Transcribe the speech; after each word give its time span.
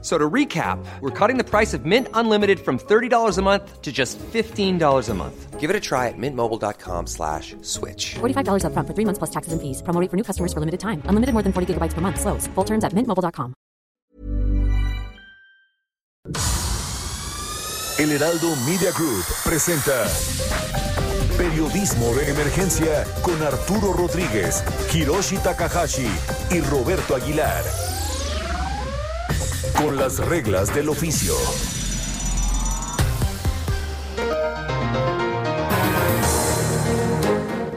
So 0.00 0.16
to 0.16 0.30
recap, 0.30 0.78
we're 1.00 1.10
cutting 1.10 1.38
the 1.38 1.44
price 1.44 1.74
of 1.74 1.84
Mint 1.84 2.06
Unlimited 2.14 2.60
from 2.60 2.78
$30 2.78 3.36
a 3.36 3.42
month 3.42 3.82
to 3.82 3.90
just 3.90 4.16
$15 4.18 5.08
a 5.08 5.14
month. 5.14 5.58
Give 5.58 5.70
it 5.70 5.74
a 5.74 5.80
try 5.80 6.06
at 6.06 6.14
mintmobile.com 6.16 7.08
slash 7.08 7.56
switch. 7.62 8.14
$45 8.20 8.62
upfront 8.62 8.86
for 8.86 8.94
three 8.94 9.04
months 9.04 9.18
plus 9.18 9.30
taxes 9.30 9.52
and 9.52 9.60
fees. 9.60 9.82
Promo 9.82 10.00
rate 10.00 10.08
for 10.08 10.16
new 10.16 10.22
customers 10.22 10.52
for 10.52 10.60
limited 10.60 10.78
time. 10.78 11.02
Unlimited 11.06 11.32
more 11.34 11.42
than 11.42 11.52
40 11.52 11.74
gigabytes 11.74 11.94
per 11.94 12.00
month. 12.00 12.20
Slows. 12.20 12.46
Full 12.54 12.64
terms 12.64 12.84
at 12.84 12.92
mintmobile.com. 12.92 13.54
El 17.98 18.12
Heraldo 18.12 18.54
Media 18.64 18.92
Group 18.92 19.24
presenta 19.42 20.06
Periodismo 21.36 22.14
de 22.14 22.30
Emergencia 22.30 23.04
con 23.22 23.42
Arturo 23.42 23.92
Rodríguez, 23.92 24.62
Hiroshi 24.92 25.38
Takahashi 25.38 26.08
y 26.52 26.60
Roberto 26.60 27.16
Aguilar. 27.16 27.64
Con 29.78 29.96
las 29.96 30.18
reglas 30.18 30.74
del 30.74 30.88
oficio. 30.88 31.34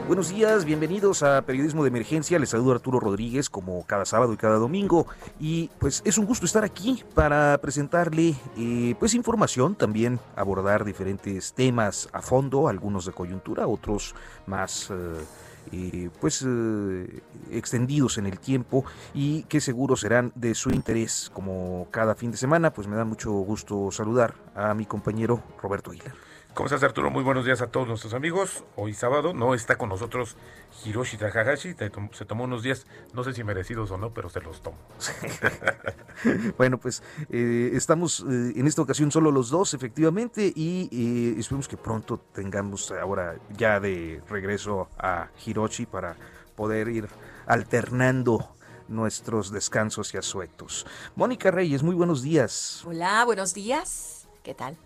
Buenos 0.08 0.28
días, 0.30 0.64
bienvenidos 0.64 1.22
a 1.22 1.42
Periodismo 1.42 1.84
de 1.84 1.90
Emergencia. 1.90 2.40
Les 2.40 2.48
saludo 2.48 2.72
Arturo 2.72 2.98
Rodríguez 2.98 3.48
como 3.48 3.86
cada 3.86 4.04
sábado 4.04 4.32
y 4.32 4.36
cada 4.36 4.56
domingo. 4.56 5.06
Y 5.38 5.70
pues 5.78 6.02
es 6.04 6.18
un 6.18 6.26
gusto 6.26 6.44
estar 6.44 6.64
aquí 6.64 7.04
para 7.14 7.56
presentarle 7.58 8.34
eh, 8.58 8.96
pues 8.98 9.14
información, 9.14 9.76
también 9.76 10.18
abordar 10.34 10.84
diferentes 10.84 11.52
temas 11.52 12.08
a 12.12 12.20
fondo, 12.20 12.66
algunos 12.66 13.06
de 13.06 13.12
coyuntura, 13.12 13.68
otros 13.68 14.16
más... 14.46 14.90
eh, 14.90 15.24
eh, 15.72 16.10
pues 16.20 16.44
eh, 16.46 17.22
extendidos 17.50 18.18
en 18.18 18.26
el 18.26 18.38
tiempo 18.38 18.84
y 19.14 19.44
que 19.44 19.60
seguro 19.60 19.96
serán 19.96 20.32
de 20.34 20.54
su 20.54 20.70
interés 20.70 21.30
como 21.32 21.88
cada 21.90 22.14
fin 22.14 22.30
de 22.30 22.36
semana. 22.36 22.72
Pues 22.72 22.86
me 22.86 22.96
da 22.96 23.04
mucho 23.04 23.32
gusto 23.32 23.90
saludar 23.90 24.34
a 24.54 24.74
mi 24.74 24.86
compañero 24.86 25.42
Roberto 25.60 25.90
Aguilar 25.90 26.31
¿Cómo 26.54 26.66
estás 26.66 26.82
Arturo? 26.82 27.10
Muy 27.10 27.24
buenos 27.24 27.46
días 27.46 27.62
a 27.62 27.68
todos 27.68 27.88
nuestros 27.88 28.12
amigos. 28.12 28.62
Hoy 28.76 28.92
sábado 28.92 29.32
no 29.32 29.54
está 29.54 29.78
con 29.78 29.88
nosotros 29.88 30.36
Hiroshi 30.84 31.16
Takahashi. 31.16 31.74
Se 32.12 32.24
tomó 32.26 32.44
unos 32.44 32.62
días, 32.62 32.86
no 33.14 33.24
sé 33.24 33.32
si 33.32 33.42
merecidos 33.42 33.90
o 33.90 33.96
no, 33.96 34.12
pero 34.12 34.28
se 34.28 34.40
los 34.40 34.60
tomo. 34.60 34.76
Bueno, 36.58 36.78
pues 36.78 37.02
eh, 37.30 37.70
estamos 37.72 38.20
eh, 38.20 38.52
en 38.54 38.66
esta 38.66 38.82
ocasión 38.82 39.10
solo 39.10 39.30
los 39.30 39.48
dos, 39.48 39.72
efectivamente, 39.72 40.52
y 40.54 40.88
eh, 40.92 41.40
esperemos 41.40 41.66
que 41.68 41.78
pronto 41.78 42.18
tengamos 42.18 42.92
ahora 42.92 43.36
ya 43.56 43.80
de 43.80 44.20
regreso 44.28 44.88
a 44.98 45.28
Hiroshi 45.44 45.86
para 45.86 46.16
poder 46.54 46.88
ir 46.88 47.08
alternando 47.46 48.54
nuestros 48.88 49.50
descansos 49.50 50.12
y 50.12 50.18
asuetos. 50.18 50.86
Mónica 51.16 51.50
Reyes, 51.50 51.82
muy 51.82 51.94
buenos 51.94 52.22
días. 52.22 52.82
Hola, 52.86 53.24
buenos 53.24 53.54
días. 53.54 54.28
¿Qué 54.42 54.54
tal? 54.54 54.76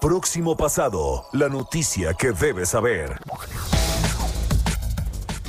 Próximo 0.00 0.56
pasado, 0.56 1.26
la 1.32 1.48
noticia 1.48 2.14
que 2.14 2.32
debes 2.32 2.70
saber. 2.70 3.20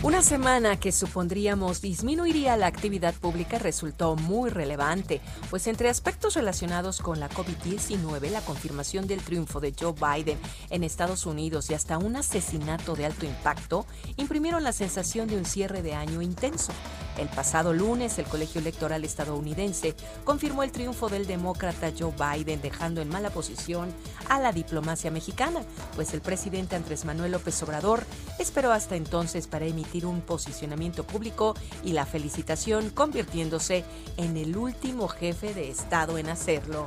Una 0.02 0.22
semana 0.22 0.80
que 0.80 0.94
supondríamos 0.94 1.82
disminuiría 1.82 2.56
la 2.56 2.68
actividad 2.68 3.14
pública 3.16 3.60
resultó 3.60 4.16
muy 4.16 4.50
relevante, 4.50 5.20
pues 5.50 5.68
entre 5.68 5.90
aspectos 5.90 6.36
relacionados 6.36 7.02
con 7.02 7.20
la 7.20 7.30
COVID-19, 7.30 8.30
la 8.30 8.40
confirmación 8.40 9.08
del 9.08 9.22
triunfo 9.22 9.60
de 9.60 9.76
Joe 9.78 9.92
Biden 9.94 10.40
en 10.70 10.86
Estados 10.86 11.26
Unidos 11.26 11.70
y 11.70 11.74
hasta 11.74 11.98
un 11.98 12.16
asesinato 12.16 12.96
de 12.96 13.08
alto 13.08 13.26
impacto 13.26 13.86
imprimieron 14.16 14.64
la 14.64 14.72
sensación 14.72 15.28
de 15.28 15.36
un 15.36 15.44
cierre 15.44 15.82
de 15.82 15.96
año 15.96 16.22
intenso. 16.22 16.72
El 17.18 17.28
pasado 17.28 17.74
lunes, 17.74 18.18
el 18.20 18.26
Colegio 18.26 18.62
Electoral 18.62 19.04
estadounidense 19.04 19.94
confirmó 20.24 20.64
el 20.64 20.72
triunfo 20.72 21.10
del 21.10 21.28
demócrata 21.28 21.92
Joe 21.98 22.14
Biden, 22.14 22.62
dejando 22.62 23.02
en 23.02 23.10
mala 23.10 23.32
posición 23.32 23.94
a 24.30 24.40
la 24.40 24.54
diplomacia 24.54 25.12
mexicana, 25.12 25.60
pues 25.98 26.14
el 26.14 26.22
presidente 26.22 26.78
Andrés 26.78 27.04
Manuel 27.04 27.34
López 27.34 27.62
Obrador 27.64 28.06
esperó 28.40 28.72
hasta 28.72 28.96
entonces 28.96 29.48
para 29.48 29.66
emitir 29.66 29.89
un 30.06 30.22
posicionamiento 30.22 31.04
público 31.06 31.56
y 31.84 31.94
la 31.94 32.06
felicitación 32.06 32.90
convirtiéndose 32.90 33.84
en 34.18 34.38
el 34.38 34.56
último 34.56 35.08
jefe 35.08 35.54
de 35.54 35.70
Estado 35.70 36.18
en 36.18 36.30
hacerlo. 36.30 36.86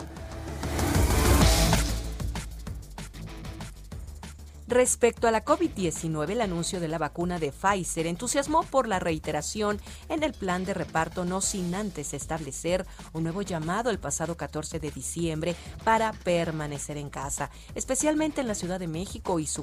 Respecto 4.73 5.29
a 5.29 5.31
la 5.31 5.45
COVID-19, 5.45 6.31
el 6.31 6.41
anuncio 6.41 6.81
de 6.81 6.89
la 6.89 6.97
vacuna 6.97 7.39
de 7.39 7.53
Pfizer 7.53 8.07
entusiasmó 8.07 8.63
por 8.63 8.89
la 8.89 8.99
reiteración 8.99 9.79
en 10.09 10.23
el 10.23 10.33
plan 10.33 10.65
de 10.65 10.73
reparto 10.73 11.27
no 11.27 11.43
sin 11.43 11.75
antes 11.75 12.15
establecer 12.15 12.87
un 13.13 13.25
nuevo 13.25 13.43
llamado 13.43 13.91
el 13.91 13.99
pasado 13.99 14.35
14 14.35 14.81
de 14.81 14.91
diciembre 14.91 15.57
para 15.85 16.13
permanecer 16.13 16.97
en 16.97 17.11
casa, 17.11 17.51
especialmente 17.75 18.41
en 18.41 18.49
la 18.49 18.55
Ciudad 18.55 18.81
de 18.81 18.89
México 18.89 19.41
y 19.41 19.47
su 19.47 19.63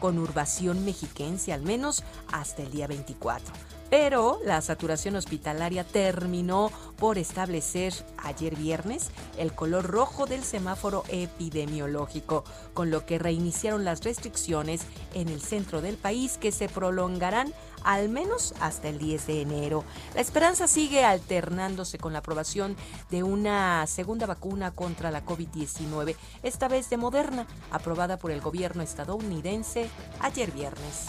conurbación 0.00 0.82
mexiquense, 0.86 1.52
al 1.52 1.60
menos 1.60 2.02
hasta 2.32 2.62
el 2.62 2.70
día 2.70 2.86
24 2.86 3.79
pero 3.90 4.38
la 4.44 4.60
saturación 4.60 5.16
hospitalaria 5.16 5.84
terminó 5.84 6.70
por 6.96 7.18
establecer 7.18 7.92
ayer 8.18 8.54
viernes 8.54 9.10
el 9.36 9.52
color 9.52 9.86
rojo 9.86 10.26
del 10.26 10.44
semáforo 10.44 11.02
epidemiológico, 11.08 12.44
con 12.72 12.90
lo 12.90 13.04
que 13.04 13.18
reiniciaron 13.18 13.84
las 13.84 14.04
restricciones 14.04 14.82
en 15.14 15.28
el 15.28 15.40
centro 15.40 15.82
del 15.82 15.96
país 15.96 16.38
que 16.38 16.52
se 16.52 16.68
prolongarán 16.68 17.52
al 17.82 18.08
menos 18.08 18.54
hasta 18.60 18.88
el 18.88 18.98
10 18.98 19.26
de 19.26 19.42
enero. 19.42 19.84
La 20.14 20.20
esperanza 20.20 20.68
sigue 20.68 21.04
alternándose 21.04 21.98
con 21.98 22.12
la 22.12 22.20
aprobación 22.20 22.76
de 23.10 23.22
una 23.22 23.86
segunda 23.86 24.26
vacuna 24.26 24.70
contra 24.70 25.10
la 25.10 25.24
COVID-19, 25.24 26.14
esta 26.42 26.68
vez 26.68 26.90
de 26.90 26.96
Moderna, 26.96 27.46
aprobada 27.70 28.18
por 28.18 28.30
el 28.30 28.40
gobierno 28.40 28.82
estadounidense 28.82 29.88
ayer 30.20 30.52
viernes. 30.52 31.06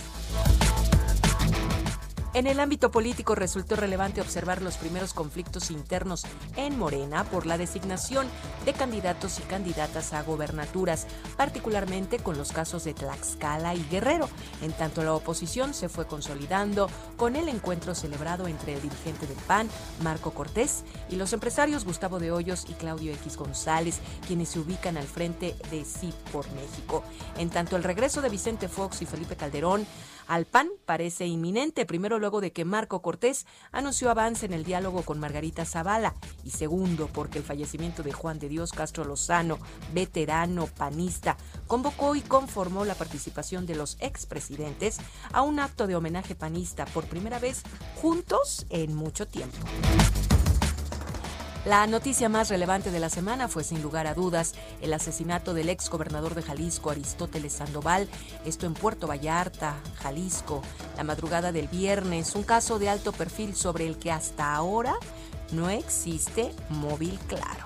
En 2.33 2.47
el 2.47 2.61
ámbito 2.61 2.91
político 2.91 3.35
resultó 3.35 3.75
relevante 3.75 4.21
observar 4.21 4.61
los 4.61 4.77
primeros 4.77 5.13
conflictos 5.13 5.69
internos 5.69 6.23
en 6.55 6.79
Morena 6.79 7.25
por 7.25 7.45
la 7.45 7.57
designación 7.57 8.25
de 8.63 8.71
candidatos 8.71 9.39
y 9.39 9.41
candidatas 9.43 10.13
a 10.13 10.23
gobernaturas, 10.23 11.07
particularmente 11.35 12.19
con 12.19 12.37
los 12.37 12.53
casos 12.53 12.85
de 12.85 12.93
Tlaxcala 12.93 13.75
y 13.75 13.83
Guerrero. 13.91 14.29
En 14.61 14.71
tanto, 14.71 15.03
la 15.03 15.13
oposición 15.13 15.73
se 15.73 15.89
fue 15.89 16.07
consolidando 16.07 16.89
con 17.17 17.35
el 17.35 17.49
encuentro 17.49 17.95
celebrado 17.95 18.47
entre 18.47 18.75
el 18.75 18.81
dirigente 18.81 19.27
del 19.27 19.37
PAN, 19.45 19.69
Marco 20.01 20.31
Cortés, 20.31 20.85
y 21.09 21.17
los 21.17 21.33
empresarios 21.33 21.83
Gustavo 21.83 22.17
de 22.17 22.31
Hoyos 22.31 22.65
y 22.69 22.73
Claudio 22.75 23.11
X 23.11 23.35
González, 23.35 23.99
quienes 24.25 24.47
se 24.47 24.59
ubican 24.59 24.95
al 24.95 25.07
frente 25.07 25.57
de 25.69 25.83
Sí 25.83 26.13
por 26.31 26.49
México. 26.53 27.03
En 27.37 27.49
tanto, 27.49 27.75
el 27.75 27.83
regreso 27.83 28.21
de 28.21 28.29
Vicente 28.29 28.69
Fox 28.69 29.01
y 29.01 29.05
Felipe 29.05 29.35
Calderón 29.35 29.85
al 30.31 30.45
PAN 30.45 30.69
parece 30.85 31.25
inminente, 31.25 31.85
primero 31.85 32.17
luego 32.17 32.39
de 32.39 32.53
que 32.53 32.63
Marco 32.63 33.01
Cortés 33.01 33.45
anunció 33.73 34.09
avance 34.09 34.45
en 34.45 34.53
el 34.53 34.63
diálogo 34.63 35.01
con 35.01 35.19
Margarita 35.19 35.65
Zavala 35.65 36.15
y 36.45 36.51
segundo 36.51 37.09
porque 37.11 37.39
el 37.39 37.43
fallecimiento 37.43 38.01
de 38.01 38.13
Juan 38.13 38.39
de 38.39 38.47
Dios 38.47 38.71
Castro 38.71 39.03
Lozano, 39.03 39.59
veterano 39.93 40.67
panista, 40.67 41.35
convocó 41.67 42.15
y 42.15 42.21
conformó 42.21 42.85
la 42.85 42.95
participación 42.95 43.65
de 43.65 43.75
los 43.75 43.97
expresidentes 43.99 44.99
a 45.33 45.41
un 45.41 45.59
acto 45.59 45.85
de 45.85 45.97
homenaje 45.97 46.33
panista 46.33 46.85
por 46.85 47.03
primera 47.07 47.37
vez 47.37 47.63
juntos 48.01 48.65
en 48.69 48.95
mucho 48.95 49.27
tiempo. 49.27 49.57
La 51.65 51.85
noticia 51.85 52.27
más 52.27 52.49
relevante 52.49 52.89
de 52.89 52.99
la 52.99 53.09
semana 53.09 53.47
fue 53.47 53.63
sin 53.63 53.83
lugar 53.83 54.07
a 54.07 54.15
dudas 54.15 54.53
el 54.81 54.93
asesinato 54.93 55.53
del 55.53 55.69
ex 55.69 55.91
gobernador 55.91 56.33
de 56.33 56.41
Jalisco, 56.41 56.89
Aristóteles 56.89 57.53
Sandoval, 57.53 58.09
esto 58.45 58.65
en 58.65 58.73
Puerto 58.73 59.05
Vallarta, 59.05 59.75
Jalisco, 59.97 60.63
la 60.97 61.03
madrugada 61.03 61.51
del 61.51 61.67
viernes, 61.67 62.33
un 62.33 62.41
caso 62.43 62.79
de 62.79 62.89
alto 62.89 63.11
perfil 63.11 63.55
sobre 63.55 63.85
el 63.85 63.97
que 63.97 64.11
hasta 64.11 64.55
ahora 64.55 64.95
no 65.51 65.69
existe 65.69 66.51
móvil 66.69 67.19
claro. 67.27 67.65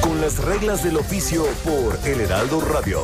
Con 0.00 0.20
las 0.22 0.42
reglas 0.42 0.82
del 0.82 0.96
oficio 0.96 1.44
por 1.62 1.98
El 2.08 2.22
Heraldo 2.22 2.60
Radio. 2.62 3.02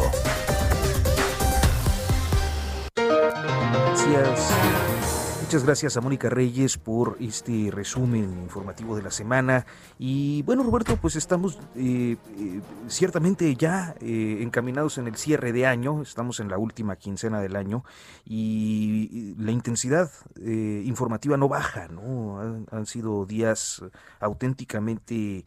Gracias. 4.06 5.21
Muchas 5.52 5.66
gracias 5.66 5.98
a 5.98 6.00
Mónica 6.00 6.30
Reyes 6.30 6.78
por 6.78 7.18
este 7.20 7.68
resumen 7.70 8.38
informativo 8.42 8.96
de 8.96 9.02
la 9.02 9.10
semana. 9.10 9.66
Y 9.98 10.40
bueno, 10.44 10.62
Roberto, 10.62 10.96
pues 10.96 11.14
estamos 11.14 11.58
eh, 11.76 12.16
eh, 12.38 12.62
ciertamente 12.88 13.54
ya 13.54 13.94
eh, 14.00 14.38
encaminados 14.40 14.96
en 14.96 15.08
el 15.08 15.16
cierre 15.16 15.52
de 15.52 15.66
año, 15.66 16.00
estamos 16.00 16.40
en 16.40 16.48
la 16.48 16.56
última 16.56 16.96
quincena 16.96 17.42
del 17.42 17.56
año 17.56 17.84
y 18.24 19.34
la 19.36 19.52
intensidad 19.52 20.10
informativa 20.40 21.36
no 21.36 21.48
baja, 21.48 21.86
¿no? 21.88 22.64
Han, 22.70 22.86
sido 22.86 23.26
días 23.26 23.84
auténticamente 24.20 25.44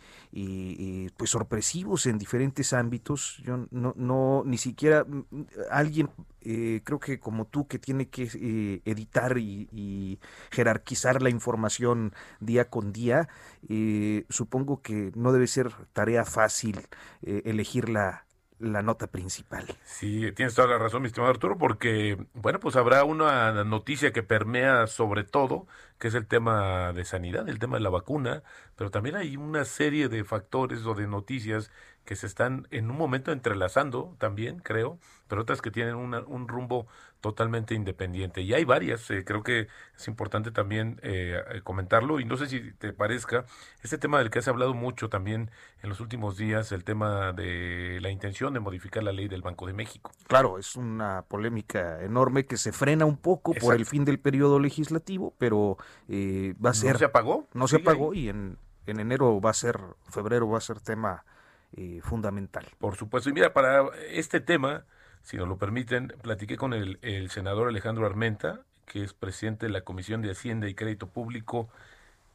pues 1.18 1.31
sorpresivos 1.31 2.06
en 2.06 2.19
diferentes 2.19 2.74
ámbitos. 2.74 3.42
Yo 3.44 3.66
no, 3.72 3.96
no 3.98 4.44
ni 4.46 4.60
siquiera 4.60 5.04
mm, 5.04 5.24
alguien 5.72 6.12
eh, 6.45 6.81
creo 6.83 7.00
que 7.00 7.19
como 7.19 7.45
tú 7.45 7.68
que 7.68 7.80
tiene 7.80 8.09
que 8.09 8.30
eh, 8.36 8.81
editar 8.86 9.38
y, 9.38 10.19
jerarquizar 10.51 11.21
la 11.21 11.30
información 11.30 12.13
día 12.39 12.69
con 12.69 12.94
día, 12.94 13.27
eh, 13.68 14.25
supongo 14.30 14.81
que 14.81 15.12
no 15.15 15.31
debe 15.31 15.47
ser 15.47 15.71
tarea 15.94 16.24
fácil 16.24 16.80
elegir 17.21 17.89
la, 17.89 18.25
la 18.59 18.81
nota 18.81 19.07
principal. 19.07 19.65
Sí, 19.83 20.31
tienes 20.33 20.56
toda 20.56 20.68
la 20.68 20.77
razón, 20.77 21.01
mi 21.01 21.07
estimado 21.07 21.31
Arturo, 21.31 21.57
porque, 21.57 22.18
bueno, 22.33 22.59
pues 22.59 22.75
habrá 22.75 23.03
una 23.03 23.63
noticia 23.63 24.13
que 24.13 24.24
permea 24.24 24.88
sobre 24.88 25.24
todo, 25.24 25.68
que 26.00 26.07
es 26.07 26.15
el 26.15 26.27
tema 26.27 26.94
de 26.94 27.06
sanidad, 27.06 27.50
el 27.50 27.59
tema 27.59 27.77
de 27.77 27.83
la 27.83 27.89
vacuna, 27.89 28.44
pero 28.75 28.92
también 28.92 29.15
hay 29.15 29.36
una 29.38 29.65
serie 29.65 30.07
de 30.07 30.24
factores 30.24 30.86
o 30.86 30.94
de 30.94 31.07
noticias 31.07 31.71
que 32.06 32.16
se 32.16 32.28
están 32.28 32.68
en 32.72 32.90
un 32.90 32.98
momento 32.98 33.31
entrelazando 33.31 34.16
también, 34.19 34.60
creo, 34.60 35.00
pero 35.28 35.42
otras 35.42 35.62
que 35.62 35.72
tienen 35.72 35.96
un 35.96 36.48
rumbo 36.48 36.88
totalmente 37.19 37.74
independiente. 37.74 38.42
Y 38.42 38.54
hay 38.54 38.63
varias, 38.63 39.10
eh, 39.10 39.25
creo 39.25 39.42
que 39.42 39.68
es 39.98 40.07
importante 40.07 40.52
también 40.52 41.00
eh, 41.02 41.42
comentarlo, 41.63 42.19
y 42.19 42.25
no 42.25 42.38
sé 42.38 42.46
si 42.48 42.72
te 42.74 42.94
parezca, 42.94 43.46
este 43.81 43.98
tema 43.98 44.19
del 44.19 44.30
que 44.30 44.38
has 44.38 44.48
hablado 44.48 44.75
mucho 44.75 45.10
también 45.10 45.50
en 45.81 45.90
los 45.90 46.00
últimos 46.00 46.38
días, 46.38 46.72
el 46.72 46.84
tema 46.84 47.34
de 47.34 47.98
la 48.02 48.12
intención 48.12 48.54
de 48.54 48.60
modificar 48.60 49.02
la 49.02 49.12
ley 49.12 49.28
del 49.28 49.42
Banco 49.42 49.66
de 49.66 49.74
México. 49.74 50.12
Claro, 50.28 50.60
es 50.60 50.75
una 50.75 51.24
polémica 51.24 52.04
enorme 52.04 52.46
que 52.46 52.57
se 52.57 52.72
frena 52.72 53.06
un 53.06 53.18
poco 53.18 53.54
por 53.54 53.74
el 53.74 53.88
fin 53.88 54.06
del 54.06 54.19
periodo 54.19 54.60
legislativo, 54.60 55.34
pero 55.40 55.78
eh, 56.07 56.54
va 56.63 56.69
a 56.69 56.74
ser... 56.75 56.94
¿No 56.94 57.00
se 57.00 57.06
apagó? 57.06 57.48
No 57.54 57.68
se 57.68 57.78
apagó 57.78 58.13
y 58.13 58.30
en, 58.30 58.60
en 58.86 59.00
enero 59.00 59.42
va 59.42 59.50
a 59.50 59.54
ser, 59.56 59.80
febrero 60.12 60.48
va 60.48 60.60
a 60.60 60.62
ser 60.62 60.80
tema 60.80 61.25
eh, 61.73 62.01
fundamental. 62.03 62.65
Por 62.77 62.95
supuesto. 62.95 63.29
Y 63.29 63.33
mira, 63.33 63.53
para 63.53 63.89
este 64.09 64.39
tema, 64.39 64.85
si 65.23 65.38
nos 65.38 65.47
lo 65.47 65.57
permiten, 65.57 66.13
platiqué 66.21 66.57
con 66.57 66.73
el, 66.73 67.29
senador 67.29 67.67
Alejandro 67.67 68.06
Armenta, 68.06 68.62
que 68.85 69.03
es 69.03 69.13
presidente 69.13 69.65
de 69.65 69.71
la 69.71 69.81
Comisión 69.81 70.21
de 70.21 70.31
Hacienda 70.31 70.69
y 70.69 70.75
Crédito 70.75 71.07
Público 71.07 71.69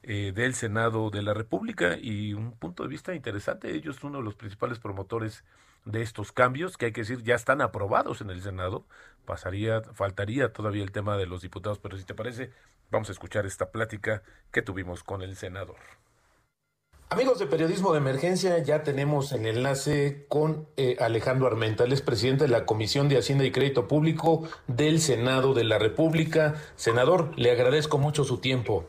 eh, 0.02 0.32
del 0.34 0.54
Senado 0.54 1.10
de 1.10 1.22
la 1.22 1.34
República 1.34 1.96
y 1.96 2.34
un 2.34 2.52
punto 2.52 2.82
de 2.82 2.88
vista 2.88 3.14
interesante. 3.14 3.74
Ellos 3.74 3.96
son 3.96 4.10
uno 4.10 4.18
de 4.18 4.24
los 4.24 4.34
principales 4.34 4.78
promotores 4.78 5.44
de 5.84 6.02
estos 6.02 6.32
cambios 6.32 6.76
que 6.76 6.86
hay 6.86 6.92
que 6.92 7.02
decir 7.02 7.22
ya 7.22 7.34
están 7.34 7.60
aprobados 7.60 8.20
en 8.20 8.30
el 8.30 8.42
Senado. 8.42 8.84
Pasaría, 9.24 9.82
faltaría 9.94 10.52
todavía 10.52 10.82
el 10.82 10.92
tema 10.92 11.16
de 11.16 11.26
los 11.26 11.42
diputados, 11.42 11.78
pero 11.78 11.96
si 11.96 12.04
te 12.04 12.14
parece, 12.14 12.50
vamos 12.90 13.08
a 13.08 13.12
escuchar 13.12 13.46
esta 13.46 13.70
plática 13.70 14.22
que 14.50 14.62
tuvimos 14.62 15.04
con 15.04 15.22
el 15.22 15.36
senador. 15.36 15.76
Amigos 17.12 17.40
de 17.40 17.46
Periodismo 17.48 17.90
de 17.90 17.98
Emergencia, 17.98 18.58
ya 18.58 18.84
tenemos 18.84 19.32
el 19.32 19.44
enlace 19.44 20.26
con 20.28 20.68
eh, 20.76 20.96
Alejandro 21.00 21.48
Armenta, 21.48 21.82
él 21.82 21.92
es 21.92 22.02
presidente 22.02 22.44
de 22.44 22.50
la 22.50 22.64
Comisión 22.66 23.08
de 23.08 23.18
Hacienda 23.18 23.44
y 23.44 23.50
Crédito 23.50 23.88
Público 23.88 24.44
del 24.68 25.00
Senado 25.00 25.52
de 25.52 25.64
la 25.64 25.80
República. 25.80 26.54
Senador, 26.76 27.32
le 27.36 27.50
agradezco 27.50 27.98
mucho 27.98 28.22
su 28.22 28.38
tiempo. 28.38 28.84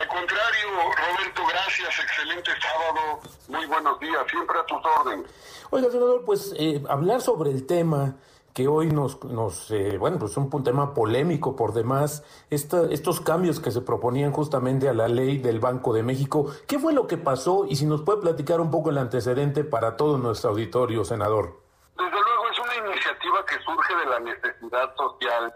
Al 0.00 0.08
contrario, 0.08 0.66
Roberto, 0.96 1.42
gracias, 1.48 1.90
excelente 2.02 2.50
sábado, 2.60 3.20
muy 3.46 3.64
buenos 3.66 4.00
días, 4.00 4.18
siempre 4.28 4.58
a 4.58 4.66
tus 4.66 4.78
órdenes. 4.84 5.30
Oiga, 5.70 5.90
senador, 5.92 6.24
pues 6.24 6.52
eh, 6.58 6.82
hablar 6.88 7.20
sobre 7.20 7.52
el 7.52 7.66
tema 7.66 8.16
que 8.52 8.68
hoy 8.68 8.88
nos, 8.88 9.22
nos 9.24 9.70
eh, 9.70 9.96
bueno, 9.98 10.18
pues 10.18 10.36
un, 10.36 10.64
tema 10.64 10.92
polémico 10.94 11.56
por 11.56 11.72
demás, 11.72 12.24
estos 12.50 13.20
cambios 13.20 13.60
que 13.60 13.70
se 13.70 13.80
proponían 13.80 14.32
justamente 14.32 14.88
a 14.88 14.92
la 14.92 15.08
ley 15.08 15.38
del 15.38 15.60
Banco 15.60 15.92
de 15.92 16.02
México. 16.02 16.50
¿Qué 16.66 16.78
fue 16.78 16.92
lo 16.92 17.06
que 17.06 17.16
pasó? 17.16 17.64
Y 17.68 17.76
si 17.76 17.86
nos 17.86 18.02
puede 18.02 18.20
platicar 18.20 18.60
un 18.60 18.70
poco 18.70 18.90
el 18.90 18.98
antecedente 18.98 19.64
para 19.64 19.96
todo 19.96 20.18
nuestro 20.18 20.50
auditorio, 20.50 21.04
senador. 21.04 21.60
Desde 21.96 22.10
luego 22.10 22.50
es 22.50 22.58
una 22.58 22.88
iniciativa 22.88 23.44
que 23.46 23.58
surge 23.62 23.96
de 23.96 24.06
la 24.06 24.20
necesidad 24.20 24.94
social 24.96 25.54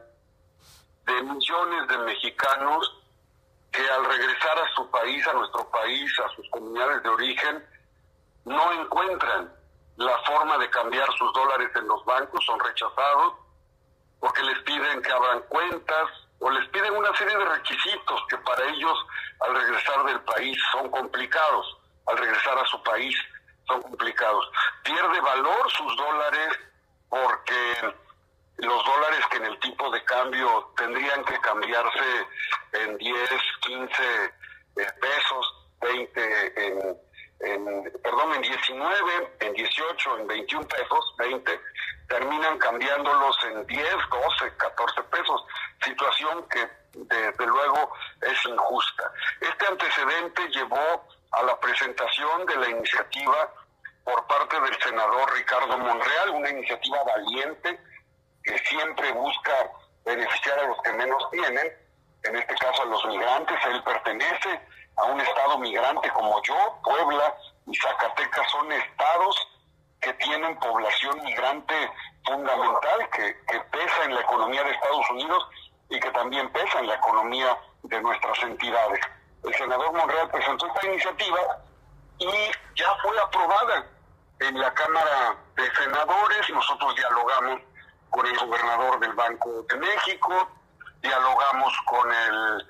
de 1.07 1.23
millones 1.23 1.89
de 1.89 1.99
mexicanos 1.99 3.01
que 3.71 3.83
al 3.83 4.05
regresar 4.05 4.59
a 4.59 4.75
su 4.75 4.89
país, 4.91 5.27
a 5.27 5.33
nuestro 5.33 5.69
país, 5.71 6.13
a 6.25 6.29
sus 6.37 6.49
comunidades 6.51 7.03
de 7.03 7.09
origen, 7.09 7.65
no 8.45 8.73
encuentran 8.73 9.53
la 9.97 10.19
forma 10.25 10.59
de 10.59 10.71
cambiar 10.71 11.07
sus 11.17 11.33
dólares 11.33 11.71
en 11.77 11.87
los 11.87 12.05
bancos, 12.05 12.45
son 12.45 12.59
rechazados 12.61 13.35
porque 14.21 14.43
les 14.43 14.59
piden 14.61 15.03
que 15.03 15.13
abran 15.13 15.43
cuentas 15.43 16.11
o 16.39 16.51
les 16.51 16.67
piden 16.69 16.97
una 16.97 17.15
serie 17.15 17.37
de 17.37 17.45
requisitos 17.45 18.25
que 18.29 18.39
para 18.39 18.65
ellos 18.71 19.07
al 19.41 19.55
regresar 19.55 20.05
del 20.05 20.21
país 20.23 20.59
son 20.73 20.91
complicados, 20.91 21.77
al 22.07 22.19
regresar 22.19 22.59
a 22.59 22.67
su 22.67 22.83
país 22.83 23.17
son 23.67 23.83
complicados. 23.83 24.51
Pierde 24.83 25.21
valor 25.21 25.71
sus 25.71 25.97
dólares 25.97 26.59
porque 27.09 27.95
los 28.57 28.85
dólares 28.85 29.21
que 29.31 29.37
en 29.37 29.45
el 29.47 29.59
tipo 29.61 29.91
de 29.91 30.03
cambio 30.05 30.73
tendrían 30.77 31.25
que 31.25 31.39
cambiarse 31.41 32.27
en 32.73 32.97
10, 32.99 33.31
15 33.61 34.25
eh, 34.77 34.87
pesos, 35.01 35.67
20 35.81 36.67
en 36.67 36.99
en, 37.45 37.93
perdón, 38.03 38.35
en 38.35 38.43
19, 38.43 39.37
en 39.41 39.53
18, 39.53 40.19
en 40.19 40.27
21 40.27 40.69
pesos, 40.69 41.15
20, 41.19 41.61
terminan 42.09 42.59
cambiándolos 42.59 43.37
en 43.45 43.67
10, 43.67 43.85
12, 44.11 44.57
14 44.57 45.03
pesos, 45.05 45.47
situación 45.83 46.47
que 46.49 46.69
desde 46.95 47.47
luego 47.47 47.93
es 48.21 48.45
injusta. 48.47 49.13
Este 49.41 49.67
antecedente 49.67 50.49
llevó 50.49 51.07
a 51.33 51.43
la 51.43 51.59
presentación 51.59 52.47
de 52.47 52.57
la 52.57 52.71
iniciativa 52.71 53.53
por 54.05 54.27
parte 54.27 54.61
del 54.61 54.81
senador 54.81 55.33
Ricardo 55.35 55.79
Monreal, 55.79 56.31
una 56.31 56.51
iniciativa 56.51 57.03
valiente 57.05 57.81
que 58.43 58.59
siempre 58.59 59.11
busca 59.13 59.71
beneficiar 60.05 60.59
a 60.59 60.69
los 60.69 60.83
que 60.83 60.93
menos 60.93 61.31
tienen, 61.31 61.73
en 62.23 62.37
este 62.37 62.55
caso 62.57 62.83
a 62.83 62.87
los 62.87 63.05
migrantes, 63.07 63.57
él 63.67 63.83
pertenece 63.83 64.61
a 64.97 65.05
un 65.05 65.21
estado 65.21 65.59
migrante 65.59 66.11
como 66.11 66.43
yo, 66.43 66.55
Puebla 66.83 67.35
y 67.67 67.75
Zacatecas 67.77 68.51
son 68.51 68.71
estados 68.73 69.49
que 70.01 70.13
tienen 70.15 70.59
población 70.59 71.23
migrante 71.25 71.75
fundamental, 72.27 73.09
que, 73.11 73.35
pesa 73.73 74.05
en 74.05 74.15
la 74.15 74.21
economía 74.21 74.63
de 74.63 74.71
Estados 74.71 75.11
Unidos 75.11 75.49
y 75.89 75.99
que 75.99 76.11
también 76.11 76.51
pesa 76.53 76.79
en 76.81 76.89
la 76.89 76.95
economía 76.95 77.59
de 77.83 78.01
nuestras 78.01 78.39
entidades. 78.43 79.01
El 79.43 79.55
senador 79.55 79.93
Monreal 79.93 80.31
presentó 80.31 80.67
esta 80.67 80.87
iniciativa 80.87 81.41
y 82.19 82.27
ya 82.77 82.95
fue 83.03 83.19
aprobada 83.19 83.87
en 84.41 84.59
la 84.59 84.73
Cámara 84.75 85.37
de 85.57 85.75
Senadores. 85.75 86.51
Nosotros 86.51 86.95
dialogamos 86.97 87.61
con 88.11 88.27
el 88.27 88.39
gobernador 88.39 89.01
del 89.01 89.13
Banco 89.13 89.63
de 89.69 89.77
México, 89.77 90.49
dialogamos 91.05 91.73
con 91.85 92.11
el, 92.11 92.67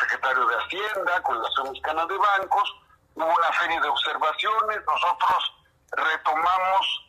secretario 0.00 0.46
de 0.46 0.56
Hacienda, 0.56 1.22
con 1.22 1.36
la 1.36 1.42
Asociación 1.42 1.70
Mexicana 1.70 2.06
de 2.06 2.16
Bancos, 2.18 2.76
hubo 3.14 3.26
una 3.26 3.60
serie 3.60 3.80
de 3.80 3.88
observaciones, 3.88 4.80
nosotros 4.84 5.54
retomamos 5.92 7.06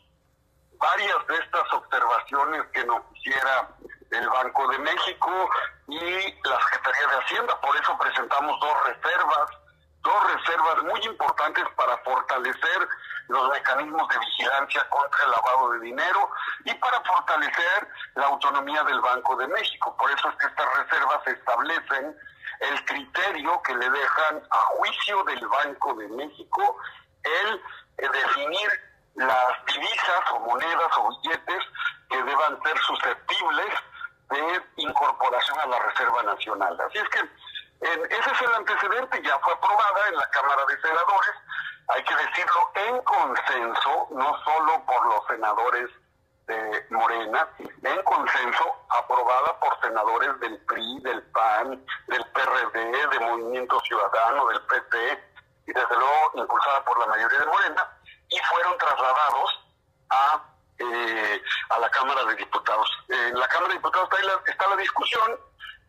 varias 0.77 1.27
de 1.27 1.35
estas 1.35 1.73
observaciones 1.73 2.63
que 2.71 2.85
nos 2.85 3.01
hiciera 3.15 3.69
el 4.11 4.29
Banco 4.29 4.67
de 4.67 4.77
México 4.77 5.49
y 5.87 5.99
la 6.47 6.59
Secretaría 6.61 7.07
de 7.07 7.23
Hacienda, 7.23 7.61
por 7.61 7.75
eso 7.75 7.97
presentamos 7.97 8.59
dos 8.59 8.83
reservas, 8.85 9.49
dos 10.05 10.33
reservas 10.33 10.83
muy 10.83 11.01
importantes 11.01 11.65
para 11.75 11.97
fortalecer 11.97 12.87
los 13.27 13.49
mecanismos 13.49 14.07
de 14.07 14.19
vigilancia 14.19 14.87
contra 14.89 15.23
el 15.23 15.31
lavado 15.31 15.71
de 15.71 15.79
dinero 15.79 16.29
y 16.63 16.73
para 16.75 17.01
fortalecer 17.01 17.87
la 18.13 18.27
autonomía 18.27 18.83
del 18.83 19.01
Banco 19.01 19.35
de 19.35 19.47
México. 19.47 19.95
Por 19.97 20.11
eso 20.11 20.29
es 20.29 20.35
que 20.37 20.45
estas 20.45 20.73
reservas 20.75 21.27
establecen 21.27 22.15
el 22.59 22.85
criterio 22.85 23.61
que 23.63 23.75
le 23.75 23.89
dejan 23.89 24.43
a 24.51 24.57
juicio 24.77 25.23
del 25.23 25.47
Banco 25.47 25.95
de 25.95 26.07
México 26.09 26.77
el, 27.23 27.61
eh, 27.97 28.09
definir 28.09 28.69
las 29.15 29.65
divisas 29.65 30.31
o 30.33 30.39
monedas 30.41 30.97
o 30.97 31.09
billetes 31.09 31.63
que 32.09 32.21
deban 32.21 32.61
ser 32.61 32.77
susceptibles 32.77 33.73
de 34.29 34.63
incorporación 34.77 35.59
a 35.59 35.65
la 35.65 35.79
Reserva 35.79 36.23
Nacional. 36.23 36.79
Así 36.79 36.97
es 36.99 37.09
que 37.09 37.19
ese 37.81 38.31
es 38.31 38.41
el 38.41 38.53
antecedente, 38.53 39.21
ya 39.21 39.37
fue 39.39 39.53
aprobada 39.53 40.04
en 40.04 40.04
la 40.15 40.29
Cámara 40.29 40.63
de 40.67 40.81
Senadores, 40.81 41.35
hay 41.87 42.03
que 42.03 42.15
decirlo 42.15 42.71
en 42.75 43.01
consenso, 43.03 44.07
no 44.11 44.43
solo 44.43 44.85
por 44.85 45.05
los 45.07 45.27
senadores 45.27 45.89
de 46.47 46.85
Morena, 46.89 47.47
en 47.59 48.03
consenso, 48.03 48.85
aprobada 48.89 49.59
por 49.59 49.79
senadores 49.81 50.39
del 50.39 50.57
PRI, 50.65 50.99
del 51.03 51.23
PAN, 51.31 51.85
del 52.07 52.25
PRD, 52.33 53.07
de 53.07 53.19
Movimiento 53.19 53.79
Ciudadano, 53.81 54.47
del 54.47 54.61
PT, 54.61 55.23
y 55.67 55.73
desde 55.73 55.95
luego 55.97 56.31
impulsada 56.35 56.83
por 56.85 56.99
la 56.99 57.07
mayoría 57.07 57.39
de 57.39 57.45
Morena, 57.45 57.97
y 58.29 58.37
fueron 58.49 58.77
trasladados 58.77 59.65
a, 60.09 60.43
eh, 60.77 61.41
a 61.69 61.79
la 61.79 61.89
Cámara 61.89 62.23
de 62.25 62.35
Diputados. 62.35 62.89
En 63.09 63.39
la 63.39 63.47
Cámara 63.47 63.69
de 63.69 63.75
Diputados 63.75 64.09
está 64.11 64.25
la, 64.25 64.41
está 64.45 64.67
la 64.69 64.75
discusión 64.75 65.39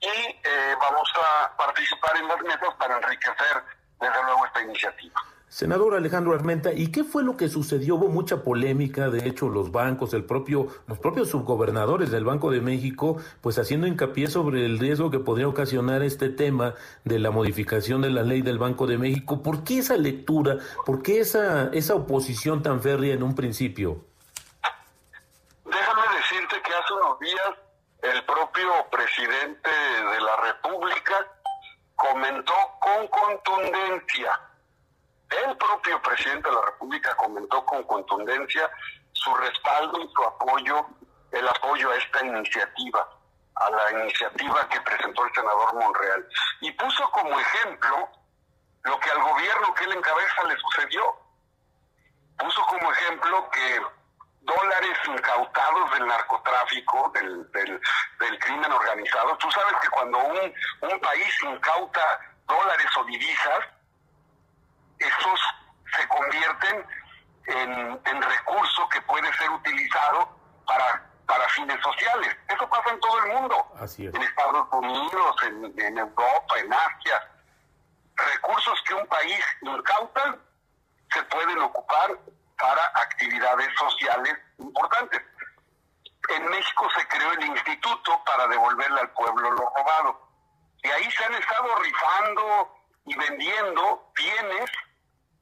y 0.01 0.07
eh, 0.07 0.77
vamos 0.81 1.11
a 1.17 1.57
participar 1.57 2.17
en 2.17 2.29
las 2.29 2.41
mesas 2.43 2.75
para 2.79 2.97
enriquecer 2.97 3.63
desde 4.01 4.23
luego 4.25 4.47
esta 4.47 4.63
iniciativa. 4.63 5.23
Senador 5.49 5.96
Alejandro 6.07 6.35
Armenta, 6.35 6.73
¿y 6.73 6.93
qué 6.93 7.03
fue 7.03 7.25
lo 7.25 7.37
que 7.37 7.49
sucedió? 7.49 7.97
Hubo 7.97 8.07
mucha 8.07 8.45
polémica, 8.45 9.11
de 9.11 9.27
hecho 9.27 9.49
los 9.49 9.73
bancos, 9.73 10.15
el 10.15 10.25
propio, 10.25 10.69
los 10.87 11.01
propios 11.01 11.31
subgobernadores 11.31 12.13
del 12.13 12.25
Banco 12.25 12.53
de 12.53 12.61
México, 12.61 13.17
pues 13.41 13.59
haciendo 13.59 13.89
hincapié 13.89 14.29
sobre 14.29 14.65
el 14.65 14.79
riesgo 14.79 15.11
que 15.11 15.19
podría 15.19 15.49
ocasionar 15.49 16.05
este 16.05 16.29
tema 16.29 16.75
de 17.03 17.19
la 17.19 17.33
modificación 17.33 18.03
de 18.03 18.11
la 18.11 18.23
ley 18.23 18.43
del 18.43 18.57
Banco 18.57 18.87
de 18.87 18.99
México. 18.99 19.43
¿Por 19.43 19.65
qué 19.65 19.79
esa 19.79 19.97
lectura? 19.97 20.59
¿Por 20.85 21.03
qué 21.03 21.19
esa, 21.19 21.71
esa 21.73 21.97
oposición 21.97 22.63
tan 22.63 22.81
férrea 22.81 23.15
en 23.15 23.25
un 23.25 23.35
principio? 23.35 24.05
Déjame 25.65 26.03
decirte 26.19 26.55
que 26.63 26.73
hace 26.73 26.93
unos 26.95 27.19
días 27.19 28.15
el 28.15 28.25
propio 28.25 28.71
presidente 28.93 29.71
de 29.71 30.21
la 30.21 30.37
República 30.53 31.27
comentó 31.97 32.55
con 32.79 33.09
contundencia, 33.09 34.41
el 35.31 35.57
propio 35.57 36.01
presidente 36.03 36.49
de 36.49 36.55
la 36.55 36.63
República 36.63 37.15
comentó 37.17 37.65
con 37.65 37.83
contundencia 37.85 38.71
su 39.13 39.35
respaldo 39.35 40.01
y 40.01 40.13
su 40.15 40.23
apoyo, 40.23 40.87
el 41.33 41.49
apoyo 41.49 41.91
a 41.91 41.97
esta 41.97 42.25
iniciativa, 42.25 43.09
a 43.57 43.71
la 43.71 44.03
iniciativa 44.03 44.69
que 44.69 44.81
presentó 44.83 45.25
el 45.25 45.35
senador 45.35 45.75
Monreal. 45.75 46.29
Y 46.61 46.71
puso 46.73 47.11
como 47.11 47.39
ejemplo 47.39 48.09
lo 48.85 49.01
que 49.01 49.11
al 49.11 49.23
gobierno 49.23 49.75
que 49.75 49.85
él 49.85 49.93
encabeza 49.93 50.45
le 50.45 50.57
sucedió. 50.59 51.17
Puso 52.39 52.63
como 52.67 52.93
ejemplo 52.93 53.51
que 53.51 53.81
dólares 54.43 54.99
incautados 55.09 55.91
del 55.93 56.07
narcotráfico, 56.07 57.11
del, 57.15 57.51
del, 57.51 57.81
del, 58.21 58.39
crimen 58.39 58.71
organizado. 58.71 59.37
Tú 59.39 59.51
sabes 59.51 59.75
que 59.83 59.89
cuando 59.89 60.19
un, 60.19 60.55
un 60.83 61.01
país 61.01 61.43
incauta 61.43 62.21
dólares 62.47 62.87
o 62.97 63.05
divisas, 63.05 63.61
esos 64.99 65.41
se 65.97 66.09
convierten 66.09 66.87
en, 67.47 68.01
en 68.05 68.23
recurso 68.23 68.89
que 68.89 69.01
puede 69.03 69.33
ser 69.35 69.51
utilizado 69.51 70.29
para, 70.67 71.09
para 71.27 71.49
fines 71.51 71.81
sociales. 71.83 72.37
Eso 72.49 72.69
pasa 72.69 72.91
en 72.91 73.01
todo 73.01 73.25
el 73.25 73.33
mundo. 73.33 73.73
Así 73.81 74.07
es. 74.07 74.15
En 74.15 74.23
Estados 74.23 74.67
Unidos, 74.73 75.37
en, 75.45 75.81
en 75.81 75.99
Europa, 75.99 76.59
en 76.59 76.73
Asia. 76.73 77.31
Recursos 78.17 78.83
que 78.87 78.95
un 78.95 79.07
país 79.07 79.45
incauta 79.61 80.37
se 81.13 81.23
pueden 81.25 81.59
ocupar 81.59 82.19
para 82.59 82.87
actividades 82.95 83.69
sociales 83.79 84.37
importantes. 84.59 85.23
En 86.31 86.49
México 86.49 86.89
se 86.97 87.07
creó 87.07 87.33
el 87.33 87.45
instituto 87.45 88.23
para 88.25 88.49
devolverle 88.49 89.01
al 89.01 89.11
pueblo 89.11 89.51
lo 89.53 89.73
robado. 89.77 90.29
Y 90.83 90.89
ahí 90.89 91.11
se 91.13 91.25
han 91.25 91.35
estado 91.35 91.77
rifando 91.77 92.76
y 93.07 93.15
vendiendo 93.15 94.13
bienes 94.15 94.71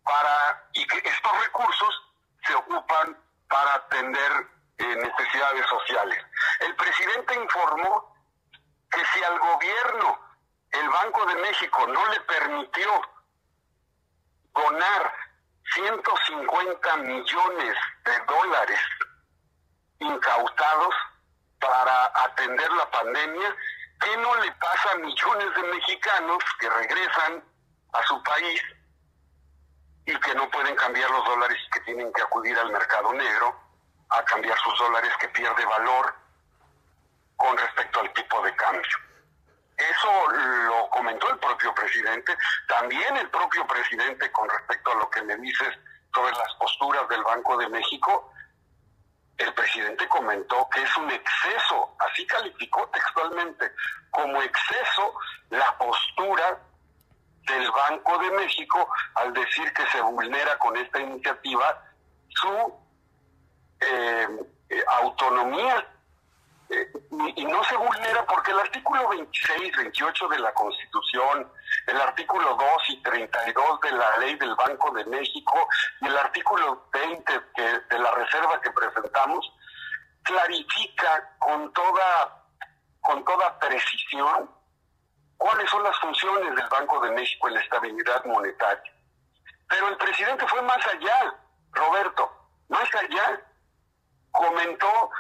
para 0.04 0.68
y 0.75 0.87
que 0.87 0.99
estos 0.99 1.44
recursos 1.44 2.02
se 2.47 2.54
ocupan 2.54 3.18
para 3.49 3.75
atender 3.75 4.33
eh, 4.78 4.97
necesidades 4.97 5.66
sociales. 5.66 6.25
El 6.61 6.76
presidente 6.76 7.35
informó 7.35 8.14
que 8.90 9.04
si 9.06 9.25
al 9.25 9.38
gobierno 9.38 10.21
el 10.71 10.88
Banco 10.88 11.26
de 11.26 11.35
México 11.37 11.87
no 11.87 12.06
le 12.09 12.21
permitió 12.21 12.90
donar 14.52 15.12
150 15.75 16.97
millones 16.99 17.76
de 18.04 18.18
dólares 18.26 18.80
incautados 20.00 20.94
para 21.59 22.12
atender 22.25 22.71
la 22.73 22.90
pandemia, 22.90 23.56
¿qué 24.00 24.16
no 24.18 24.35
le 24.37 24.52
pasa 24.52 24.90
a 24.92 24.97
millones 24.97 25.54
de 25.54 25.62
mexicanos 25.62 26.44
que 26.61 26.68
regresan 26.68 27.53
a 27.95 28.03
su 28.03 28.23
país 28.23 28.63
y 30.07 30.15
que 30.21 30.35
no 30.35 30.51
pueden 30.51 30.77
cambiar 30.77 31.11
los 31.11 31.25
dólares 31.25 31.59
y 31.67 31.71
que 31.71 31.81
tienen 31.81 32.13
que 32.13 32.23
acudir 32.23 32.59
al 32.59 32.71
mercado 32.71 33.13
negro 33.13 33.59
a 34.11 34.23
cambiar 34.25 34.59
sus 34.59 34.79
dólares 34.79 35.13
que 35.19 35.29
pierde 35.29 35.65
valor 35.65 36.15
con 37.37 37.57
respecto 37.57 38.01
al 38.01 38.13
tipo 38.13 38.43
de 38.43 38.55
cambio? 38.57 38.99
Eso 39.77 40.31
lo 40.31 40.89
comentó 40.91 41.31
el 41.31 41.39
propio 41.39 41.75
presidente, 41.75 42.37
también 42.69 43.17
el 43.17 43.29
propio 43.31 43.67
presidente 43.67 44.31
con 44.31 44.49
respecto 44.49 44.93
a 44.93 44.97
lo 44.97 45.11
que 45.11 45.23
me 45.23 45.37
dices 45.37 45.75
sobre 46.15 46.33
las 46.33 46.55
posturas 46.55 47.09
del 47.09 47.23
Banco 47.25 47.57
de 47.57 47.69
México, 47.69 48.33
el 49.37 49.53
presidente 49.53 50.07
comentó 50.07 50.69
que 50.71 50.83
es 50.83 50.97
un 50.97 51.11
exceso, 51.11 51.97
así 51.99 52.25
calificó 52.27 52.89
textualmente, 52.91 53.73
como 54.11 54.41
exceso 54.43 55.15
la 55.51 55.77
postura 55.77 56.57
del 57.47 57.71
Banco 57.71 58.19
de 58.19 58.31
México 58.33 58.89
al 59.15 59.33
decir 59.33 59.73
que 59.73 59.87
se 59.87 60.01
vulnera 60.01 60.59
con 60.59 60.77
esta 60.77 61.01
iniciativa 61.01 61.83
su 62.29 62.75
eh, 63.81 64.29
eh, 64.71 64.85
autonomía. 65.01 65.87
Eh, 66.71 66.93
y 67.37 67.45
no 67.45 67.63
se 67.65 67.77
vulnera 67.77 68.25
porque 68.27 68.51
el 68.51 68.59
artículo 68.59 69.09
26, 69.11 69.77
28 69.77 70.29
de 70.29 70.39
la 70.39 70.53
Constitución, 70.55 71.53
el 71.87 72.01
artículo 72.01 72.57
2 72.57 72.69
y 72.89 73.03
32 73.03 73.81
de 73.83 73.93
la 73.93 74.17
Ley 74.19 74.35
del 74.37 74.55
Banco 74.55 74.91
de 74.93 75.05
México 75.05 75.69
y 76.01 76.07
el 76.07 76.17
artículo 76.17 76.89
20 76.93 77.33
que, 77.55 77.63
de 77.63 77.99
la 77.99 78.11
reserva 78.13 78.61
que 78.63 78.71
presentamos 78.71 79.53
clarifica 80.23 81.37
con 81.39 81.71
toda 81.75 82.43
con 83.03 83.23
toda 83.23 83.59
precisión 83.59 84.51
cuáles 85.37 85.71
son 85.71 85.83
las 85.83 85.99
funciones 85.99 86.55
del 86.55 86.69
Banco 86.69 87.00
de 87.00 87.11
México 87.12 87.49
en 87.49 87.55
la 87.55 87.61
estabilidad 87.61 88.25
monetaria. 88.25 88.93
Pero 89.69 89.88
el 89.88 89.97
presidente 89.97 90.47
fue 90.47 90.62
más 90.62 90.87
allá, 90.87 91.35
Roberto, 91.73 92.31
más 92.69 92.88
allá. 92.95 93.41
Comentó 94.31 95.11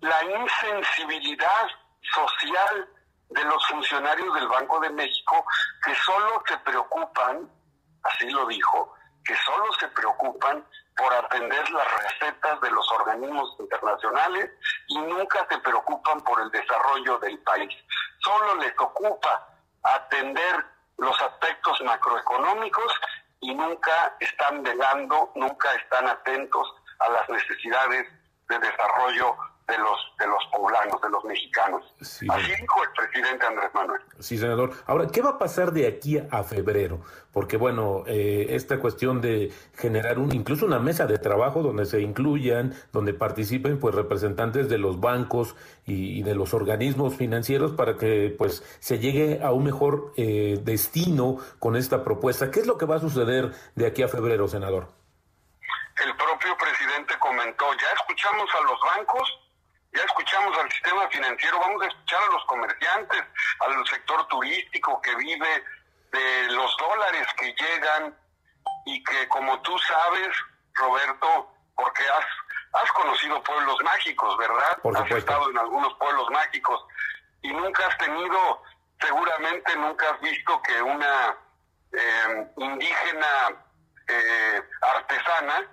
la 0.00 0.24
insensibilidad 0.24 1.68
social 2.14 2.88
de 3.30 3.44
los 3.44 3.66
funcionarios 3.66 4.34
del 4.34 4.48
Banco 4.48 4.80
de 4.80 4.90
México 4.90 5.44
que 5.84 5.94
solo 5.94 6.42
se 6.46 6.56
preocupan, 6.58 7.50
así 8.04 8.30
lo 8.30 8.46
dijo, 8.46 8.94
que 9.24 9.34
solo 9.36 9.72
se 9.80 9.88
preocupan 9.88 10.64
por 10.96 11.12
atender 11.12 11.68
las 11.70 12.02
recetas 12.02 12.60
de 12.60 12.70
los 12.70 12.90
organismos 12.92 13.56
internacionales 13.58 14.50
y 14.88 14.98
nunca 14.98 15.46
se 15.50 15.58
preocupan 15.58 16.20
por 16.22 16.40
el 16.40 16.50
desarrollo 16.50 17.18
del 17.18 17.38
país. 17.40 17.74
Solo 18.20 18.54
les 18.56 18.72
ocupa 18.78 19.55
atender 19.94 20.64
los 20.98 21.20
aspectos 21.20 21.80
macroeconómicos 21.84 22.92
y 23.40 23.54
nunca 23.54 24.16
están 24.20 24.62
velando, 24.62 25.30
nunca 25.34 25.72
están 25.74 26.08
atentos 26.08 26.66
a 26.98 27.10
las 27.10 27.28
necesidades 27.28 28.06
de 28.48 28.58
desarrollo 28.58 29.36
de 29.68 29.78
los 29.78 29.98
de 30.18 30.26
los 30.26 30.44
poblanos, 30.52 31.00
de 31.02 31.10
los 31.10 31.24
mexicanos. 31.24 31.82
Sí, 32.00 32.26
Así 32.30 32.52
dijo 32.52 32.84
el 32.84 32.90
presidente 32.96 33.46
Andrés 33.46 33.70
Manuel. 33.74 34.00
Sí, 34.20 34.38
senador. 34.38 34.72
Ahora, 34.86 35.08
¿qué 35.08 35.22
va 35.22 35.30
a 35.30 35.38
pasar 35.38 35.72
de 35.72 35.86
aquí 35.86 36.18
a 36.18 36.42
febrero? 36.44 37.00
Porque, 37.32 37.56
bueno, 37.56 38.04
eh, 38.06 38.46
esta 38.50 38.78
cuestión 38.78 39.20
de 39.20 39.52
generar 39.76 40.18
un, 40.18 40.32
incluso 40.34 40.66
una 40.66 40.78
mesa 40.78 41.06
de 41.06 41.18
trabajo 41.18 41.62
donde 41.62 41.84
se 41.84 42.00
incluyan, 42.00 42.74
donde 42.92 43.12
participen, 43.12 43.80
pues, 43.80 43.94
representantes 43.94 44.68
de 44.68 44.78
los 44.78 45.00
bancos 45.00 45.56
y, 45.86 46.18
y 46.18 46.22
de 46.22 46.34
los 46.34 46.52
organismos 46.52 47.16
financieros 47.16 47.72
para 47.72 47.96
que, 47.96 48.34
pues, 48.36 48.62
se 48.80 48.98
llegue 48.98 49.40
a 49.42 49.52
un 49.52 49.64
mejor 49.64 50.12
eh, 50.16 50.58
destino 50.62 51.38
con 51.58 51.76
esta 51.76 52.04
propuesta. 52.04 52.50
¿Qué 52.50 52.60
es 52.60 52.66
lo 52.66 52.76
que 52.76 52.86
va 52.86 52.96
a 52.96 53.00
suceder 53.00 53.52
de 53.74 53.86
aquí 53.86 54.02
a 54.02 54.08
febrero, 54.08 54.48
senador? 54.48 54.88
El 56.04 56.14
propio 56.16 56.56
presidente 56.58 57.14
comentó, 57.18 57.72
ya 57.74 57.88
escuchamos 57.94 58.48
a 58.60 58.62
los 58.64 58.78
bancos, 58.80 59.38
ya 59.94 60.02
escuchamos 60.02 60.58
al 60.58 60.70
sistema 60.70 61.08
financiero, 61.08 61.58
vamos 61.58 61.82
a 61.82 61.86
escuchar 61.86 62.22
a 62.22 62.32
los 62.32 62.44
comerciantes, 62.44 63.22
al 63.60 63.86
sector 63.86 64.26
turístico 64.28 65.00
que 65.00 65.14
vive 65.16 65.64
de 66.12 66.52
los 66.52 66.76
dólares 66.76 67.26
que 67.38 67.54
llegan 67.54 68.14
y 68.84 69.02
que 69.04 69.28
como 69.28 69.60
tú 69.62 69.76
sabes, 69.78 70.28
Roberto, 70.74 71.50
porque 71.74 72.02
has, 72.02 72.26
has 72.82 72.92
conocido 72.92 73.42
pueblos 73.42 73.76
mágicos, 73.82 74.36
¿verdad? 74.36 74.78
Por 74.82 74.96
has 74.96 75.10
estado 75.10 75.50
en 75.50 75.58
algunos 75.58 75.94
pueblos 75.94 76.28
mágicos 76.30 76.84
y 77.42 77.52
nunca 77.52 77.86
has 77.86 77.96
tenido, 77.98 78.62
seguramente 79.00 79.76
nunca 79.76 80.10
has 80.10 80.20
visto 80.20 80.60
que 80.62 80.82
una 80.82 81.36
eh, 81.92 82.52
indígena 82.56 83.64
eh, 84.08 84.62
artesana, 84.80 85.66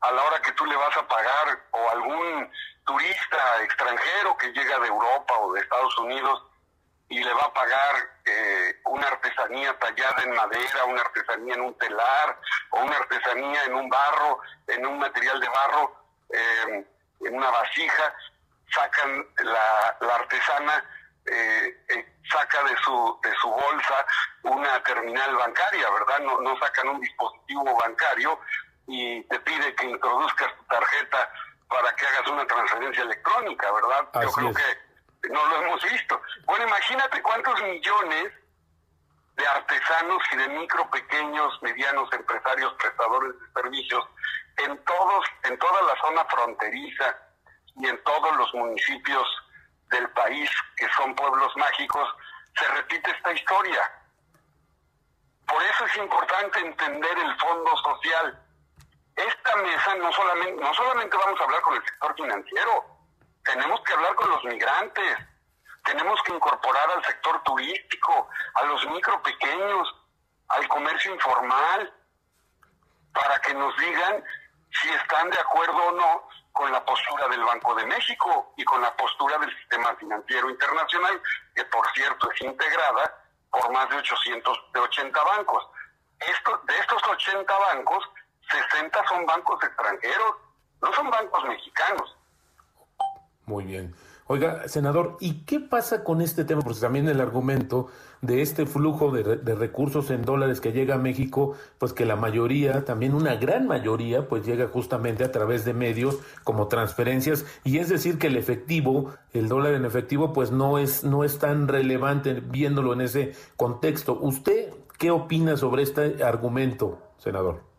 a 0.00 0.12
la 0.12 0.22
hora 0.22 0.42
que 0.42 0.52
tú 0.52 0.66
le 0.66 0.76
vas 0.76 0.96
a 0.96 1.08
pagar 1.08 1.66
o 1.70 1.90
algún 1.90 2.50
turista 2.84 3.62
extranjero 3.62 4.36
que 4.36 4.52
llega 4.52 4.78
de 4.80 4.88
Europa 4.88 5.34
o 5.38 5.52
de 5.54 5.60
Estados 5.60 5.96
Unidos 5.98 6.42
y 7.08 7.22
le 7.22 7.32
va 7.32 7.42
a 7.42 7.52
pagar 7.54 7.94
eh, 8.26 8.80
una 8.86 9.06
artesanía 9.06 9.78
tallada 9.78 10.22
en 10.24 10.34
madera, 10.34 10.84
una 10.86 11.00
artesanía 11.00 11.54
en 11.54 11.60
un 11.62 11.78
telar 11.78 12.38
o 12.70 12.80
una 12.80 12.96
artesanía 12.96 13.64
en 13.64 13.74
un 13.74 13.88
barro, 13.88 14.40
en 14.66 14.86
un 14.86 14.98
material 14.98 15.40
de 15.40 15.48
barro, 15.48 16.03
eh, 16.30 16.86
en 17.20 17.34
una 17.34 17.50
vasija, 17.50 18.14
sacan 18.72 19.26
la, 19.38 19.96
la 20.00 20.14
artesana, 20.16 20.84
eh, 21.26 21.76
saca 22.30 22.62
de 22.64 22.76
su, 22.82 23.18
de 23.22 23.32
su 23.36 23.48
bolsa 23.48 24.06
una 24.42 24.82
terminal 24.82 25.36
bancaria, 25.36 25.90
¿verdad? 25.90 26.20
No, 26.20 26.40
no 26.40 26.58
sacan 26.58 26.88
un 26.88 27.00
dispositivo 27.00 27.76
bancario 27.76 28.38
y 28.86 29.22
te 29.24 29.40
pide 29.40 29.74
que 29.74 29.86
introduzcas 29.86 30.54
tu 30.56 30.64
tarjeta 30.64 31.30
para 31.68 31.94
que 31.96 32.06
hagas 32.06 32.28
una 32.28 32.46
transferencia 32.46 33.02
electrónica, 33.02 33.72
¿verdad? 33.72 34.22
Yo 34.22 34.32
creo 34.32 34.54
que 34.54 35.28
no 35.30 35.46
lo 35.46 35.62
hemos 35.62 35.82
visto. 35.82 36.20
Bueno, 36.44 36.66
imagínate 36.66 37.22
cuántos 37.22 37.62
millones 37.62 38.32
de 39.36 39.46
artesanos 39.46 40.22
y 40.32 40.36
de 40.36 40.48
micro, 40.48 40.90
pequeños, 40.90 41.62
medianos 41.62 42.12
empresarios, 42.12 42.74
prestadores 42.74 43.32
de 43.40 43.62
servicios 43.62 44.04
en 44.58 44.84
todos, 44.84 45.24
en 45.44 45.58
toda 45.58 45.82
la 45.82 46.00
zona 46.00 46.24
fronteriza 46.26 47.16
y 47.76 47.86
en 47.88 48.02
todos 48.04 48.36
los 48.36 48.54
municipios 48.54 49.26
del 49.90 50.08
país 50.10 50.50
que 50.76 50.88
son 50.96 51.14
pueblos 51.14 51.52
mágicos, 51.56 52.08
se 52.56 52.68
repite 52.68 53.10
esta 53.10 53.32
historia. 53.32 53.92
Por 55.46 55.62
eso 55.62 55.84
es 55.84 55.96
importante 55.96 56.60
entender 56.60 57.18
el 57.18 57.38
fondo 57.38 57.76
social 57.78 58.44
esta 59.16 59.56
mesa 59.56 59.94
no 59.96 60.12
solamente, 60.12 60.60
no 60.62 60.74
solamente 60.74 61.16
vamos 61.16 61.40
a 61.40 61.44
hablar 61.44 61.60
con 61.62 61.76
el 61.76 61.84
sector 61.84 62.14
financiero, 62.16 62.84
tenemos 63.44 63.80
que 63.82 63.92
hablar 63.92 64.14
con 64.16 64.30
los 64.30 64.44
migrantes, 64.44 65.18
tenemos 65.84 66.20
que 66.22 66.32
incorporar 66.32 66.90
al 66.90 67.04
sector 67.04 67.42
turístico, 67.44 68.28
a 68.54 68.64
los 68.64 68.84
micro 68.86 69.22
pequeños, 69.22 69.94
al 70.48 70.66
comercio 70.68 71.14
informal, 71.14 71.94
para 73.12 73.38
que 73.40 73.54
nos 73.54 73.76
digan 73.76 74.24
si 74.80 74.88
están 74.90 75.30
de 75.30 75.38
acuerdo 75.38 75.76
o 75.76 75.92
no 75.92 76.28
con 76.52 76.70
la 76.70 76.84
postura 76.84 77.28
del 77.28 77.42
Banco 77.42 77.74
de 77.74 77.86
México 77.86 78.54
y 78.56 78.64
con 78.64 78.80
la 78.80 78.94
postura 78.96 79.38
del 79.38 79.54
sistema 79.58 79.94
financiero 79.96 80.50
internacional, 80.50 81.20
que 81.54 81.64
por 81.66 81.86
cierto 81.92 82.30
es 82.30 82.40
integrada 82.42 83.24
por 83.50 83.72
más 83.72 83.88
de 83.90 83.96
880 83.96 85.24
bancos. 85.24 85.66
Esto, 86.18 86.60
de 86.66 86.74
estos 86.78 87.02
80 87.06 87.58
bancos, 87.58 88.04
60 88.70 89.08
son 89.08 89.26
bancos 89.26 89.62
extranjeros, 89.62 90.36
no 90.80 90.92
son 90.92 91.10
bancos 91.10 91.44
mexicanos. 91.44 92.16
Muy 93.46 93.64
bien. 93.64 93.94
Oiga, 94.26 94.66
senador, 94.68 95.18
¿y 95.20 95.44
qué 95.44 95.60
pasa 95.60 96.02
con 96.02 96.22
este 96.22 96.44
tema? 96.44 96.62
Porque 96.62 96.80
también 96.80 97.08
el 97.08 97.20
argumento 97.20 97.90
de 98.26 98.42
este 98.42 98.66
flujo 98.66 99.10
de, 99.10 99.36
de, 99.36 99.54
recursos 99.54 100.10
en 100.10 100.22
dólares 100.22 100.60
que 100.60 100.72
llega 100.72 100.96
a 100.96 100.98
México, 100.98 101.56
pues 101.78 101.92
que 101.92 102.04
la 102.04 102.16
mayoría, 102.16 102.84
también 102.84 103.14
una 103.14 103.36
gran 103.36 103.66
mayoría, 103.66 104.28
pues 104.28 104.44
llega 104.44 104.68
justamente 104.68 105.24
a 105.24 105.32
través 105.32 105.64
de 105.64 105.74
medios 105.74 106.18
como 106.42 106.68
transferencias, 106.68 107.44
y 107.64 107.78
es 107.78 107.88
decir 107.88 108.18
que 108.18 108.28
el 108.28 108.36
efectivo, 108.36 109.14
el 109.32 109.48
dólar 109.48 109.74
en 109.74 109.84
efectivo, 109.84 110.32
pues 110.32 110.50
no 110.50 110.78
es, 110.78 111.04
no 111.04 111.24
es 111.24 111.38
tan 111.38 111.68
relevante 111.68 112.34
viéndolo 112.34 112.92
en 112.92 113.02
ese 113.02 113.34
contexto. 113.56 114.14
¿Usted 114.20 114.72
qué 114.98 115.10
opina 115.10 115.56
sobre 115.56 115.82
este 115.82 116.22
argumento, 116.22 116.98
senador? 117.18 117.74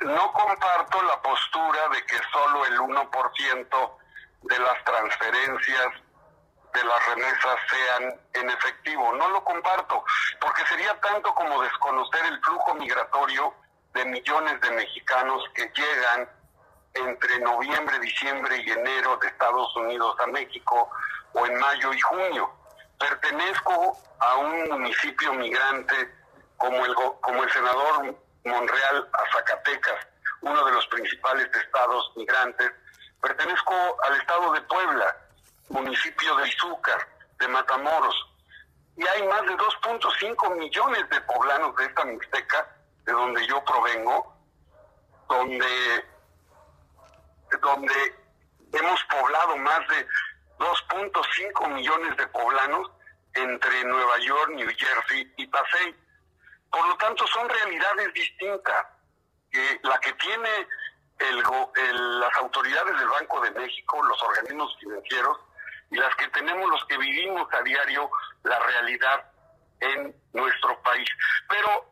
no 0.00 0.32
comparto 0.32 1.02
la 1.02 1.20
postura 1.22 1.88
de 1.92 2.04
que 2.06 2.16
solo 2.32 2.64
el 2.66 2.78
1% 2.78 3.92
de 4.42 4.58
las 4.58 4.84
transferencias 4.84 5.88
de 6.78 6.84
las 6.84 7.06
remesas 7.06 7.56
sean 7.68 8.20
en 8.34 8.50
efectivo. 8.50 9.12
No 9.14 9.28
lo 9.30 9.42
comparto, 9.44 10.04
porque 10.40 10.64
sería 10.66 10.98
tanto 11.00 11.34
como 11.34 11.62
desconocer 11.62 12.24
el 12.26 12.40
flujo 12.40 12.74
migratorio 12.74 13.54
de 13.94 14.04
millones 14.04 14.60
de 14.60 14.70
mexicanos 14.70 15.42
que 15.54 15.70
llegan 15.74 16.28
entre 16.94 17.40
noviembre, 17.40 17.98
diciembre 17.98 18.62
y 18.64 18.70
enero 18.70 19.16
de 19.16 19.28
Estados 19.28 19.74
Unidos 19.76 20.16
a 20.20 20.26
México 20.28 20.90
o 21.32 21.46
en 21.46 21.58
mayo 21.58 21.92
y 21.92 22.00
junio. 22.00 22.50
Pertenezco 22.98 23.96
a 24.20 24.36
un 24.36 24.68
municipio 24.68 25.32
migrante 25.34 26.14
como 26.56 26.84
el, 26.84 26.94
como 26.94 27.42
el 27.42 27.50
senador 27.52 28.16
Monreal 28.44 29.08
a 29.12 29.36
Zacatecas, 29.36 30.06
uno 30.40 30.64
de 30.64 30.72
los 30.72 30.86
principales 30.88 31.48
estados 31.54 32.12
migrantes. 32.16 32.70
Pertenezco 33.20 33.74
al 34.04 34.16
estado 34.16 34.52
de 34.52 34.60
Puebla, 34.62 35.16
municipio 35.68 36.36
de 36.36 36.48
Izúcar, 36.48 37.08
de 37.38 37.48
Matamoros, 37.48 38.14
y 38.96 39.06
hay 39.06 39.22
más 39.28 39.42
de 39.42 39.56
2.5 39.56 40.56
millones 40.56 41.08
de 41.10 41.20
poblanos 41.22 41.76
de 41.76 41.84
esta 41.84 42.04
Mixteca, 42.04 42.76
de 43.04 43.12
donde 43.12 43.46
yo 43.46 43.64
provengo, 43.64 44.34
donde, 45.28 46.04
donde 47.60 47.94
hemos 48.72 49.04
poblado 49.04 49.56
más 49.58 49.80
de 49.88 50.06
2.5 50.58 51.68
millones 51.74 52.16
de 52.16 52.26
poblanos 52.28 52.90
entre 53.34 53.84
Nueva 53.84 54.18
York, 54.18 54.50
New 54.50 54.68
Jersey 54.76 55.32
y 55.36 55.46
Pasay 55.46 55.94
por 56.70 56.86
lo 56.86 56.96
tanto, 56.96 57.26
son 57.26 57.48
realidades 57.48 58.12
distintas. 58.12 58.86
que 59.50 59.80
la 59.82 59.98
que 60.00 60.12
tiene 60.14 60.68
el, 61.18 62.20
las 62.20 62.36
autoridades 62.36 62.98
del 62.98 63.08
Banco 63.08 63.40
de 63.40 63.50
México, 63.52 64.02
los 64.02 64.22
organismos 64.22 64.76
financieros, 64.78 65.38
y 65.90 65.96
las 65.96 66.14
que 66.16 66.28
tenemos 66.28 66.68
los 66.70 66.84
que 66.86 66.98
vivimos 66.98 67.48
a 67.52 67.62
diario 67.62 68.10
la 68.44 68.58
realidad 68.58 69.24
en 69.80 70.14
nuestro 70.32 70.80
país. 70.82 71.08
Pero 71.48 71.84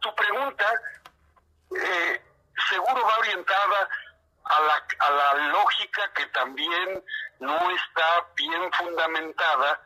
tu 0.00 0.14
pregunta 0.14 0.66
eh, 1.76 2.22
seguro 2.68 3.02
va 3.06 3.18
orientada 3.18 3.88
a 4.44 4.60
la, 4.60 4.86
a 4.98 5.10
la 5.10 5.48
lógica 5.48 6.12
que 6.14 6.26
también 6.26 7.04
no 7.40 7.70
está 7.70 8.26
bien 8.34 8.72
fundamentada 8.72 9.80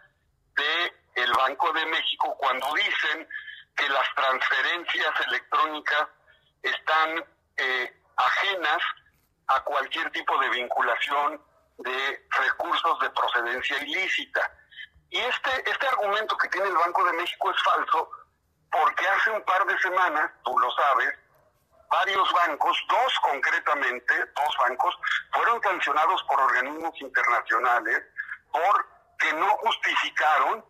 de 0.57 0.95
el 1.15 1.33
Banco 1.33 1.73
de 1.73 1.87
México 1.87 2.35
cuando 2.39 2.73
dicen 2.75 3.29
que 3.77 3.89
las 3.89 4.15
transferencias 4.15 5.21
electrónicas 5.29 6.09
están 6.63 7.25
eh, 7.57 8.01
ajenas 8.17 8.83
a 9.49 9.61
cualquier 9.65 10.11
tipo 10.11 10.39
de 10.39 10.49
vinculación 10.51 11.41
de 11.83 12.27
recursos 12.31 13.01
de 13.01 13.11
procedencia 13.11 13.79
ilícita. 13.83 14.51
Y 15.11 15.19
este, 15.19 15.71
este 15.71 15.87
argumento 15.89 16.37
que 16.37 16.49
tiene 16.49 16.69
el 16.69 16.77
Banco 16.77 17.05
de 17.05 17.13
México 17.13 17.51
es 17.51 17.63
falso 17.63 18.11
porque 18.71 19.07
hace 19.07 19.31
un 19.31 19.43
par 19.45 19.67
de 19.67 19.79
semanas, 19.81 20.31
tú 20.43 20.59
lo 20.59 20.71
sabes, 20.71 21.15
varios 21.91 22.33
bancos, 22.33 22.77
dos 22.89 23.19
concretamente, 23.21 24.15
dos 24.35 24.57
bancos, 24.59 24.99
fueron 25.33 25.63
sancionados 25.63 26.23
por 26.25 26.41
organismos 26.41 26.99
internacionales 27.01 28.03
porque 28.51 29.33
no 29.35 29.49
justificaron 29.59 30.65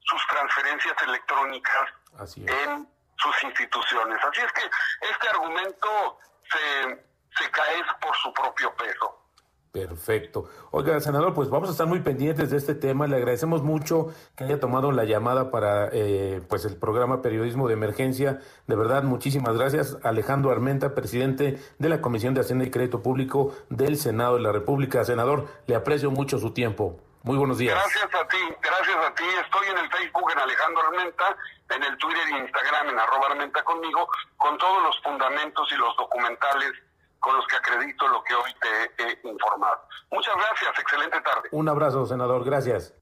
sus 0.00 0.26
transferencias 0.28 0.94
electrónicas 1.02 1.90
en 2.36 2.88
sus 3.16 3.42
instituciones. 3.42 4.18
Así 4.24 4.40
es 4.40 4.52
que 4.52 4.70
este 5.10 5.28
argumento 5.28 6.18
se, 6.50 7.06
se 7.36 7.50
cae 7.50 7.84
por 8.00 8.16
su 8.16 8.32
propio 8.32 8.74
peso. 8.76 9.27
Perfecto. 9.72 10.48
Oiga, 10.70 10.98
senador, 11.00 11.34
pues 11.34 11.50
vamos 11.50 11.68
a 11.68 11.72
estar 11.72 11.86
muy 11.86 12.00
pendientes 12.00 12.50
de 12.50 12.56
este 12.56 12.74
tema. 12.74 13.06
Le 13.06 13.16
agradecemos 13.16 13.62
mucho 13.62 14.08
que 14.34 14.44
haya 14.44 14.58
tomado 14.58 14.92
la 14.92 15.04
llamada 15.04 15.50
para 15.50 15.90
eh, 15.92 16.40
pues 16.48 16.64
el 16.64 16.76
programa 16.76 17.20
Periodismo 17.20 17.68
de 17.68 17.74
Emergencia. 17.74 18.40
De 18.66 18.76
verdad, 18.76 19.02
muchísimas 19.02 19.56
gracias. 19.58 19.98
Alejandro 20.02 20.50
Armenta, 20.50 20.94
presidente 20.94 21.58
de 21.78 21.88
la 21.88 22.00
Comisión 22.00 22.32
de 22.32 22.40
Hacienda 22.40 22.64
y 22.64 22.70
Crédito 22.70 23.02
Público 23.02 23.54
del 23.68 23.98
Senado 23.98 24.36
de 24.36 24.40
la 24.40 24.52
República. 24.52 25.04
Senador, 25.04 25.46
le 25.66 25.74
aprecio 25.74 26.10
mucho 26.10 26.38
su 26.38 26.52
tiempo. 26.52 26.98
Muy 27.22 27.36
buenos 27.36 27.58
días. 27.58 27.74
Gracias 27.74 28.14
a 28.14 28.26
ti, 28.28 28.38
gracias 28.62 28.96
a 28.96 29.14
ti. 29.14 29.24
Estoy 29.44 29.66
en 29.68 29.78
el 29.78 29.90
Facebook 29.90 30.30
en 30.32 30.38
Alejandro 30.38 30.82
Armenta, 30.88 31.36
en 31.68 31.82
el 31.82 31.96
Twitter 31.98 32.22
y 32.30 32.36
Instagram 32.38 32.88
en 32.88 32.98
arroba 32.98 33.26
Armenta 33.30 33.62
conmigo, 33.64 34.08
con 34.38 34.56
todos 34.56 34.82
los 34.82 35.02
fundamentos 35.02 35.68
y 35.72 35.74
los 35.76 35.94
documentales 35.96 36.72
con 37.20 37.36
los 37.36 37.46
que 37.46 37.56
acredito 37.56 38.06
lo 38.08 38.22
que 38.24 38.34
hoy 38.34 38.50
te 38.60 39.02
he 39.02 39.28
informado. 39.28 39.80
Muchas 40.10 40.34
gracias, 40.34 40.78
excelente 40.78 41.20
tarde. 41.20 41.48
Un 41.52 41.68
abrazo, 41.68 42.06
senador, 42.06 42.44
gracias. 42.44 42.94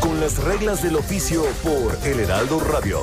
Con 0.00 0.20
las 0.20 0.42
reglas 0.42 0.82
del 0.82 0.96
oficio 0.96 1.42
por 1.62 1.94
El 2.06 2.20
Heraldo 2.20 2.60
Radio. 2.60 3.00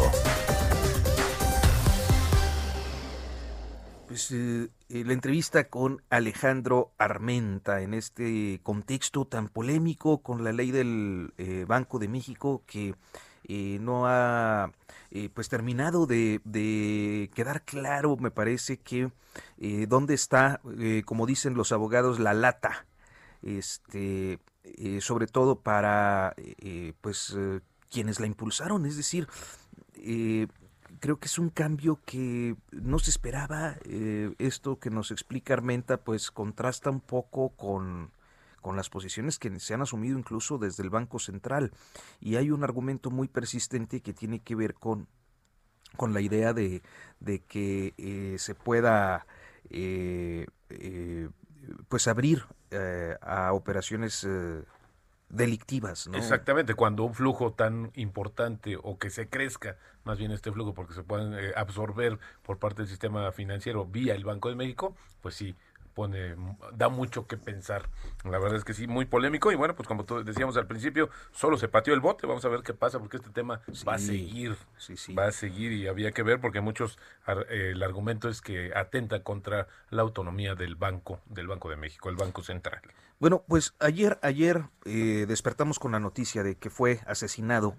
Pues 4.07 4.31
eh, 4.31 4.69
eh, 4.89 5.03
la 5.05 5.13
entrevista 5.13 5.69
con 5.69 6.01
Alejandro 6.09 6.93
Armenta 6.97 7.81
en 7.81 7.93
este 7.93 8.59
contexto 8.63 9.25
tan 9.25 9.49
polémico 9.49 10.23
con 10.23 10.43
la 10.43 10.51
ley 10.51 10.71
del 10.71 11.31
eh, 11.38 11.65
Banco 11.67 11.99
de 11.99 12.07
México 12.07 12.63
que 12.65 12.95
eh, 13.49 13.77
no 13.81 14.07
ha 14.07 14.71
pues 15.33 15.49
terminado 15.49 16.05
de, 16.05 16.39
de, 16.43 17.31
quedar 17.33 17.63
claro, 17.63 18.15
me 18.17 18.29
parece 18.29 18.77
que 18.77 19.12
dónde 19.88 20.13
está, 20.13 20.62
como 21.03 21.25
dicen 21.25 21.55
los 21.55 21.71
abogados, 21.71 22.19
la 22.19 22.35
lata 22.35 22.85
este, 23.41 24.39
eh, 24.63 24.99
sobre 25.01 25.27
todo 25.27 25.59
para 25.62 26.33
eh, 26.38 26.93
pues 27.01 27.35
quienes 27.89 28.19
la 28.19 28.27
impulsaron, 28.27 28.85
es 28.85 28.97
decir, 28.97 29.27
creo 30.99 31.19
que 31.19 31.25
es 31.25 31.39
un 31.39 31.49
cambio 31.49 31.99
que 32.05 32.55
no 32.71 32.99
se 32.99 33.09
esperaba. 33.09 33.77
esto 34.38 34.79
que 34.79 34.89
nos 34.89 35.12
explica 35.12 35.53
Armenta, 35.53 35.97
pues 35.97 36.31
contrasta 36.31 36.89
un 36.89 37.01
poco 37.01 37.49
con, 37.49 38.12
con 38.61 38.75
las 38.75 38.89
posiciones 38.89 39.39
que 39.39 39.59
se 39.59 39.73
han 39.73 39.81
asumido 39.81 40.17
incluso 40.17 40.57
desde 40.57 40.83
el 40.83 40.89
Banco 40.89 41.19
Central. 41.19 41.71
Y 42.19 42.35
hay 42.35 42.51
un 42.51 42.63
argumento 42.63 43.09
muy 43.11 43.27
persistente 43.27 44.01
que 44.01 44.13
tiene 44.13 44.39
que 44.39 44.55
ver 44.55 44.73
con, 44.73 45.07
con 45.95 46.13
la 46.13 46.21
idea 46.21 46.53
de, 46.53 46.81
de 47.19 47.39
que 47.39 47.93
eh, 47.97 48.35
se 48.37 48.55
pueda 48.55 49.25
eh, 49.69 50.47
eh, 50.69 51.29
pues 51.87 52.07
abrir 52.07 52.45
a 53.21 53.51
operaciones 53.53 54.27
delictivas. 55.27 56.07
Exactamente, 56.13 56.75
cuando 56.75 57.03
un 57.03 57.15
flujo 57.15 57.53
tan 57.53 57.91
importante 57.95 58.77
o 58.81 58.99
que 58.99 59.09
se 59.09 59.27
crezca 59.27 59.75
más 60.03 60.19
bien 60.19 60.31
este 60.31 60.51
flujo 60.51 60.75
porque 60.75 60.93
se 60.93 61.03
pueden 61.03 61.35
absorber 61.55 62.19
por 62.43 62.59
parte 62.59 62.83
del 62.83 62.89
sistema 62.89 63.31
financiero 63.31 63.85
vía 63.87 64.13
el 64.13 64.23
Banco 64.23 64.49
de 64.49 64.55
México, 64.55 64.95
pues 65.21 65.33
sí, 65.33 65.55
pone, 65.99 66.33
da 66.77 66.88
mucho 66.88 67.27
que 67.27 67.35
pensar. 67.35 67.89
La 68.23 68.39
verdad 68.39 68.55
es 68.55 68.63
que 68.63 68.73
sí, 68.73 68.88
muy 68.88 69.03
polémico 69.03 69.51
y 69.51 69.55
bueno, 69.55 69.75
pues 69.75 69.85
como 69.85 70.03
decíamos 70.23 70.55
al 70.55 70.65
principio, 70.65 71.09
solo 71.33 71.57
se 71.57 71.67
pateó 71.67 71.93
el 71.93 71.99
bote, 71.99 72.25
vamos 72.25 72.45
a 72.45 72.47
ver 72.47 72.62
qué 72.62 72.73
pasa 72.73 72.99
porque 72.99 73.17
este 73.17 73.31
tema 73.31 73.59
va 73.85 73.95
a 73.95 73.99
seguir, 73.99 74.55
va 75.17 75.27
a 75.27 75.33
seguir 75.33 75.73
y 75.73 75.88
había 75.88 76.13
que 76.13 76.23
ver 76.23 76.39
porque 76.39 76.62
muchos, 76.62 76.97
eh, 77.27 77.71
el 77.73 77.83
argumento 77.83 78.29
es 78.29 78.39
que 78.39 78.71
atenta 78.73 79.23
contra 79.23 79.67
la 79.89 80.01
autonomía 80.03 80.55
del 80.55 80.75
banco, 80.75 81.19
del 81.25 81.47
Banco 81.47 81.69
de 81.69 81.75
México, 81.75 82.07
el 82.07 82.15
Banco 82.15 82.43
Central. 82.43 82.79
Bueno, 83.19 83.43
pues 83.45 83.73
ayer, 83.79 84.19
ayer 84.21 84.63
eh, 84.85 85.25
despertamos 85.27 85.79
con 85.79 85.91
la 85.91 85.99
noticia 85.99 86.43
de 86.43 86.55
que 86.55 86.69
fue 86.69 87.01
asesinado 87.07 87.75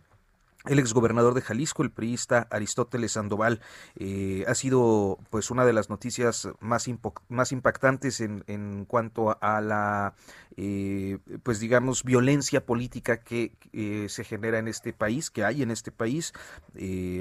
el 0.66 0.78
exgobernador 0.78 1.32
de 1.34 1.40
Jalisco, 1.40 1.82
el 1.82 1.90
priista 1.90 2.46
Aristóteles 2.50 3.12
Sandoval, 3.12 3.60
eh, 3.96 4.44
ha 4.46 4.54
sido 4.54 5.18
pues 5.30 5.50
una 5.50 5.64
de 5.64 5.72
las 5.72 5.88
noticias 5.88 6.48
más, 6.60 6.86
impactantes 6.88 8.20
en, 8.20 8.44
en, 8.46 8.84
cuanto 8.84 9.38
a 9.42 9.60
la 9.62 10.14
eh, 10.56 11.18
pues 11.42 11.60
digamos 11.60 12.04
violencia 12.04 12.66
política 12.66 13.20
que 13.20 13.52
eh, 13.72 14.06
se 14.10 14.24
genera 14.24 14.58
en 14.58 14.68
este 14.68 14.92
país, 14.92 15.30
que 15.30 15.44
hay 15.44 15.62
en 15.62 15.70
este 15.70 15.92
país, 15.92 16.34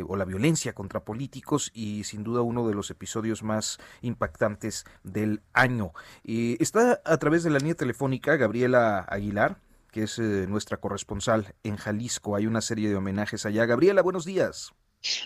o 0.07 0.15
la 0.15 0.25
violencia 0.25 0.73
contra 0.73 1.03
políticos 1.03 1.71
y 1.73 2.03
sin 2.03 2.23
duda 2.23 2.41
uno 2.41 2.67
de 2.67 2.73
los 2.73 2.91
episodios 2.91 3.43
más 3.43 3.79
impactantes 4.01 4.85
del 5.03 5.41
año. 5.53 5.93
está 6.23 7.01
a 7.05 7.17
través 7.17 7.43
de 7.43 7.49
la 7.49 7.59
línea 7.59 7.75
telefónica 7.75 8.35
Gabriela 8.35 9.05
Aguilar 9.09 9.57
que 9.91 10.03
es 10.03 10.19
eh, 10.19 10.45
nuestra 10.47 10.77
corresponsal 10.77 11.53
en 11.63 11.77
Jalisco. 11.77 12.35
Hay 12.35 12.47
una 12.47 12.61
serie 12.61 12.89
de 12.89 12.95
homenajes 12.95 13.45
allá. 13.45 13.65
Gabriela, 13.65 14.01
buenos 14.01 14.25
días. 14.25 14.71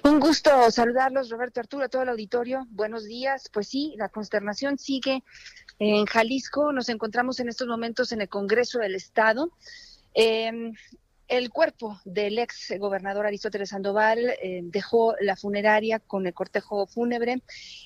Un 0.04 0.20
gusto 0.20 0.70
saludarlos, 0.70 1.30
Roberto 1.30 1.60
Arturo, 1.60 1.86
a 1.86 1.90
todo 1.90 2.04
el 2.04 2.10
auditorio. 2.10 2.68
Buenos 2.70 3.06
días. 3.06 3.50
Pues 3.52 3.68
sí, 3.68 3.96
la 3.98 4.10
consternación 4.10 4.78
sigue 4.78 5.24
en 5.80 6.06
Jalisco. 6.06 6.72
Nos 6.72 6.90
encontramos 6.90 7.40
en 7.40 7.50
estos 7.50 7.68
momentos 7.68 8.12
en 8.12 8.22
el 8.22 8.30
Congreso 8.30 8.80
del 8.80 8.96
Estado. 8.96 9.52
Em, 10.14 10.74
el 11.28 11.50
cuerpo 11.50 12.00
del 12.06 12.38
ex 12.38 12.72
gobernador 12.78 13.26
Aristóteles 13.26 13.70
Sandoval 13.70 14.20
eh, 14.44 14.62
dejó 14.66 15.16
la 15.20 15.36
funeraria 15.36 16.00
con 16.00 16.28
el 16.28 16.34
cortejo 16.34 16.86
fúnebre. 16.86 17.42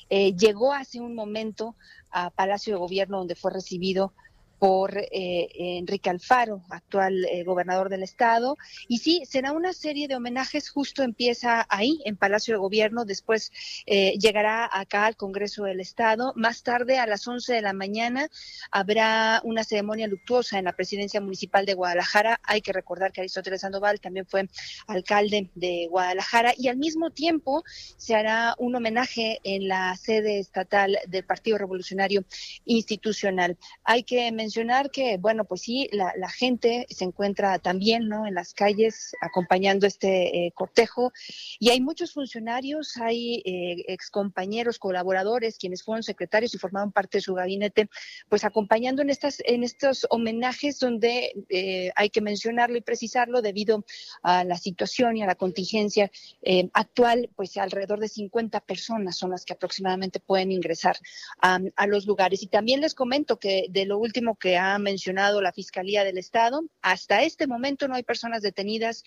Eh, 0.09 0.35
llegó 0.35 0.73
hace 0.73 0.99
un 0.99 1.15
momento 1.15 1.75
a 2.11 2.29
Palacio 2.31 2.73
de 2.73 2.79
Gobierno, 2.79 3.19
donde 3.19 3.35
fue 3.35 3.53
recibido 3.53 4.13
por 4.59 4.97
eh, 4.97 5.49
Enrique 5.53 6.09
Alfaro, 6.09 6.63
actual 6.69 7.25
eh, 7.25 7.43
gobernador 7.43 7.89
del 7.89 8.03
estado. 8.03 8.57
Y 8.87 8.99
sí, 8.99 9.23
será 9.25 9.51
una 9.51 9.73
serie 9.73 10.07
de 10.07 10.15
homenajes, 10.15 10.69
justo 10.69 11.03
empieza 11.03 11.65
ahí, 11.69 12.01
en 12.05 12.17
Palacio 12.17 12.55
de 12.55 12.59
Gobierno, 12.59 13.05
después 13.05 13.51
eh, 13.85 14.17
llegará 14.19 14.69
acá 14.71 15.05
al 15.05 15.15
Congreso 15.15 15.63
del 15.63 15.79
Estado. 15.79 16.33
Más 16.35 16.63
tarde, 16.63 16.97
a 16.97 17.05
las 17.05 17.27
11 17.27 17.53
de 17.53 17.61
la 17.61 17.73
mañana, 17.73 18.29
habrá 18.71 19.41
una 19.43 19.63
ceremonia 19.63 20.07
luctuosa 20.07 20.57
en 20.57 20.65
la 20.65 20.73
presidencia 20.73 21.21
municipal 21.21 21.65
de 21.65 21.75
Guadalajara. 21.75 22.39
Hay 22.43 22.61
que 22.61 22.73
recordar 22.73 23.11
que 23.11 23.21
Aristóteles 23.21 23.61
Sandoval 23.61 23.99
también 23.99 24.25
fue 24.25 24.49
alcalde 24.87 25.51
de 25.55 25.87
Guadalajara 25.89 26.53
y 26.57 26.67
al 26.67 26.77
mismo 26.77 27.11
tiempo 27.11 27.63
se 27.97 28.15
hará 28.15 28.55
un 28.57 28.75
homenaje 28.75 29.39
en 29.43 29.67
la 29.67 29.95
sede 29.95 30.39
estatal 30.39 30.97
del 31.07 31.23
Partido 31.25 31.57
Revolucionario 31.57 32.25
Institucional. 32.65 33.57
Hay 33.83 34.03
que 34.03 34.31
mencionar 34.31 34.46
que, 34.91 35.17
bueno, 35.17 35.45
pues 35.45 35.61
sí, 35.61 35.89
la, 35.91 36.29
gente 36.29 36.85
se 36.89 37.05
encuentra 37.05 37.57
también, 37.59 38.07
¿no? 38.07 38.27
En 38.27 38.35
las 38.35 38.53
calles 38.53 39.13
acompañando 39.21 39.87
este 39.87 40.45
eh, 40.45 40.51
cortejo 40.53 41.11
y 41.59 41.69
hay 41.69 41.81
muchos 41.81 42.13
funcionarios, 42.13 42.97
hay 42.97 43.41
eh, 43.45 43.85
excompañeros, 43.87 44.77
colaboradores, 44.77 45.57
quienes 45.57 45.83
fueron 45.83 46.03
secretarios 46.03 46.53
y 46.53 46.57
formaron 46.57 46.91
parte 46.91 47.17
de 47.17 47.21
su 47.21 47.33
gabinete, 47.33 47.89
pues 48.29 48.43
acompañando 48.43 49.01
en 49.01 49.09
estas, 49.09 49.41
en 49.45 49.63
estos 49.63 50.05
homenajes 50.09 50.79
donde 50.79 51.33
eh, 51.49 51.91
hay 51.95 52.09
que 52.09 52.21
mencionarlo 52.21 52.77
y 52.77 52.81
precisarlo 52.81 53.41
debido 53.41 53.85
a 54.21 54.43
la 54.43 54.57
situación 54.57 55.17
y 55.17 55.23
a 55.23 55.27
la 55.27 55.35
contingencia 55.35 56.11
eh, 56.41 56.69
actual, 56.73 57.29
pues 57.35 57.57
alrededor 57.57 57.99
de 57.99 58.07
50 58.07 58.59
personas 58.61 59.17
son 59.17 59.31
las 59.31 59.45
que 59.45 59.53
aproximadamente 59.53 60.19
pueden 60.19 60.51
ingresar 60.51 60.97
a, 61.41 61.59
a 61.75 61.87
los 61.87 62.05
lugares. 62.05 62.43
Y 62.43 62.47
también 62.47 62.81
les 62.81 62.93
comento 62.93 63.37
que 63.39 63.67
de 63.69 63.85
lo 63.85 63.97
último 63.97 64.35
que 64.39 64.57
ha 64.57 64.77
mencionado 64.79 65.41
la 65.41 65.53
Fiscalía 65.53 66.03
del 66.03 66.17
Estado. 66.17 66.61
Hasta 66.81 67.23
este 67.23 67.47
momento 67.47 67.87
no 67.87 67.95
hay 67.95 68.03
personas 68.03 68.41
detenidas 68.41 69.03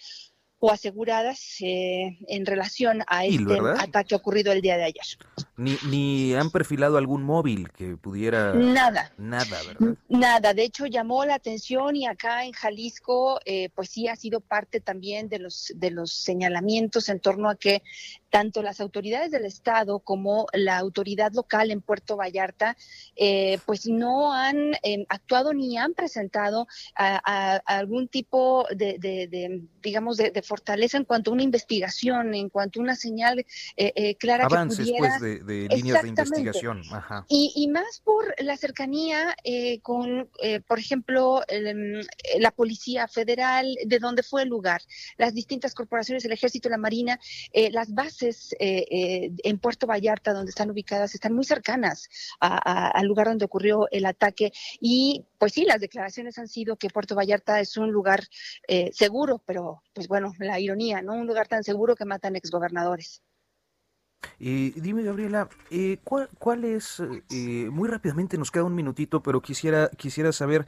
o 0.61 0.71
aseguradas 0.71 1.57
eh, 1.61 2.19
en 2.29 2.47
relación 2.47 3.03
a 3.07 3.25
este 3.25 3.59
ataque 3.79 4.15
ocurrido 4.15 4.53
el 4.53 4.61
día 4.61 4.77
de 4.77 4.85
ayer. 4.85 5.05
Ni, 5.57 5.77
ni 5.89 6.35
han 6.35 6.51
perfilado 6.51 6.99
algún 6.99 7.23
móvil 7.23 7.71
que 7.73 7.97
pudiera... 7.97 8.53
Nada. 8.55 9.13
Nada, 9.17 9.57
¿verdad? 9.67 9.97
Nada. 10.09 10.55
De 10.55 10.63
hecho, 10.63 10.87
llamó 10.87 11.25
la 11.25 11.35
atención 11.35 11.97
y 11.97 12.07
acá 12.07 12.45
en 12.45 12.53
Jalisco, 12.53 13.41
eh, 13.47 13.71
pues 13.75 13.89
sí 13.89 14.07
ha 14.09 14.17
sido 14.17 14.41
parte 14.41 14.81
también 14.81 15.29
de 15.31 15.39
los, 15.39 15.73
de 15.77 15.91
los 15.91 16.13
señalamientos 16.13 17.09
en 17.09 17.21
torno 17.21 17.49
a 17.49 17.57
que 17.57 17.83
tanto 18.31 18.63
las 18.63 18.81
autoridades 18.81 19.31
del 19.31 19.45
Estado 19.45 19.99
como 19.99 20.47
la 20.53 20.79
autoridad 20.79 21.33
local 21.33 21.71
en 21.71 21.81
Puerto 21.81 22.17
Vallarta, 22.17 22.77
eh, 23.17 23.59
pues 23.67 23.87
no 23.87 24.33
han 24.33 24.75
eh, 24.83 25.05
actuado 25.09 25.53
ni 25.53 25.77
han 25.77 25.95
presentado 25.95 26.69
a, 26.95 27.57
algún 27.67 28.09
tipo 28.09 28.67
de, 28.71 29.67
digamos, 29.83 30.17
de, 30.17 30.43
fortaleza 30.51 30.97
en 30.97 31.05
cuanto 31.05 31.31
a 31.31 31.35
una 31.35 31.45
investigación, 31.45 32.35
en 32.35 32.49
cuanto 32.49 32.81
a 32.81 32.83
una 32.83 32.97
señal 32.97 33.47
eh, 33.77 34.17
clara 34.17 34.47
Avances, 34.47 34.87
que 34.87 34.95
pues, 34.99 35.21
de, 35.21 35.69
líneas 35.69 36.03
de 36.03 36.09
investigación. 36.09 36.83
Y, 37.29 37.69
más 37.69 38.01
por 38.05 38.35
la 38.43 38.57
cercanía 38.57 39.37
con, 39.83 40.29
por 40.67 40.79
ejemplo, 40.79 41.43
la 42.39 42.51
Policía 42.51 43.07
Federal, 43.07 43.77
de 43.85 43.99
donde 44.01 44.23
fue 44.23 44.43
el 44.43 44.49
lugar, 44.49 44.81
las 45.19 45.35
distintas 45.35 45.73
corporaciones, 45.75 46.25
el 46.25 46.33
Ejército, 46.33 46.69
la 46.69 46.79
Marina, 46.79 47.21
las 47.71 47.95
bases 47.95 48.41
eh, 48.59 48.87
eh, 48.91 49.33
en 49.45 49.59
Puerto 49.59 49.87
Vallarta, 49.87 50.33
donde 50.33 50.51
están 50.51 50.71
ubicadas, 50.71 51.15
están 51.15 51.35
muy 51.35 51.45
cercanas 51.45 52.09
al 52.41 53.07
lugar 53.07 53.29
donde 53.29 53.45
ocurrió 53.45 53.89
el 53.91 54.07
ataque. 54.07 54.53
Y 54.81 55.25
pues 55.39 55.53
sí, 55.53 55.65
las 55.65 55.81
declaraciones 55.81 56.39
han 56.39 56.49
sido 56.49 56.77
que 56.77 56.91
Puerto 56.91 57.15
Vallarta 57.15 57.61
es 57.61 57.77
un 57.77 57.91
lugar 57.91 58.25
eh, 58.69 58.91
seguro, 58.93 59.43
pero 59.47 59.83
pues 60.01 60.09
bueno, 60.09 60.33
la 60.39 60.59
ironía, 60.59 61.03
¿no? 61.03 61.13
Un 61.13 61.27
lugar 61.27 61.47
tan 61.47 61.63
seguro 61.63 61.95
que 61.95 62.07
matan 62.07 62.35
exgobernadores. 62.35 63.23
Eh, 64.39 64.73
dime, 64.77 65.03
Gabriela, 65.03 65.51
eh, 65.71 65.99
¿cuál, 66.03 66.65
es, 66.65 67.03
eh, 67.31 67.69
muy 67.71 67.87
rápidamente 67.87 68.39
nos 68.39 68.51
queda 68.51 68.65
un 68.65 68.75
minutito, 68.75 69.23
pero 69.23 69.43
quisiera, 69.43 69.91
quisiera 69.99 70.33
saber 70.33 70.65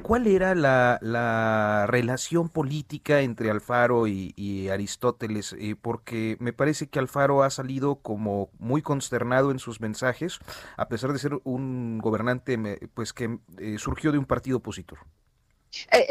cuál 0.00 0.26
era 0.26 0.54
la, 0.54 1.86
relación 1.86 2.48
política 2.48 3.20
entre 3.20 3.50
Alfaro 3.50 4.06
y, 4.06 4.70
Aristóteles, 4.70 5.54
porque 5.82 6.38
me 6.40 6.54
parece 6.54 6.86
que 6.86 6.98
Alfaro 6.98 7.42
ha 7.42 7.50
salido 7.50 7.96
como 7.96 8.48
muy 8.58 8.80
consternado 8.80 9.50
en 9.50 9.58
sus 9.58 9.82
mensajes, 9.82 10.38
a 10.78 10.88
pesar 10.88 11.12
de 11.12 11.18
ser 11.18 11.38
un 11.44 11.98
gobernante 11.98 12.56
pues 12.94 13.12
que 13.12 13.38
surgió 13.76 14.12
de 14.12 14.18
un 14.18 14.24
partido 14.24 14.56
opositor. 14.56 15.00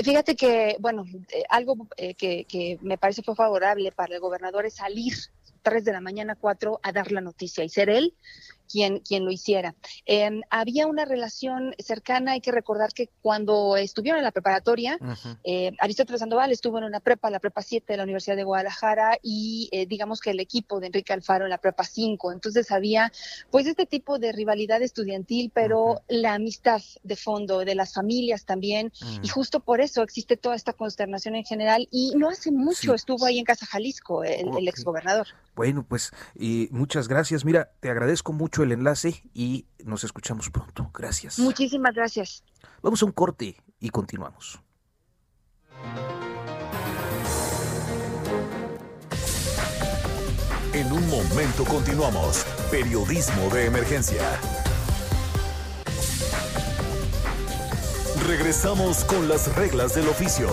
Fíjate 0.03 0.35
que, 0.35 0.75
bueno, 0.79 1.05
algo 1.49 1.87
que, 1.97 2.45
que 2.45 2.79
me 2.81 2.97
parece 2.97 3.23
fue 3.23 3.35
favorable 3.35 3.91
para 3.91 4.15
el 4.15 4.21
gobernador 4.21 4.65
es 4.65 4.75
salir 4.75 5.13
3 5.61 5.85
de 5.85 5.91
la 5.91 6.01
mañana, 6.01 6.35
4, 6.35 6.79
a 6.81 6.91
dar 6.91 7.11
la 7.11 7.21
noticia 7.21 7.63
y 7.63 7.69
ser 7.69 7.89
él 7.89 8.13
quien, 8.71 8.99
quien 8.99 9.25
lo 9.25 9.31
hiciera. 9.31 9.75
Em, 10.05 10.41
había 10.49 10.87
una 10.87 11.05
relación 11.05 11.75
cercana, 11.79 12.33
hay 12.33 12.41
que 12.41 12.51
recordar 12.51 12.93
que 12.93 13.09
cuando 13.21 13.75
estuvieron 13.75 14.19
en 14.19 14.23
la 14.23 14.31
preparatoria, 14.31 14.97
eh, 15.43 15.73
Aristóteles 15.79 16.19
Sandoval 16.19 16.51
estuvo 16.51 16.77
en 16.77 16.85
una 16.85 16.99
prepa, 16.99 17.29
la 17.29 17.39
prepa 17.39 17.61
7 17.61 17.93
de 17.93 17.97
la 17.97 18.03
Universidad 18.03 18.35
de 18.35 18.43
Guadalajara, 18.43 19.17
y 19.21 19.69
eh, 19.71 19.85
digamos 19.85 20.21
que 20.21 20.31
el 20.31 20.39
equipo 20.39 20.79
de 20.79 20.87
Enrique 20.87 21.13
Alfaro 21.13 21.45
en 21.45 21.49
la 21.49 21.57
prepa 21.57 21.83
5. 21.83 22.31
Entonces 22.31 22.71
había 22.71 23.11
pues 23.49 23.67
este 23.67 23.85
tipo 23.85 24.19
de 24.19 24.31
rivalidad 24.31 24.81
estudiantil, 24.81 25.51
pero 25.53 26.01
la 26.07 26.35
amistad 26.35 26.81
de 27.03 27.15
fondo 27.15 27.59
de 27.59 27.75
las 27.75 27.93
familias 27.93 28.45
también, 28.45 28.91
y 29.21 29.27
justo 29.27 29.59
por 29.59 29.81
eso 29.81 30.01
existe 30.03 30.37
toda 30.37 30.55
esta 30.55 30.73
consternación 30.73 31.35
en 31.35 31.43
general, 31.43 31.87
y 31.91 32.13
no 32.15 32.29
hace 32.29 32.51
mucho 32.51 32.93
estuvo 32.93 33.25
ahí 33.25 33.39
en 33.39 33.45
Casa 33.45 33.65
Jalisco 33.65 34.23
el, 34.23 34.57
el 34.57 34.67
exgobernador. 34.67 35.27
Bueno, 35.55 35.85
pues 35.87 36.11
muchas 36.71 37.07
gracias. 37.07 37.45
Mira, 37.45 37.71
te 37.79 37.89
agradezco 37.89 38.33
mucho 38.33 38.63
el 38.63 38.71
enlace 38.71 39.23
y 39.33 39.67
nos 39.83 40.03
escuchamos 40.03 40.49
pronto. 40.49 40.89
Gracias. 40.93 41.39
Muchísimas 41.39 41.93
gracias. 41.93 42.43
Vamos 42.81 43.01
a 43.01 43.05
un 43.05 43.11
corte 43.11 43.57
y 43.79 43.89
continuamos. 43.89 44.59
En 50.73 50.91
un 50.91 51.07
momento 51.09 51.65
continuamos. 51.65 52.45
Periodismo 52.71 53.49
de 53.49 53.65
emergencia. 53.65 54.23
Regresamos 58.25 59.03
con 59.03 59.27
las 59.27 59.53
reglas 59.55 59.95
del 59.95 60.07
oficio. 60.07 60.49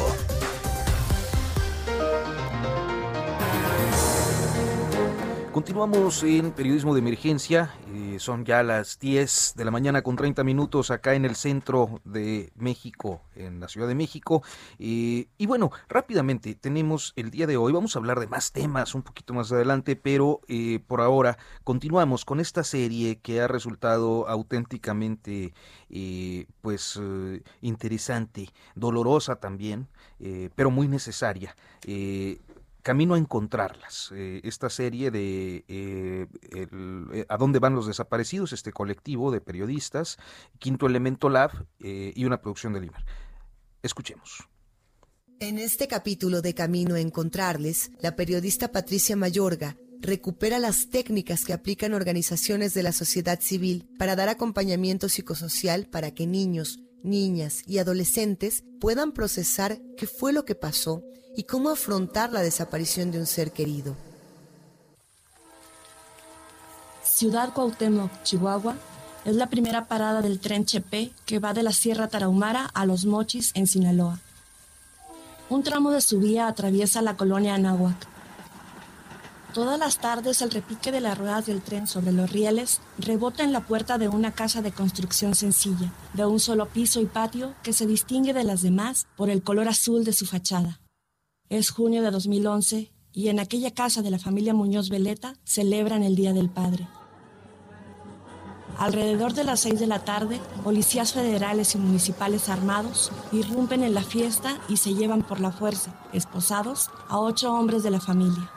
Continuamos 5.58 6.22
en 6.22 6.52
periodismo 6.52 6.94
de 6.94 7.00
emergencia. 7.00 7.74
Eh, 7.92 8.18
son 8.20 8.44
ya 8.44 8.62
las 8.62 9.00
10 9.00 9.54
de 9.56 9.64
la 9.64 9.72
mañana 9.72 10.02
con 10.02 10.14
30 10.14 10.44
minutos 10.44 10.92
acá 10.92 11.14
en 11.14 11.24
el 11.24 11.34
centro 11.34 12.00
de 12.04 12.52
México, 12.54 13.22
en 13.34 13.58
la 13.58 13.66
Ciudad 13.66 13.88
de 13.88 13.96
México. 13.96 14.44
Eh, 14.78 15.26
y 15.36 15.46
bueno, 15.46 15.72
rápidamente 15.88 16.54
tenemos 16.54 17.12
el 17.16 17.32
día 17.32 17.48
de 17.48 17.56
hoy. 17.56 17.72
Vamos 17.72 17.96
a 17.96 17.98
hablar 17.98 18.20
de 18.20 18.28
más 18.28 18.52
temas 18.52 18.94
un 18.94 19.02
poquito 19.02 19.34
más 19.34 19.50
adelante, 19.50 19.96
pero 19.96 20.42
eh, 20.46 20.78
por 20.86 21.00
ahora 21.00 21.38
continuamos 21.64 22.24
con 22.24 22.38
esta 22.38 22.62
serie 22.62 23.18
que 23.18 23.40
ha 23.40 23.48
resultado 23.48 24.28
auténticamente 24.28 25.54
pues 26.60 27.00
interesante, 27.62 28.50
dolorosa 28.74 29.36
también, 29.36 29.88
pero 30.54 30.70
muy 30.70 30.86
necesaria. 30.86 31.56
Camino 32.88 33.12
a 33.12 33.18
encontrarlas, 33.18 34.10
eh, 34.14 34.40
esta 34.44 34.70
serie 34.70 35.10
de 35.10 35.62
eh, 35.68 36.26
eh, 36.54 37.26
A 37.28 37.36
dónde 37.36 37.58
van 37.58 37.74
los 37.74 37.86
desaparecidos, 37.86 38.54
este 38.54 38.72
colectivo 38.72 39.30
de 39.30 39.42
periodistas, 39.42 40.16
Quinto 40.58 40.86
Elemento 40.86 41.28
Lab 41.28 41.66
y 41.80 42.24
una 42.24 42.40
producción 42.40 42.72
de 42.72 42.80
Lima. 42.80 43.04
Escuchemos. 43.82 44.48
En 45.38 45.58
este 45.58 45.86
capítulo 45.86 46.40
de 46.40 46.54
Camino 46.54 46.94
a 46.94 47.00
encontrarles, 47.00 47.90
la 48.00 48.16
periodista 48.16 48.72
Patricia 48.72 49.16
Mayorga 49.16 49.76
recupera 50.00 50.58
las 50.58 50.88
técnicas 50.88 51.44
que 51.44 51.52
aplican 51.52 51.92
organizaciones 51.92 52.72
de 52.72 52.84
la 52.84 52.92
sociedad 52.92 53.38
civil 53.42 53.86
para 53.98 54.16
dar 54.16 54.30
acompañamiento 54.30 55.10
psicosocial 55.10 55.90
para 55.90 56.12
que 56.12 56.26
niños, 56.26 56.78
niñas 57.02 57.64
y 57.66 57.80
adolescentes 57.80 58.64
puedan 58.80 59.12
procesar 59.12 59.78
qué 59.98 60.06
fue 60.06 60.32
lo 60.32 60.46
que 60.46 60.54
pasó 60.54 61.02
y 61.38 61.44
cómo 61.44 61.70
afrontar 61.70 62.32
la 62.32 62.40
desaparición 62.40 63.12
de 63.12 63.20
un 63.20 63.26
ser 63.26 63.52
querido. 63.52 63.94
Ciudad 67.04 67.52
Cuauhtémoc, 67.52 68.10
Chihuahua, 68.24 68.74
es 69.24 69.36
la 69.36 69.46
primera 69.48 69.86
parada 69.86 70.20
del 70.20 70.40
tren 70.40 70.64
Chepe 70.64 71.12
que 71.26 71.38
va 71.38 71.54
de 71.54 71.62
la 71.62 71.70
Sierra 71.70 72.08
Tarahumara 72.08 72.64
a 72.74 72.86
Los 72.86 73.04
Mochis, 73.04 73.52
en 73.54 73.68
Sinaloa. 73.68 74.18
Un 75.48 75.62
tramo 75.62 75.92
de 75.92 76.00
su 76.00 76.18
vía 76.18 76.48
atraviesa 76.48 77.02
la 77.02 77.16
colonia 77.16 77.54
Anáhuac. 77.54 78.08
Todas 79.54 79.78
las 79.78 79.98
tardes 79.98 80.42
el 80.42 80.50
repique 80.50 80.90
de 80.90 81.00
las 81.00 81.16
ruedas 81.16 81.46
del 81.46 81.62
tren 81.62 81.86
sobre 81.86 82.10
los 82.10 82.32
rieles 82.32 82.80
rebota 82.98 83.44
en 83.44 83.52
la 83.52 83.60
puerta 83.60 83.96
de 83.96 84.08
una 84.08 84.32
casa 84.32 84.60
de 84.60 84.72
construcción 84.72 85.36
sencilla, 85.36 85.92
de 86.14 86.26
un 86.26 86.40
solo 86.40 86.66
piso 86.66 87.00
y 87.00 87.06
patio 87.06 87.54
que 87.62 87.72
se 87.72 87.86
distingue 87.86 88.34
de 88.34 88.42
las 88.42 88.60
demás 88.60 89.06
por 89.16 89.30
el 89.30 89.44
color 89.44 89.68
azul 89.68 90.02
de 90.04 90.12
su 90.12 90.26
fachada. 90.26 90.80
Es 91.50 91.70
junio 91.70 92.02
de 92.02 92.10
2011 92.10 92.92
y 93.14 93.28
en 93.28 93.40
aquella 93.40 93.72
casa 93.72 94.02
de 94.02 94.10
la 94.10 94.18
familia 94.18 94.52
Muñoz 94.52 94.90
Veleta 94.90 95.34
celebran 95.44 96.02
el 96.02 96.14
Día 96.14 96.34
del 96.34 96.50
Padre. 96.50 96.86
Alrededor 98.76 99.32
de 99.32 99.44
las 99.44 99.60
seis 99.60 99.80
de 99.80 99.86
la 99.86 100.04
tarde, 100.04 100.40
policías 100.62 101.14
federales 101.14 101.74
y 101.74 101.78
municipales 101.78 102.50
armados 102.50 103.10
irrumpen 103.32 103.82
en 103.82 103.94
la 103.94 104.02
fiesta 104.02 104.60
y 104.68 104.76
se 104.76 104.92
llevan 104.92 105.22
por 105.22 105.40
la 105.40 105.50
fuerza, 105.50 105.98
esposados, 106.12 106.90
a 107.08 107.18
ocho 107.18 107.54
hombres 107.54 107.82
de 107.82 107.92
la 107.92 108.00
familia. 108.00 108.50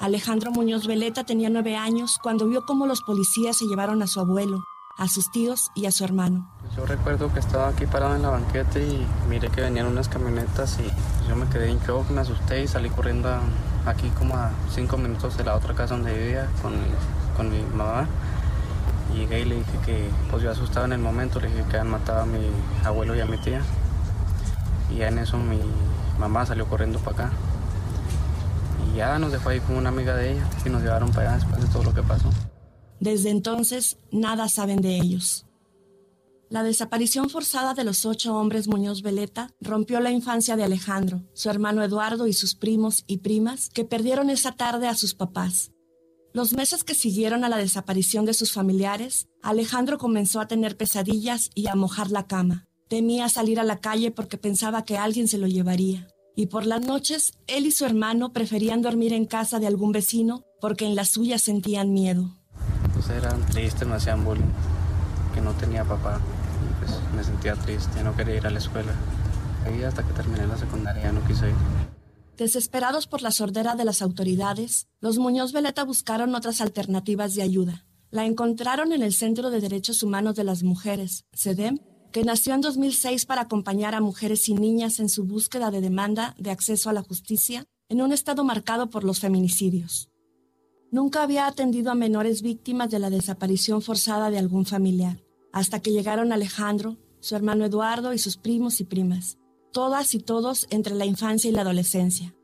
Alejandro 0.00 0.50
Muñoz 0.50 0.88
Veleta 0.88 1.22
tenía 1.22 1.50
nueve 1.50 1.76
años 1.76 2.18
cuando 2.20 2.48
vio 2.48 2.66
cómo 2.66 2.86
los 2.86 3.00
policías 3.02 3.58
se 3.58 3.66
llevaron 3.66 4.02
a 4.02 4.08
su 4.08 4.18
abuelo, 4.18 4.64
a 4.96 5.06
sus 5.06 5.30
tíos 5.30 5.70
y 5.76 5.86
a 5.86 5.92
su 5.92 6.02
hermano. 6.02 6.57
Yo 6.78 6.86
recuerdo 6.86 7.32
que 7.32 7.40
estaba 7.40 7.70
aquí 7.70 7.86
parado 7.86 8.14
en 8.14 8.22
la 8.22 8.28
banqueta 8.28 8.78
y 8.78 9.04
miré 9.28 9.48
que 9.48 9.62
venían 9.62 9.86
unas 9.86 10.08
camionetas 10.08 10.78
y 10.78 11.28
yo 11.28 11.34
me 11.34 11.48
quedé 11.48 11.70
en 11.70 11.80
shock, 11.80 12.08
me 12.10 12.20
asusté 12.20 12.62
y 12.62 12.68
salí 12.68 12.88
corriendo 12.88 13.28
aquí 13.84 14.08
como 14.10 14.36
a 14.36 14.52
cinco 14.72 14.96
minutos 14.96 15.36
de 15.36 15.42
la 15.42 15.56
otra 15.56 15.74
casa 15.74 15.96
donde 15.96 16.16
vivía 16.16 16.46
con 16.62 16.74
mi, 16.74 16.86
con 17.36 17.50
mi 17.50 17.62
mamá. 17.76 18.06
Llegué 19.12 19.40
y 19.40 19.44
le 19.46 19.54
dije 19.56 19.78
que, 19.84 20.08
pues 20.30 20.44
yo 20.44 20.52
asustaba 20.52 20.86
en 20.86 20.92
el 20.92 21.00
momento, 21.00 21.40
le 21.40 21.48
dije 21.48 21.64
que 21.68 21.78
habían 21.78 21.90
matado 21.90 22.20
a 22.20 22.26
mi 22.26 22.48
abuelo 22.84 23.16
y 23.16 23.20
a 23.22 23.26
mi 23.26 23.38
tía. 23.38 23.60
Y 24.88 24.98
ya 24.98 25.08
en 25.08 25.18
eso 25.18 25.36
mi 25.36 25.58
mamá 26.20 26.46
salió 26.46 26.64
corriendo 26.68 27.00
para 27.00 27.26
acá. 27.26 27.32
Y 28.86 28.98
ya 28.98 29.18
nos 29.18 29.32
dejó 29.32 29.48
ahí 29.48 29.58
con 29.58 29.74
una 29.74 29.88
amiga 29.88 30.14
de 30.14 30.30
ella 30.34 30.46
y 30.64 30.70
nos 30.70 30.80
llevaron 30.80 31.10
para 31.10 31.30
allá 31.30 31.44
después 31.44 31.60
de 31.60 31.72
todo 31.72 31.82
lo 31.82 31.92
que 31.92 32.04
pasó. 32.04 32.30
Desde 33.00 33.30
entonces, 33.30 33.98
nada 34.12 34.48
saben 34.48 34.80
de 34.80 34.94
ellos. 34.94 35.47
La 36.50 36.62
desaparición 36.62 37.28
forzada 37.28 37.74
de 37.74 37.84
los 37.84 38.06
ocho 38.06 38.34
hombres 38.34 38.68
Muñoz 38.68 39.02
Veleta 39.02 39.50
rompió 39.60 40.00
la 40.00 40.10
infancia 40.10 40.56
de 40.56 40.64
Alejandro, 40.64 41.22
su 41.34 41.50
hermano 41.50 41.82
Eduardo 41.82 42.26
y 42.26 42.32
sus 42.32 42.54
primos 42.54 43.04
y 43.06 43.18
primas 43.18 43.68
que 43.68 43.84
perdieron 43.84 44.30
esa 44.30 44.52
tarde 44.52 44.88
a 44.88 44.94
sus 44.94 45.14
papás. 45.14 45.72
Los 46.32 46.54
meses 46.54 46.84
que 46.84 46.94
siguieron 46.94 47.44
a 47.44 47.50
la 47.50 47.58
desaparición 47.58 48.24
de 48.24 48.32
sus 48.32 48.52
familiares, 48.54 49.28
Alejandro 49.42 49.98
comenzó 49.98 50.40
a 50.40 50.48
tener 50.48 50.78
pesadillas 50.78 51.50
y 51.54 51.66
a 51.66 51.74
mojar 51.74 52.10
la 52.10 52.26
cama. 52.26 52.66
Temía 52.88 53.28
salir 53.28 53.60
a 53.60 53.64
la 53.64 53.80
calle 53.80 54.10
porque 54.10 54.38
pensaba 54.38 54.86
que 54.86 54.96
alguien 54.96 55.28
se 55.28 55.36
lo 55.36 55.48
llevaría. 55.48 56.08
Y 56.34 56.46
por 56.46 56.64
las 56.64 56.80
noches, 56.80 57.32
él 57.46 57.66
y 57.66 57.72
su 57.72 57.84
hermano 57.84 58.32
preferían 58.32 58.80
dormir 58.80 59.12
en 59.12 59.26
casa 59.26 59.58
de 59.58 59.66
algún 59.66 59.92
vecino 59.92 60.44
porque 60.62 60.86
en 60.86 60.94
la 60.94 61.04
suya 61.04 61.38
sentían 61.38 61.92
miedo. 61.92 62.38
Pues 62.94 63.10
eran 63.10 63.44
tristes, 63.46 63.86
me 63.86 63.96
hacían 63.96 64.24
bullying, 64.24 64.52
que 65.34 65.42
no 65.42 65.52
tenía 65.52 65.84
papá 65.84 66.22
pues 66.88 67.14
me 67.14 67.24
sentía 67.24 67.54
triste, 67.54 68.02
no 68.02 68.16
quería 68.16 68.36
ir 68.36 68.46
a 68.46 68.50
la 68.50 68.58
escuela. 68.58 68.92
Ahí 69.64 69.82
hasta 69.82 70.02
que 70.02 70.12
terminé 70.12 70.46
la 70.46 70.56
secundaria 70.56 71.12
no 71.12 71.26
quise 71.26 71.48
ir. 71.48 71.54
Desesperados 72.36 73.06
por 73.06 73.22
la 73.22 73.32
sordera 73.32 73.74
de 73.74 73.84
las 73.84 74.00
autoridades, 74.00 74.86
los 75.00 75.18
Muñoz 75.18 75.52
Veleta 75.52 75.84
buscaron 75.84 76.34
otras 76.34 76.60
alternativas 76.60 77.34
de 77.34 77.42
ayuda. 77.42 77.84
La 78.10 78.24
encontraron 78.24 78.92
en 78.92 79.02
el 79.02 79.12
Centro 79.12 79.50
de 79.50 79.60
Derechos 79.60 80.02
Humanos 80.02 80.36
de 80.36 80.44
las 80.44 80.62
Mujeres, 80.62 81.24
CEDEM, 81.34 81.78
que 82.12 82.24
nació 82.24 82.54
en 82.54 82.62
2006 82.62 83.26
para 83.26 83.42
acompañar 83.42 83.94
a 83.94 84.00
mujeres 84.00 84.48
y 84.48 84.54
niñas 84.54 84.98
en 84.98 85.08
su 85.08 85.24
búsqueda 85.24 85.70
de 85.70 85.80
demanda 85.80 86.34
de 86.38 86.50
acceso 86.50 86.88
a 86.88 86.92
la 86.92 87.02
justicia 87.02 87.64
en 87.88 88.00
un 88.00 88.12
estado 88.12 88.44
marcado 88.44 88.88
por 88.88 89.04
los 89.04 89.20
feminicidios. 89.20 90.08
Nunca 90.90 91.22
había 91.22 91.46
atendido 91.46 91.90
a 91.90 91.94
menores 91.94 92.40
víctimas 92.40 92.88
de 92.90 92.98
la 92.98 93.10
desaparición 93.10 93.82
forzada 93.82 94.30
de 94.30 94.38
algún 94.38 94.64
familiar 94.64 95.27
hasta 95.58 95.80
que 95.80 95.90
llegaron 95.90 96.32
Alejandro, 96.32 96.96
su 97.20 97.34
hermano 97.34 97.64
Eduardo 97.64 98.12
y 98.12 98.18
sus 98.18 98.36
primos 98.36 98.80
y 98.80 98.84
primas, 98.84 99.38
todas 99.72 100.14
y 100.14 100.20
todos 100.20 100.66
entre 100.70 100.94
la 100.94 101.04
infancia 101.04 101.50
y 101.50 101.52
la 101.52 101.62
adolescencia. 101.62 102.34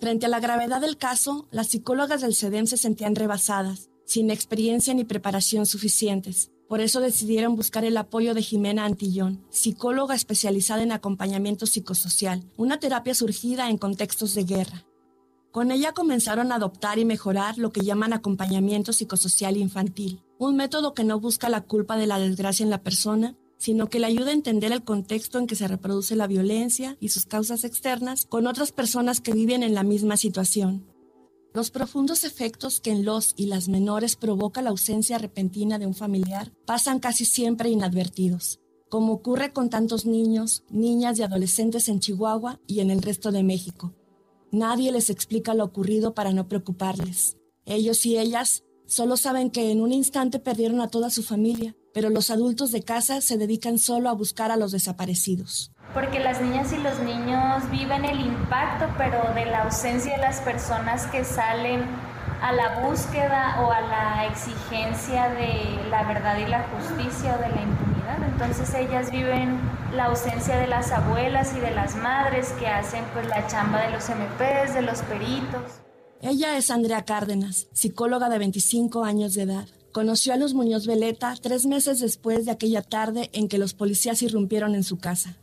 Frente 0.00 0.26
a 0.26 0.28
la 0.28 0.40
gravedad 0.40 0.80
del 0.80 0.96
caso, 0.96 1.46
las 1.50 1.68
psicólogas 1.68 2.20
del 2.20 2.34
CEDEM 2.34 2.66
se 2.66 2.76
sentían 2.76 3.16
rebasadas, 3.16 3.90
sin 4.06 4.30
experiencia 4.30 4.94
ni 4.94 5.04
preparación 5.04 5.66
suficientes. 5.66 6.50
Por 6.68 6.80
eso 6.80 7.00
decidieron 7.00 7.56
buscar 7.56 7.84
el 7.84 7.96
apoyo 7.96 8.34
de 8.34 8.42
Jimena 8.42 8.84
Antillón, 8.84 9.44
psicóloga 9.50 10.14
especializada 10.14 10.82
en 10.82 10.92
acompañamiento 10.92 11.66
psicosocial, 11.66 12.44
una 12.56 12.78
terapia 12.78 13.14
surgida 13.14 13.68
en 13.68 13.78
contextos 13.78 14.34
de 14.34 14.44
guerra. 14.44 14.87
Con 15.58 15.72
ella 15.72 15.92
comenzaron 15.92 16.52
a 16.52 16.54
adoptar 16.54 17.00
y 17.00 17.04
mejorar 17.04 17.58
lo 17.58 17.72
que 17.72 17.80
llaman 17.80 18.12
acompañamiento 18.12 18.92
psicosocial 18.92 19.56
infantil, 19.56 20.22
un 20.38 20.54
método 20.54 20.94
que 20.94 21.02
no 21.02 21.18
busca 21.18 21.48
la 21.48 21.62
culpa 21.62 21.96
de 21.96 22.06
la 22.06 22.20
desgracia 22.20 22.62
en 22.62 22.70
la 22.70 22.84
persona, 22.84 23.36
sino 23.56 23.88
que 23.88 23.98
le 23.98 24.06
ayuda 24.06 24.30
a 24.30 24.34
entender 24.34 24.70
el 24.70 24.84
contexto 24.84 25.36
en 25.36 25.48
que 25.48 25.56
se 25.56 25.66
reproduce 25.66 26.14
la 26.14 26.28
violencia 26.28 26.96
y 27.00 27.08
sus 27.08 27.26
causas 27.26 27.64
externas 27.64 28.26
con 28.26 28.46
otras 28.46 28.70
personas 28.70 29.20
que 29.20 29.32
viven 29.32 29.64
en 29.64 29.74
la 29.74 29.82
misma 29.82 30.16
situación. 30.16 30.86
Los 31.52 31.72
profundos 31.72 32.22
efectos 32.22 32.78
que 32.78 32.92
en 32.92 33.04
los 33.04 33.34
y 33.36 33.46
las 33.46 33.68
menores 33.68 34.14
provoca 34.14 34.62
la 34.62 34.70
ausencia 34.70 35.18
repentina 35.18 35.80
de 35.80 35.88
un 35.88 35.94
familiar 35.96 36.52
pasan 36.66 37.00
casi 37.00 37.24
siempre 37.24 37.68
inadvertidos, 37.68 38.60
como 38.88 39.12
ocurre 39.12 39.52
con 39.52 39.70
tantos 39.70 40.06
niños, 40.06 40.62
niñas 40.70 41.18
y 41.18 41.24
adolescentes 41.24 41.88
en 41.88 41.98
Chihuahua 41.98 42.60
y 42.68 42.78
en 42.78 42.92
el 42.92 43.02
resto 43.02 43.32
de 43.32 43.42
México. 43.42 43.97
Nadie 44.50 44.92
les 44.92 45.10
explica 45.10 45.52
lo 45.52 45.64
ocurrido 45.64 46.14
para 46.14 46.32
no 46.32 46.48
preocuparles. 46.48 47.36
Ellos 47.66 48.06
y 48.06 48.18
ellas 48.18 48.64
solo 48.86 49.18
saben 49.18 49.50
que 49.50 49.70
en 49.70 49.82
un 49.82 49.92
instante 49.92 50.38
perdieron 50.38 50.80
a 50.80 50.88
toda 50.88 51.10
su 51.10 51.22
familia, 51.22 51.76
pero 51.92 52.08
los 52.08 52.30
adultos 52.30 52.72
de 52.72 52.82
casa 52.82 53.20
se 53.20 53.36
dedican 53.36 53.78
solo 53.78 54.08
a 54.08 54.14
buscar 54.14 54.50
a 54.50 54.56
los 54.56 54.72
desaparecidos. 54.72 55.72
Porque 55.92 56.18
las 56.18 56.40
niñas 56.40 56.72
y 56.72 56.78
los 56.78 56.98
niños 57.00 57.70
viven 57.70 58.06
el 58.06 58.20
impacto, 58.20 58.86
pero 58.96 59.34
de 59.34 59.44
la 59.44 59.64
ausencia 59.64 60.16
de 60.16 60.22
las 60.22 60.40
personas 60.40 61.06
que 61.08 61.24
salen 61.24 61.82
a 62.40 62.52
la 62.52 62.80
búsqueda 62.80 63.60
o 63.62 63.72
a 63.72 63.80
la 63.80 64.26
exigencia 64.26 65.28
de 65.30 65.88
la 65.90 66.04
verdad 66.04 66.38
y 66.38 66.46
la 66.46 66.68
justicia 66.68 67.34
o 67.34 67.42
de 67.42 67.48
la 67.48 67.62
impunidad. 67.62 68.22
Entonces 68.24 68.72
ellas 68.74 69.10
viven 69.10 69.58
la 69.94 70.06
ausencia 70.06 70.56
de 70.56 70.66
las 70.66 70.92
abuelas 70.92 71.54
y 71.56 71.60
de 71.60 71.72
las 71.72 71.96
madres 71.96 72.52
que 72.58 72.68
hacen 72.68 73.04
pues 73.12 73.26
la 73.26 73.46
chamba 73.46 73.82
de 73.82 73.90
los 73.90 74.08
MPs, 74.08 74.74
de 74.74 74.82
los 74.82 75.00
peritos. 75.02 75.62
Ella 76.20 76.56
es 76.56 76.70
Andrea 76.70 77.04
Cárdenas, 77.04 77.68
psicóloga 77.72 78.28
de 78.28 78.38
25 78.38 79.04
años 79.04 79.34
de 79.34 79.42
edad. 79.42 79.68
Conoció 79.92 80.32
a 80.32 80.36
Luz 80.36 80.54
Muñoz 80.54 80.86
Veleta 80.86 81.34
tres 81.40 81.66
meses 81.66 82.00
después 82.00 82.44
de 82.44 82.52
aquella 82.52 82.82
tarde 82.82 83.30
en 83.32 83.48
que 83.48 83.58
los 83.58 83.74
policías 83.74 84.22
irrumpieron 84.22 84.74
en 84.74 84.84
su 84.84 84.98
casa. 84.98 85.36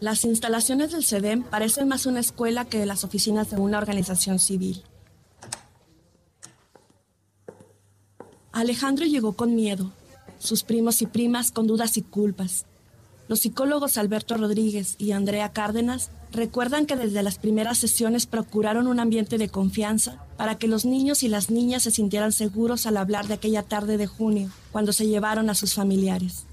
Las 0.00 0.24
instalaciones 0.24 0.90
del 0.90 1.04
CEDEM 1.04 1.44
parecen 1.44 1.86
más 1.88 2.06
una 2.06 2.20
escuela 2.20 2.64
que 2.64 2.84
las 2.86 3.04
oficinas 3.04 3.50
de 3.50 3.56
una 3.56 3.78
organización 3.78 4.40
civil. 4.40 4.82
Alejandro 8.52 9.06
llegó 9.06 9.32
con 9.32 9.54
miedo, 9.54 9.92
sus 10.38 10.62
primos 10.62 11.00
y 11.00 11.06
primas 11.06 11.50
con 11.52 11.66
dudas 11.66 11.96
y 11.96 12.02
culpas. 12.02 12.66
Los 13.26 13.40
psicólogos 13.40 13.96
Alberto 13.96 14.36
Rodríguez 14.36 14.96
y 14.98 15.12
Andrea 15.12 15.52
Cárdenas 15.52 16.10
recuerdan 16.32 16.84
que 16.84 16.94
desde 16.94 17.22
las 17.22 17.38
primeras 17.38 17.78
sesiones 17.78 18.26
procuraron 18.26 18.88
un 18.88 19.00
ambiente 19.00 19.38
de 19.38 19.48
confianza 19.48 20.22
para 20.36 20.58
que 20.58 20.68
los 20.68 20.84
niños 20.84 21.22
y 21.22 21.28
las 21.28 21.50
niñas 21.50 21.84
se 21.84 21.90
sintieran 21.90 22.32
seguros 22.32 22.84
al 22.84 22.98
hablar 22.98 23.26
de 23.26 23.34
aquella 23.34 23.62
tarde 23.62 23.96
de 23.96 24.06
junio, 24.06 24.50
cuando 24.70 24.92
se 24.92 25.06
llevaron 25.06 25.48
a 25.48 25.54
sus 25.54 25.72
familiares. 25.72 26.44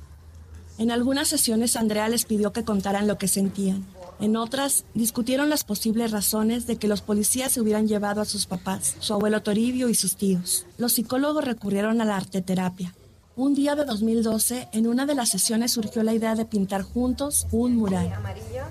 En 0.77 0.91
algunas 0.91 1.27
sesiones 1.27 1.75
Andrea 1.75 2.07
les 2.07 2.23
pidió 2.23 2.53
que 2.53 2.63
contaran 2.63 3.07
lo 3.07 3.17
que 3.17 3.27
sentían. 3.27 3.85
En 4.21 4.35
otras, 4.35 4.83
discutieron 4.93 5.49
las 5.49 5.63
posibles 5.63 6.11
razones 6.11 6.67
de 6.67 6.75
que 6.75 6.89
los 6.89 7.01
policías 7.01 7.53
se 7.53 7.61
hubieran 7.61 7.87
llevado 7.87 8.19
a 8.19 8.25
sus 8.25 8.47
papás, 8.47 8.97
su 8.99 9.13
abuelo 9.13 9.41
Toribio 9.41 9.87
y 9.87 9.95
sus 9.95 10.17
tíos. 10.17 10.65
Los 10.77 10.93
psicólogos 10.93 11.45
recurrieron 11.45 12.01
a 12.01 12.05
la 12.05 12.17
arteterapia. 12.17 12.93
Un 13.37 13.55
día 13.55 13.75
de 13.75 13.85
2012, 13.85 14.67
en 14.73 14.87
una 14.87 15.05
de 15.05 15.15
las 15.15 15.29
sesiones 15.29 15.71
surgió 15.71 16.03
la 16.03 16.13
idea 16.13 16.35
de 16.35 16.43
pintar 16.43 16.81
juntos 16.81 17.47
un 17.51 17.77
mural. 17.77 18.11
Amarillo, 18.11 18.65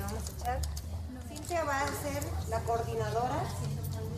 vamos 0.00 0.22
a 0.28 0.42
echar. 0.42 0.60
Cintia 1.28 1.62
va 1.62 1.80
a 1.80 1.86
ser 1.86 2.24
la 2.50 2.58
coordinadora 2.64 3.44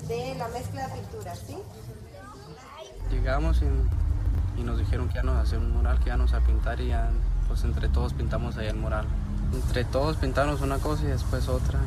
de 0.09 0.35
la 0.37 0.49
mezcla 0.49 0.89
de 0.89 0.95
pinturas, 0.95 1.41
¿sí? 1.47 1.57
Llegamos 3.11 3.61
y, 3.61 4.61
y 4.61 4.65
nos 4.65 4.79
dijeron 4.79 5.09
que 5.09 5.17
ya 5.17 5.23
nos 5.23 5.37
a 5.37 5.43
hacer 5.43 5.59
un 5.59 5.73
mural, 5.73 5.99
que 5.99 6.07
ya 6.07 6.17
nos 6.17 6.33
a 6.33 6.41
pintar 6.41 6.81
y 6.81 6.89
ya, 6.89 7.11
pues 7.49 7.63
entre 7.65 7.91
todos 7.91 8.15
pintamos 8.15 8.57
ahí 8.57 8.69
el 8.69 8.77
mural. 8.77 9.07
Entre 9.53 9.85
todos 9.85 10.17
pintamos 10.17 10.61
una 10.61 10.79
cosa 10.79 11.05
y 11.05 11.09
después 11.09 11.49
otra. 11.49 11.81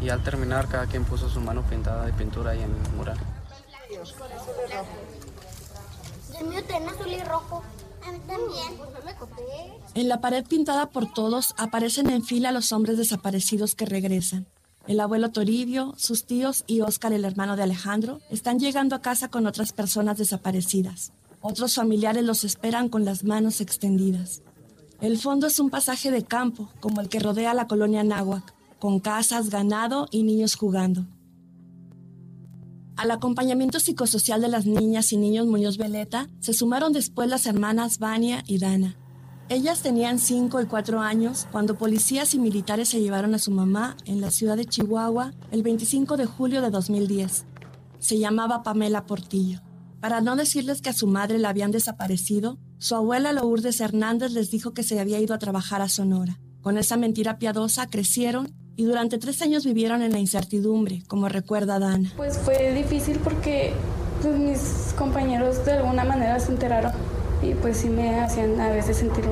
Y 0.00 0.08
al 0.08 0.22
terminar 0.22 0.68
cada 0.68 0.86
quien 0.86 1.04
puso 1.04 1.28
su 1.28 1.40
mano 1.40 1.62
pintada 1.62 2.04
de 2.06 2.12
pintura 2.12 2.50
ahí 2.50 2.62
en 2.62 2.70
el 2.70 2.92
mural. 2.96 3.18
El 6.38 6.46
mío 6.46 6.64
tiene 6.66 6.86
azul 6.86 7.08
y 7.08 7.22
rojo. 7.22 7.62
A 8.06 8.12
mí 8.12 8.18
también. 8.26 8.94
En 9.94 10.08
la 10.08 10.20
pared 10.20 10.44
pintada 10.44 10.90
por 10.90 11.12
todos 11.12 11.54
aparecen 11.56 12.10
en 12.10 12.22
fila 12.22 12.52
los 12.52 12.72
hombres 12.72 12.98
desaparecidos 12.98 13.74
que 13.74 13.86
regresan. 13.86 14.46
El 14.86 15.00
abuelo 15.00 15.30
Toribio, 15.30 15.94
sus 15.96 16.26
tíos 16.26 16.64
y 16.66 16.82
Óscar, 16.82 17.14
el 17.14 17.24
hermano 17.24 17.56
de 17.56 17.62
Alejandro, 17.62 18.20
están 18.28 18.58
llegando 18.58 18.94
a 18.94 19.00
casa 19.00 19.28
con 19.28 19.46
otras 19.46 19.72
personas 19.72 20.18
desaparecidas. 20.18 21.12
Otros 21.40 21.76
familiares 21.76 22.24
los 22.24 22.44
esperan 22.44 22.90
con 22.90 23.06
las 23.06 23.24
manos 23.24 23.62
extendidas. 23.62 24.42
El 25.00 25.18
fondo 25.18 25.46
es 25.46 25.58
un 25.58 25.70
pasaje 25.70 26.10
de 26.10 26.24
campo, 26.24 26.70
como 26.80 27.00
el 27.00 27.08
que 27.08 27.18
rodea 27.18 27.54
la 27.54 27.66
colonia 27.66 28.04
Náhuac, 28.04 28.54
con 28.78 29.00
casas, 29.00 29.50
ganado 29.50 30.08
y 30.10 30.22
niños 30.22 30.54
jugando. 30.54 31.06
Al 32.96 33.10
acompañamiento 33.10 33.80
psicosocial 33.80 34.40
de 34.40 34.48
las 34.48 34.66
niñas 34.66 35.12
y 35.12 35.16
niños 35.16 35.46
Muñoz 35.46 35.78
Veleta 35.78 36.28
se 36.38 36.52
sumaron 36.52 36.92
después 36.92 37.28
las 37.28 37.46
hermanas 37.46 37.98
Vania 37.98 38.44
y 38.46 38.58
Dana. 38.58 38.96
Ellas 39.48 39.82
tenían 39.82 40.18
5 40.18 40.62
y 40.62 40.66
4 40.66 41.00
años 41.00 41.46
cuando 41.50 41.76
policías 41.76 42.32
y 42.34 42.38
militares 42.38 42.88
se 42.88 43.00
llevaron 43.00 43.34
a 43.34 43.38
su 43.38 43.50
mamá 43.50 43.96
en 44.04 44.20
la 44.20 44.30
ciudad 44.30 44.56
de 44.56 44.64
Chihuahua 44.64 45.32
el 45.50 45.62
25 45.62 46.16
de 46.16 46.24
julio 46.24 46.62
de 46.62 46.70
2010. 46.70 47.44
Se 47.98 48.18
llamaba 48.18 48.62
Pamela 48.62 49.06
Portillo. 49.06 49.60
Para 50.00 50.20
no 50.20 50.36
decirles 50.36 50.80
que 50.80 50.90
a 50.90 50.94
su 50.94 51.06
madre 51.06 51.38
la 51.38 51.48
habían 51.48 51.72
desaparecido, 51.72 52.58
su 52.84 52.94
abuela 52.94 53.32
Lourdes 53.32 53.80
Hernández 53.80 54.32
les 54.32 54.50
dijo 54.50 54.74
que 54.74 54.82
se 54.82 55.00
había 55.00 55.18
ido 55.18 55.34
a 55.34 55.38
trabajar 55.38 55.80
a 55.80 55.88
Sonora. 55.88 56.38
Con 56.60 56.76
esa 56.76 56.98
mentira 56.98 57.38
piadosa 57.38 57.86
crecieron 57.86 58.52
y 58.76 58.84
durante 58.84 59.16
tres 59.16 59.40
años 59.40 59.64
vivieron 59.64 60.02
en 60.02 60.12
la 60.12 60.18
incertidumbre, 60.18 61.02
como 61.08 61.30
recuerda 61.30 61.78
Dana. 61.78 62.12
Pues 62.14 62.36
fue 62.36 62.74
difícil 62.74 63.18
porque 63.24 63.72
pues, 64.20 64.38
mis 64.38 64.94
compañeros 64.98 65.64
de 65.64 65.72
alguna 65.72 66.04
manera 66.04 66.38
se 66.38 66.52
enteraron 66.52 66.92
y 67.40 67.54
pues 67.54 67.78
sí 67.78 67.88
me 67.88 68.20
hacían 68.20 68.60
a 68.60 68.68
veces 68.68 68.98
sentir 68.98 69.24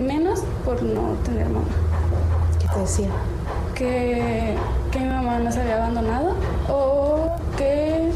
menos 0.00 0.38
por 0.64 0.80
no 0.80 1.14
tener 1.24 1.48
mamá. 1.48 1.66
¿Qué 2.60 2.68
te 2.72 2.78
decían? 2.78 3.10
Que, 3.74 4.54
que 4.92 5.00
mi 5.00 5.06
mamá 5.08 5.40
nos 5.40 5.56
había 5.56 5.78
abandonado 5.78 6.36
o 6.68 7.32
que, 7.56 8.12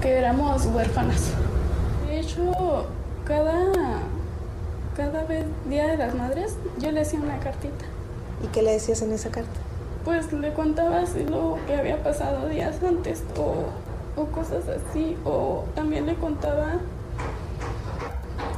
que 0.00 0.10
éramos 0.10 0.64
huérfanas. 0.64 1.34
Hecho, 2.38 2.86
cada 3.24 4.00
cada 4.96 5.24
vez, 5.24 5.46
Día 5.68 5.86
de 5.86 5.96
las 5.96 6.14
Madres, 6.14 6.56
yo 6.78 6.90
le 6.90 7.00
hacía 7.02 7.20
una 7.20 7.38
cartita. 7.38 7.84
¿Y 8.42 8.48
qué 8.48 8.62
le 8.62 8.72
decías 8.72 9.00
en 9.02 9.12
esa 9.12 9.30
carta? 9.30 9.60
Pues 10.04 10.32
le 10.32 10.52
contaba 10.52 11.00
así 11.00 11.24
lo 11.24 11.58
que 11.66 11.76
había 11.76 12.02
pasado 12.02 12.48
días 12.48 12.82
antes 12.82 13.22
o, 13.36 14.20
o 14.20 14.26
cosas 14.26 14.64
así. 14.68 15.16
O 15.24 15.64
también 15.74 16.06
le 16.06 16.14
contaba 16.16 16.78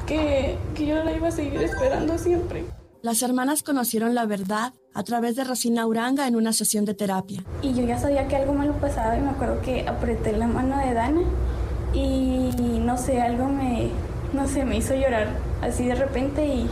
que, 0.06 0.56
que 0.74 0.86
yo 0.86 1.02
la 1.04 1.12
iba 1.12 1.28
a 1.28 1.30
seguir 1.30 1.62
esperando 1.62 2.16
siempre. 2.16 2.64
Las 3.02 3.22
hermanas 3.22 3.62
conocieron 3.62 4.14
la 4.14 4.26
verdad 4.26 4.72
a 4.94 5.02
través 5.04 5.36
de 5.36 5.44
Rosina 5.44 5.86
Uranga 5.86 6.26
en 6.26 6.36
una 6.36 6.52
sesión 6.52 6.84
de 6.84 6.94
terapia. 6.94 7.44
Y 7.62 7.74
yo 7.74 7.84
ya 7.84 7.98
sabía 7.98 8.28
que 8.28 8.36
algo 8.36 8.54
malo 8.54 8.74
pasaba 8.74 9.16
y 9.16 9.20
me 9.20 9.30
acuerdo 9.30 9.60
que 9.62 9.86
apreté 9.88 10.32
la 10.36 10.46
mano 10.46 10.78
de 10.78 10.94
Dana 10.94 11.22
y 11.92 12.78
no 12.80 12.96
sé, 12.96 13.20
algo 13.20 13.48
me, 13.48 13.90
no 14.32 14.46
sé, 14.48 14.64
me 14.64 14.76
hizo 14.76 14.94
llorar 14.94 15.28
así 15.62 15.86
de 15.86 15.94
repente 15.94 16.46
y, 16.46 16.66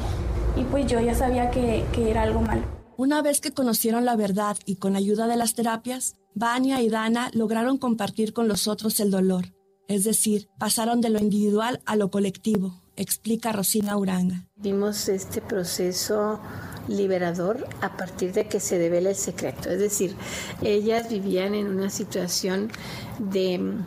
y 0.57 0.65
pues 0.65 0.87
yo 0.87 1.01
ya 1.01 1.15
sabía 1.15 1.51
que, 1.51 1.85
que, 1.93 2.11
era 2.11 2.23
algo 2.23 2.41
malo. 2.41 2.63
Una 2.97 3.23
vez 3.23 3.41
que 3.41 3.53
conocieron 3.53 4.05
la 4.05 4.17
verdad 4.17 4.57
y 4.65 4.77
con 4.77 4.97
ayuda 4.97 5.27
de 5.27 5.37
las 5.37 5.55
terapias, 5.55 6.17
Vania 6.35 6.83
y 6.83 6.89
Dana 6.89 7.31
lograron 7.33 7.79
compartir 7.79 8.33
con 8.33 8.49
los 8.49 8.67
otros 8.67 8.99
el 9.01 9.11
dolor. 9.11 9.55
Es 9.87 10.05
decir, 10.05 10.49
pasaron 10.59 11.01
de 11.01 11.11
lo 11.11 11.19
individual 11.19 11.81
a 11.87 11.97
lo 11.97 12.11
colectivo, 12.11 12.83
explica 12.97 13.53
Rosina 13.53 13.97
Uranga. 13.97 14.47
Vimos 14.57 15.09
este 15.09 15.41
proceso 15.41 16.41
liberador 16.89 17.67
a 17.81 17.97
partir 17.97 18.33
de 18.33 18.49
que 18.49 18.61
se 18.61 18.79
devela 18.79 19.11
el 19.11 19.17
secreto. 19.17 19.71
Es 19.71 19.79
decir, 19.79 20.15
ellas 20.63 21.09
vivían 21.09 21.55
en 21.55 21.69
una 21.69 21.91
situación 21.91 22.71
de 23.19 23.79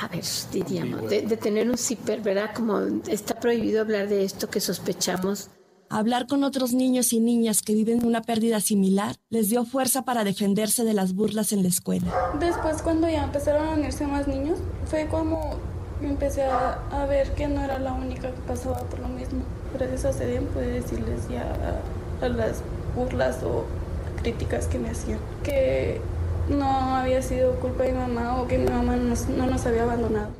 a 0.00 0.08
ver, 0.08 0.24
diríamos, 0.52 1.10
de, 1.10 1.22
de, 1.22 1.36
tener 1.36 1.68
un 1.68 1.76
zipper, 1.76 2.20
¿verdad? 2.22 2.50
Como 2.54 2.78
está 3.06 3.38
prohibido 3.38 3.82
hablar 3.82 4.08
de 4.08 4.24
esto 4.24 4.48
que 4.48 4.60
sospechamos. 4.60 5.50
Hablar 5.90 6.26
con 6.26 6.44
otros 6.44 6.72
niños 6.72 7.12
y 7.12 7.20
niñas 7.20 7.62
que 7.62 7.74
viven 7.74 8.06
una 8.06 8.22
pérdida 8.22 8.60
similar 8.60 9.16
les 9.28 9.50
dio 9.50 9.64
fuerza 9.64 10.02
para 10.02 10.24
defenderse 10.24 10.84
de 10.84 10.94
las 10.94 11.14
burlas 11.14 11.52
en 11.52 11.62
la 11.62 11.68
escuela. 11.68 12.06
Después, 12.38 12.80
cuando 12.80 13.08
ya 13.08 13.24
empezaron 13.24 13.68
a 13.68 13.72
unirse 13.72 14.06
más 14.06 14.26
niños, 14.26 14.58
fue 14.86 15.06
como 15.08 15.56
empecé 16.00 16.44
a, 16.44 16.80
a 16.92 17.06
ver 17.06 17.34
que 17.34 17.48
no 17.48 17.62
era 17.62 17.78
la 17.78 17.92
única 17.92 18.30
que 18.30 18.40
pasaba 18.46 18.78
por 18.84 19.00
lo 19.00 19.08
mismo. 19.08 19.42
Gracias 19.74 20.04
a 20.04 20.12
CEDEM 20.12 20.46
pude 20.46 20.68
decirles 20.68 21.28
ya 21.28 21.42
a, 22.22 22.24
a 22.24 22.28
las 22.28 22.62
burlas 22.94 23.42
o 23.42 23.66
críticas 24.22 24.66
que 24.66 24.78
me 24.78 24.90
hacían 24.90 25.18
que 25.42 26.00
no 26.50 26.96
había 26.96 27.22
sido 27.22 27.58
culpa 27.60 27.84
de 27.84 27.92
mi 27.92 27.98
mamá 27.98 28.40
o 28.40 28.46
que 28.48 28.58
mi 28.58 28.68
mamá 28.68 28.96
nos, 28.96 29.28
no 29.28 29.46
nos 29.46 29.64
había 29.66 29.84
abandonado. 29.84 30.30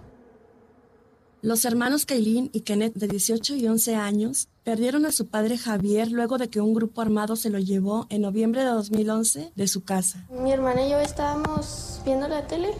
Los 1.43 1.64
hermanos 1.64 2.05
Kaylin 2.05 2.51
y 2.53 2.61
Kenneth, 2.61 2.93
de 2.95 3.09
18 3.09 3.55
y 3.55 3.66
11 3.66 3.97
años, 3.97 4.49
perdieron 4.62 5.07
a 5.07 5.12
su 5.12 5.28
padre 5.28 5.57
Javier 5.57 6.11
luego 6.12 6.37
de 6.37 6.51
que 6.51 6.61
un 6.61 6.74
grupo 6.74 7.01
armado 7.01 7.34
se 7.34 7.49
lo 7.49 7.59
llevó 7.59 8.07
en 8.11 8.20
noviembre 8.20 8.61
de 8.61 8.68
2011 8.68 9.53
de 9.55 9.66
su 9.66 9.82
casa. 9.82 10.26
Mi 10.28 10.53
hermana 10.53 10.87
y 10.87 10.91
yo 10.91 10.99
estábamos 10.99 12.03
viendo 12.05 12.28
la 12.28 12.47
tele 12.47 12.74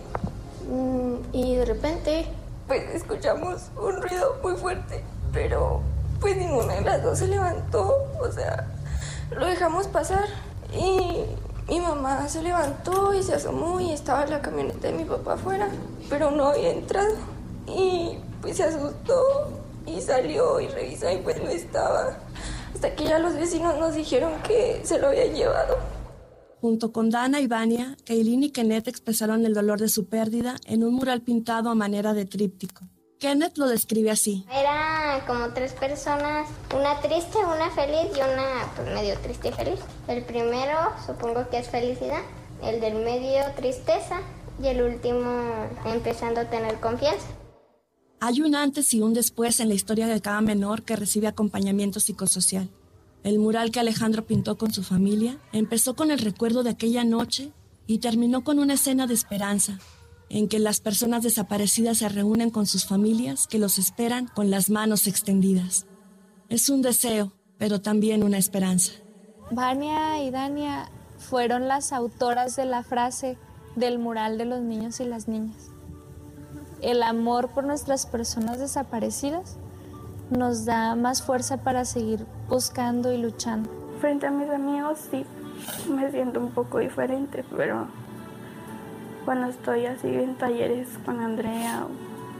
mm, 0.71 1.35
y 1.35 1.55
de 1.55 1.65
repente 1.65 2.27
pues 2.67 2.83
escuchamos 2.95 3.63
un 3.77 4.01
ruido 4.01 4.39
muy 4.43 4.55
fuerte, 4.57 5.03
pero 5.33 5.81
pues 6.21 6.37
ninguna 6.37 6.75
de 6.75 6.83
las 6.83 7.03
dos 7.03 7.19
se 7.19 7.29
levantó, 7.29 7.97
o 8.21 8.31
sea, 8.31 8.69
lo 9.35 9.47
dejamos 9.47 9.89
pasar 9.89 10.29
y 10.73 11.25
mi 11.71 11.79
mamá 11.79 12.29
se 12.29 12.43
levantó 12.43 13.15
y 13.15 13.23
se 13.23 13.35
asomó 13.35 13.81
y 13.81 13.93
estaba 13.93 14.27
la 14.27 14.43
camioneta 14.43 14.89
de 14.89 14.93
mi 14.93 15.05
papá 15.05 15.35
afuera, 15.35 15.69
pero 16.09 16.33
no 16.33 16.49
había 16.49 16.73
entrado 16.73 17.15
y 17.69 18.17
pues 18.43 18.57
se 18.57 18.65
asustó 18.65 19.23
y 19.87 20.01
salió 20.01 20.59
y 20.59 20.67
revisó 20.67 21.09
y 21.13 21.19
pues 21.19 21.41
no 21.41 21.49
estaba. 21.49 22.19
Hasta 22.75 22.97
que 22.97 23.05
ya 23.05 23.21
los 23.21 23.35
vecinos 23.35 23.79
nos 23.79 23.95
dijeron 23.95 24.33
que 24.43 24.81
se 24.83 24.99
lo 24.99 25.09
habían 25.09 25.33
llevado. 25.33 25.77
Junto 26.61 26.93
con 26.93 27.09
Dana 27.09 27.41
y 27.41 27.47
Vania, 27.47 27.97
Kaylin 28.05 28.43
y 28.43 28.51
Kenneth 28.51 28.89
expresaron 28.89 29.47
el 29.47 29.55
dolor 29.55 29.79
de 29.79 29.89
su 29.89 30.09
pérdida 30.09 30.57
en 30.67 30.83
un 30.83 30.95
mural 30.95 31.23
pintado 31.23 31.71
a 31.71 31.77
manera 31.77 32.15
de 32.15 32.25
tríptico. 32.25 32.85
Kenneth 33.21 33.59
lo 33.59 33.69
describe 33.69 34.11
así. 34.11 34.47
Era 34.51 35.23
como 35.27 35.53
tres 35.53 35.75
personas, 35.75 36.49
una 36.75 36.99
triste, 37.03 37.37
una 37.37 37.71
feliz 37.71 38.11
y 38.17 38.21
una 38.21 38.73
pues, 38.75 38.89
medio 38.95 39.19
triste 39.19 39.49
y 39.49 39.53
feliz. 39.53 39.79
El 40.09 40.25
primero 40.25 40.75
supongo 41.07 41.49
que 41.51 41.59
es 41.59 41.69
felicidad, 41.69 42.23
el 42.63 42.81
del 42.81 42.95
medio 42.95 43.43
tristeza 43.57 44.23
y 44.63 44.69
el 44.69 44.83
último 44.83 45.69
empezando 45.85 46.41
a 46.41 46.45
tener 46.49 46.81
confianza. 46.81 47.27
Hay 48.21 48.41
un 48.41 48.55
antes 48.55 48.93
y 48.95 49.03
un 49.03 49.13
después 49.13 49.61
en 49.61 49.69
la 49.69 49.75
historia 49.75 50.07
de 50.07 50.23
cada 50.23 50.41
menor 50.41 50.83
que 50.83 50.97
recibe 50.97 51.27
acompañamiento 51.27 52.01
psicosocial. 52.01 52.71
El 53.23 53.39
mural 53.39 53.71
que 53.71 53.81
Alejandro 53.81 54.25
pintó 54.25 54.57
con 54.57 54.73
su 54.73 54.83
familia 54.83 55.37
empezó 55.53 55.95
con 55.95 56.11
el 56.11 56.21
recuerdo 56.21 56.63
de 56.63 56.71
aquella 56.71 57.05
noche 57.05 57.53
y 57.87 57.99
terminó 57.99 58.45
con 58.45 58.59
una 58.59 58.75
escena 58.75 59.07
de 59.07 59.13
esperanza, 59.13 59.79
en 60.31 60.49
que 60.49 60.59
las 60.59 60.81
personas 60.81 61.23
desaparecidas 61.23 61.99
se 61.99 62.09
reúnen 62.09 62.49
con 62.49 62.67
sus 62.67 62.87
familias 62.87 63.47
que 63.47 63.59
los 63.59 63.77
esperan 63.77 64.27
con 64.29 64.51
las 64.51 64.71
manos 64.71 65.07
extendidas. 65.07 65.87
Es 66.49 66.71
un 66.71 66.81
deseo, 66.81 67.33
pero 67.59 67.83
también 67.83 68.23
una 68.23 68.39
esperanza. 68.39 68.93
Vania 69.51 70.25
y 70.25 70.31
Dania 70.31 70.91
fueron 71.19 71.69
las 71.69 71.93
autoras 71.93 72.57
de 72.57 72.65
la 72.65 72.83
frase 72.83 73.37
del 73.77 73.99
mural 73.99 74.39
de 74.39 74.47
los 74.47 74.63
niños 74.63 75.01
y 75.01 75.05
las 75.05 75.29
niñas 75.29 75.71
el 76.83 77.03
amor 77.03 77.49
por 77.49 77.65
nuestras 77.65 78.07
personas 78.07 78.59
desaparecidas 78.59 79.57
nos 80.31 80.65
da 80.65 80.95
más 80.95 81.23
fuerza 81.23 81.59
para 81.59 81.85
seguir 81.85 82.25
buscando 82.49 83.13
y 83.13 83.19
luchando. 83.19 83.69
Frente 84.01 84.27
a 84.27 84.31
mis 84.31 84.49
amigos 84.49 84.99
sí, 85.11 85.27
me 85.91 86.11
siento 86.11 86.41
un 86.41 86.51
poco 86.53 86.79
diferente, 86.79 87.45
pero 87.57 87.89
cuando 89.25 89.49
estoy 89.49 89.87
así 89.87 90.09
en 90.09 90.37
talleres 90.37 90.89
con 91.05 91.21
Andrea 91.21 91.87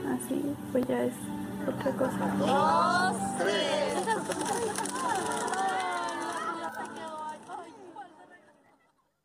así, 0.07 0.41
pues 0.71 0.87
ya 0.87 1.03
es 1.03 1.13
otra 1.67 1.91
cosa. 1.91 3.13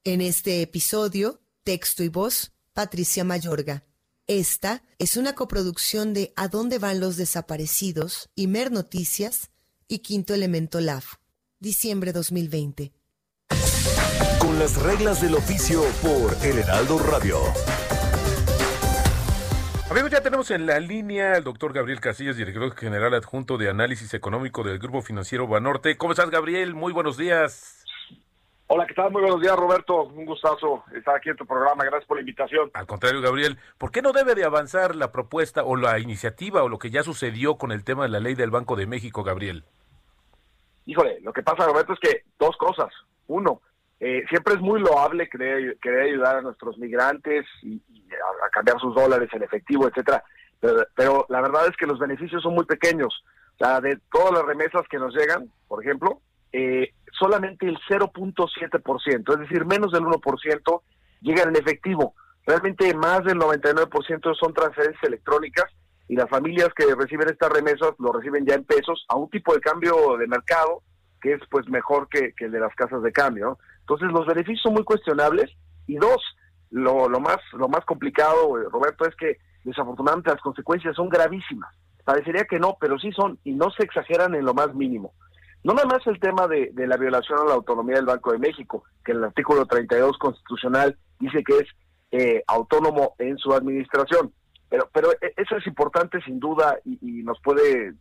En 0.04 0.20
este 0.20 0.62
episodio, 0.62 1.40
texto 1.64 2.04
y 2.04 2.08
voz, 2.08 2.52
Patricia 2.72 3.24
Mayorga. 3.24 3.84
Esta 4.28 4.82
es 4.98 5.16
una 5.16 5.34
coproducción 5.34 6.12
de 6.12 6.32
¿A 6.36 6.48
dónde 6.48 6.78
van 6.78 7.00
los 7.00 7.16
desaparecidos? 7.16 8.28
Mer 8.36 8.70
Noticias 8.70 9.50
y 9.88 10.00
Quinto 10.00 10.34
Elemento 10.34 10.80
Lab. 10.80 11.04
Diciembre 11.58 12.12
2020. 12.12 12.95
Con 14.46 14.60
las 14.60 14.80
reglas 14.80 15.20
del 15.20 15.34
oficio 15.34 15.80
por 16.00 16.32
El 16.46 16.60
Heraldo 16.60 17.00
Radio. 17.00 17.38
Amigos, 19.90 20.12
ya 20.12 20.20
tenemos 20.20 20.52
en 20.52 20.66
la 20.66 20.78
línea 20.78 21.34
al 21.34 21.42
doctor 21.42 21.72
Gabriel 21.72 21.98
Casillas, 21.98 22.36
director 22.36 22.72
general 22.76 23.14
adjunto 23.14 23.58
de 23.58 23.68
análisis 23.68 24.14
económico 24.14 24.62
del 24.62 24.78
Grupo 24.78 25.02
Financiero 25.02 25.48
Banorte. 25.48 25.96
¿Cómo 25.96 26.12
estás, 26.12 26.30
Gabriel? 26.30 26.76
Muy 26.76 26.92
buenos 26.92 27.16
días. 27.16 27.84
Hola, 28.68 28.86
¿qué 28.86 28.94
tal? 28.94 29.10
Muy 29.10 29.22
buenos 29.22 29.40
días, 29.40 29.56
Roberto. 29.56 30.04
Un 30.04 30.24
gustazo 30.24 30.84
estar 30.96 31.16
aquí 31.16 31.30
en 31.30 31.36
tu 31.36 31.44
programa. 31.44 31.82
Gracias 31.82 32.06
por 32.06 32.18
la 32.18 32.20
invitación. 32.20 32.70
Al 32.74 32.86
contrario, 32.86 33.20
Gabriel, 33.20 33.58
¿por 33.78 33.90
qué 33.90 34.00
no 34.00 34.12
debe 34.12 34.36
de 34.36 34.44
avanzar 34.44 34.94
la 34.94 35.10
propuesta 35.10 35.64
o 35.64 35.74
la 35.74 35.98
iniciativa 35.98 36.62
o 36.62 36.68
lo 36.68 36.78
que 36.78 36.90
ya 36.90 37.02
sucedió 37.02 37.56
con 37.56 37.72
el 37.72 37.82
tema 37.82 38.04
de 38.04 38.10
la 38.10 38.20
ley 38.20 38.36
del 38.36 38.52
Banco 38.52 38.76
de 38.76 38.86
México, 38.86 39.24
Gabriel? 39.24 39.64
Híjole, 40.84 41.18
lo 41.22 41.32
que 41.32 41.42
pasa, 41.42 41.66
Roberto, 41.66 41.94
es 41.94 41.98
que 41.98 42.22
dos 42.38 42.56
cosas. 42.58 42.92
Uno, 43.26 43.60
eh, 44.00 44.24
siempre 44.28 44.54
es 44.54 44.60
muy 44.60 44.80
loable 44.80 45.28
querer, 45.28 45.78
querer, 45.80 46.02
ayudar 46.02 46.36
a 46.36 46.42
nuestros 46.42 46.76
migrantes 46.78 47.46
y, 47.62 47.80
a, 48.44 48.50
cambiar 48.50 48.78
sus 48.80 48.94
dólares 48.94 49.28
en 49.32 49.42
efectivo, 49.42 49.88
etcétera. 49.88 50.22
Pero, 50.94 51.26
la 51.28 51.40
verdad 51.40 51.66
es 51.68 51.76
que 51.76 51.86
los 51.86 51.98
beneficios 51.98 52.42
son 52.42 52.54
muy 52.54 52.64
pequeños. 52.64 53.24
O 53.58 53.80
de 53.80 53.98
todas 54.12 54.32
las 54.32 54.44
remesas 54.44 54.82
que 54.90 54.98
nos 54.98 55.14
llegan, 55.14 55.50
por 55.66 55.82
ejemplo, 55.82 56.20
eh, 56.52 56.92
solamente 57.18 57.66
el 57.66 57.78
0.7%, 57.88 59.32
es 59.32 59.40
decir, 59.40 59.64
menos 59.64 59.92
del 59.92 60.04
1% 60.04 60.82
llegan 61.22 61.48
en 61.48 61.56
efectivo. 61.56 62.14
Realmente 62.46 62.94
más 62.94 63.24
del 63.24 63.38
99% 63.38 64.34
son 64.34 64.54
transferencias 64.54 65.02
electrónicas 65.04 65.66
y 66.08 66.14
las 66.14 66.28
familias 66.28 66.68
que 66.76 66.94
reciben 66.94 67.28
estas 67.28 67.50
remesas 67.50 67.92
lo 67.98 68.12
reciben 68.12 68.46
ya 68.46 68.54
en 68.54 68.64
pesos 68.64 69.04
a 69.08 69.16
un 69.16 69.28
tipo 69.30 69.52
de 69.54 69.60
cambio 69.60 70.16
de 70.16 70.26
mercado 70.28 70.82
que 71.20 71.32
es 71.32 71.40
pues 71.50 71.68
mejor 71.68 72.08
que, 72.08 72.32
el 72.38 72.52
de 72.52 72.60
las 72.60 72.74
casas 72.74 73.02
de 73.02 73.10
cambio. 73.10 73.58
Entonces 73.88 74.10
los 74.10 74.26
beneficios 74.26 74.62
son 74.62 74.74
muy 74.74 74.82
cuestionables 74.82 75.48
y 75.86 75.94
dos, 75.94 76.20
lo, 76.70 77.08
lo, 77.08 77.20
más, 77.20 77.38
lo 77.52 77.68
más 77.68 77.84
complicado, 77.84 78.58
eh, 78.58 78.64
Roberto, 78.68 79.06
es 79.06 79.14
que 79.14 79.38
desafortunadamente 79.62 80.30
las 80.30 80.40
consecuencias 80.40 80.96
son 80.96 81.08
gravísimas. 81.08 81.72
Parecería 82.04 82.44
que 82.44 82.58
no, 82.58 82.76
pero 82.80 82.98
sí 82.98 83.12
son 83.12 83.38
y 83.44 83.52
no 83.52 83.70
se 83.70 83.84
exageran 83.84 84.34
en 84.34 84.44
lo 84.44 84.54
más 84.54 84.74
mínimo. 84.74 85.12
No 85.62 85.72
nada 85.72 85.86
más 85.86 86.06
el 86.08 86.18
tema 86.18 86.48
de, 86.48 86.72
la 86.74 86.96
violación 86.96 87.38
a 87.38 87.44
la 87.44 87.54
autonomía 87.54 87.96
del 87.96 88.06
Banco 88.06 88.32
de 88.32 88.38
México, 88.38 88.82
que 89.04 89.12
el 89.12 89.22
artículo 89.22 89.66
32 89.66 90.18
constitucional 90.18 90.96
dice 91.20 91.44
que 91.44 91.58
es 91.58 91.68
eh, 92.10 92.42
autónomo 92.48 93.14
en 93.18 93.38
su 93.38 93.52
administración, 93.52 94.32
pero 94.68 94.88
pero 94.92 95.12
e, 95.12 95.32
eso 95.36 95.56
es 95.56 95.66
importante 95.66 96.20
sin 96.22 96.40
duda 96.40 96.78
y, 96.84 97.22
nos 97.22 97.40
puede 97.40 97.94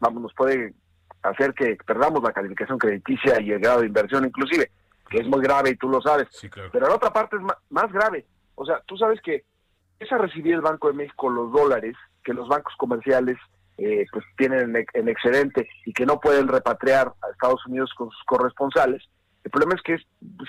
vamos 0.00 0.22
nos 0.22 0.34
puede 0.34 0.74
hacer 1.22 1.54
que 1.54 1.76
perdamos 1.86 2.22
la 2.22 2.32
calificación 2.32 2.78
crediticia 2.78 3.40
y 3.40 3.52
el 3.52 3.60
grado 3.60 3.80
de 3.80 3.86
inversión 3.86 4.24
inclusive, 4.24 4.70
que 5.08 5.18
es 5.18 5.26
muy 5.26 5.40
grave 5.40 5.70
y 5.70 5.76
tú 5.76 5.88
lo 5.88 6.00
sabes. 6.00 6.28
Pero 6.72 6.88
la 6.88 6.94
otra 6.94 7.12
parte 7.12 7.36
es 7.36 7.42
más, 7.70 7.92
grave. 7.92 8.26
O 8.54 8.64
sea, 8.64 8.80
tú 8.86 8.96
sabes 8.96 9.20
que 9.22 9.44
es 9.98 10.12
a 10.12 10.18
recibir 10.18 10.54
el 10.54 10.60
Banco 10.60 10.88
de 10.88 10.94
México 10.94 11.28
los 11.28 11.52
dólares 11.52 11.96
que 12.24 12.34
los 12.34 12.48
bancos 12.48 12.74
comerciales 12.76 13.36
eh, 13.78 14.06
pues 14.12 14.24
tienen 14.36 14.74
en 14.92 15.08
excedente 15.08 15.68
y 15.86 15.92
que 15.92 16.04
no 16.04 16.20
pueden 16.20 16.48
repatriar 16.48 17.12
a 17.22 17.30
Estados 17.30 17.64
Unidos 17.66 17.92
con 17.96 18.10
sus 18.10 18.24
corresponsales. 18.24 19.02
El 19.44 19.50
problema 19.50 19.74
es 19.76 19.82
que 19.82 19.96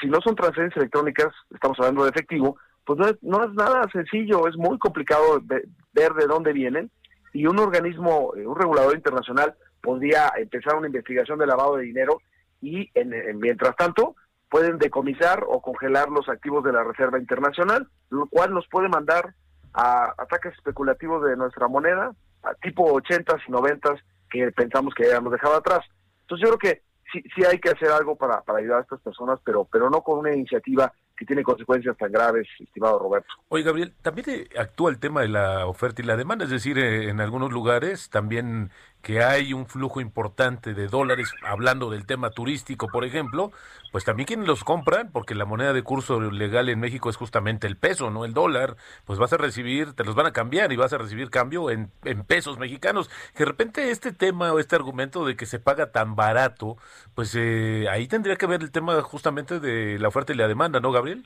si 0.01 0.07
no 0.07 0.19
son 0.21 0.35
transferencias 0.35 0.77
electrónicas, 0.77 1.33
estamos 1.53 1.77
hablando 1.79 2.03
de 2.03 2.09
efectivo, 2.09 2.57
pues 2.85 2.99
no 2.99 3.07
es, 3.07 3.15
no 3.21 3.43
es 3.43 3.53
nada 3.53 3.87
sencillo, 3.93 4.47
es 4.47 4.57
muy 4.57 4.77
complicado 4.79 5.41
ver 5.45 6.13
de 6.13 6.27
dónde 6.27 6.53
vienen 6.53 6.89
y 7.33 7.45
un 7.45 7.59
organismo, 7.59 8.33
eh, 8.35 8.45
un 8.45 8.55
regulador 8.55 8.95
internacional 8.95 9.55
podría 9.81 10.31
empezar 10.37 10.75
una 10.75 10.87
investigación 10.87 11.39
de 11.39 11.47
lavado 11.47 11.77
de 11.77 11.83
dinero 11.83 12.19
y 12.61 12.89
en, 12.93 13.39
mientras 13.39 13.75
tanto 13.75 14.15
pueden 14.49 14.77
decomisar 14.77 15.43
o 15.47 15.61
congelar 15.61 16.09
los 16.09 16.27
activos 16.27 16.63
de 16.63 16.73
la 16.73 16.83
Reserva 16.83 17.19
Internacional, 17.19 17.87
lo 18.09 18.27
cual 18.27 18.53
nos 18.53 18.67
puede 18.67 18.89
mandar 18.89 19.33
a 19.73 20.13
ataques 20.17 20.53
especulativos 20.55 21.23
de 21.23 21.37
nuestra 21.37 21.67
moneda, 21.67 22.13
tipo 22.61 22.91
80 22.91 23.37
y 23.47 23.51
90 23.51 23.95
que 24.29 24.51
pensamos 24.51 24.93
que 24.93 25.05
habíamos 25.05 25.31
dejado 25.31 25.55
atrás. 25.55 25.81
Entonces 26.21 26.47
yo 26.47 26.57
creo 26.57 26.73
que 26.73 26.81
sí, 27.11 27.23
sí 27.35 27.43
hay 27.45 27.59
que 27.59 27.69
hacer 27.69 27.89
algo 27.89 28.15
para, 28.15 28.41
para 28.41 28.59
ayudar 28.59 28.79
a 28.79 28.81
estas 28.81 29.01
personas, 29.01 29.39
pero, 29.43 29.67
pero 29.71 29.89
no 29.89 30.01
con 30.01 30.19
una 30.19 30.33
iniciativa 30.33 30.91
que 31.17 31.25
tiene 31.25 31.43
consecuencias 31.43 31.97
tan 31.97 32.11
graves, 32.11 32.47
estimado 32.59 32.97
Roberto. 32.97 33.27
Oye, 33.49 33.63
Gabriel, 33.63 33.93
también 34.01 34.29
eh, 34.29 34.47
actúa 34.57 34.89
el 34.89 34.99
tema 34.99 35.21
de 35.21 35.27
la 35.27 35.67
oferta 35.67 36.01
y 36.01 36.05
la 36.05 36.15
demanda, 36.15 36.45
es 36.45 36.51
decir, 36.51 36.79
eh, 36.79 37.09
en 37.09 37.19
algunos 37.19 37.51
lugares 37.51 38.09
también 38.09 38.71
que 39.01 39.23
hay 39.23 39.53
un 39.53 39.65
flujo 39.65 40.01
importante 40.01 40.73
de 40.73 40.87
dólares, 40.87 41.31
hablando 41.43 41.89
del 41.89 42.05
tema 42.05 42.31
turístico, 42.31 42.87
por 42.87 43.05
ejemplo, 43.05 43.51
pues 43.91 44.03
también 44.03 44.27
quienes 44.27 44.47
los 44.47 44.63
compran, 44.63 45.11
porque 45.11 45.35
la 45.35 45.45
moneda 45.45 45.73
de 45.73 45.83
curso 45.83 46.19
legal 46.19 46.69
en 46.69 46.79
México 46.79 47.09
es 47.09 47.15
justamente 47.15 47.65
el 47.65 47.77
peso, 47.77 48.09
no 48.09 48.25
el 48.25 48.33
dólar, 48.33 48.75
pues 49.05 49.17
vas 49.17 49.31
a 49.33 49.37
recibir, 49.37 49.93
te 49.93 50.03
los 50.03 50.15
van 50.15 50.25
a 50.25 50.33
cambiar 50.33 50.71
y 50.71 50.75
vas 50.75 50.93
a 50.93 50.97
recibir 50.97 51.29
cambio 51.29 51.69
en, 51.69 51.91
en 52.03 52.23
pesos 52.23 52.59
mexicanos. 52.59 53.09
Que 53.33 53.39
de 53.39 53.45
repente 53.45 53.91
este 53.91 54.11
tema 54.11 54.51
o 54.51 54.59
este 54.59 54.75
argumento 54.75 55.25
de 55.25 55.35
que 55.35 55.45
se 55.45 55.59
paga 55.59 55.91
tan 55.91 56.15
barato, 56.15 56.77
pues 57.15 57.33
eh, 57.35 57.87
ahí 57.89 58.07
tendría 58.07 58.35
que 58.35 58.47
ver 58.47 58.61
el 58.61 58.71
tema 58.71 59.01
justamente 59.01 59.59
de 59.59 59.97
la 59.97 60.09
oferta 60.09 60.33
y 60.33 60.35
la 60.35 60.47
demanda, 60.47 60.79
¿no, 60.79 60.91
Gabriel? 60.91 61.25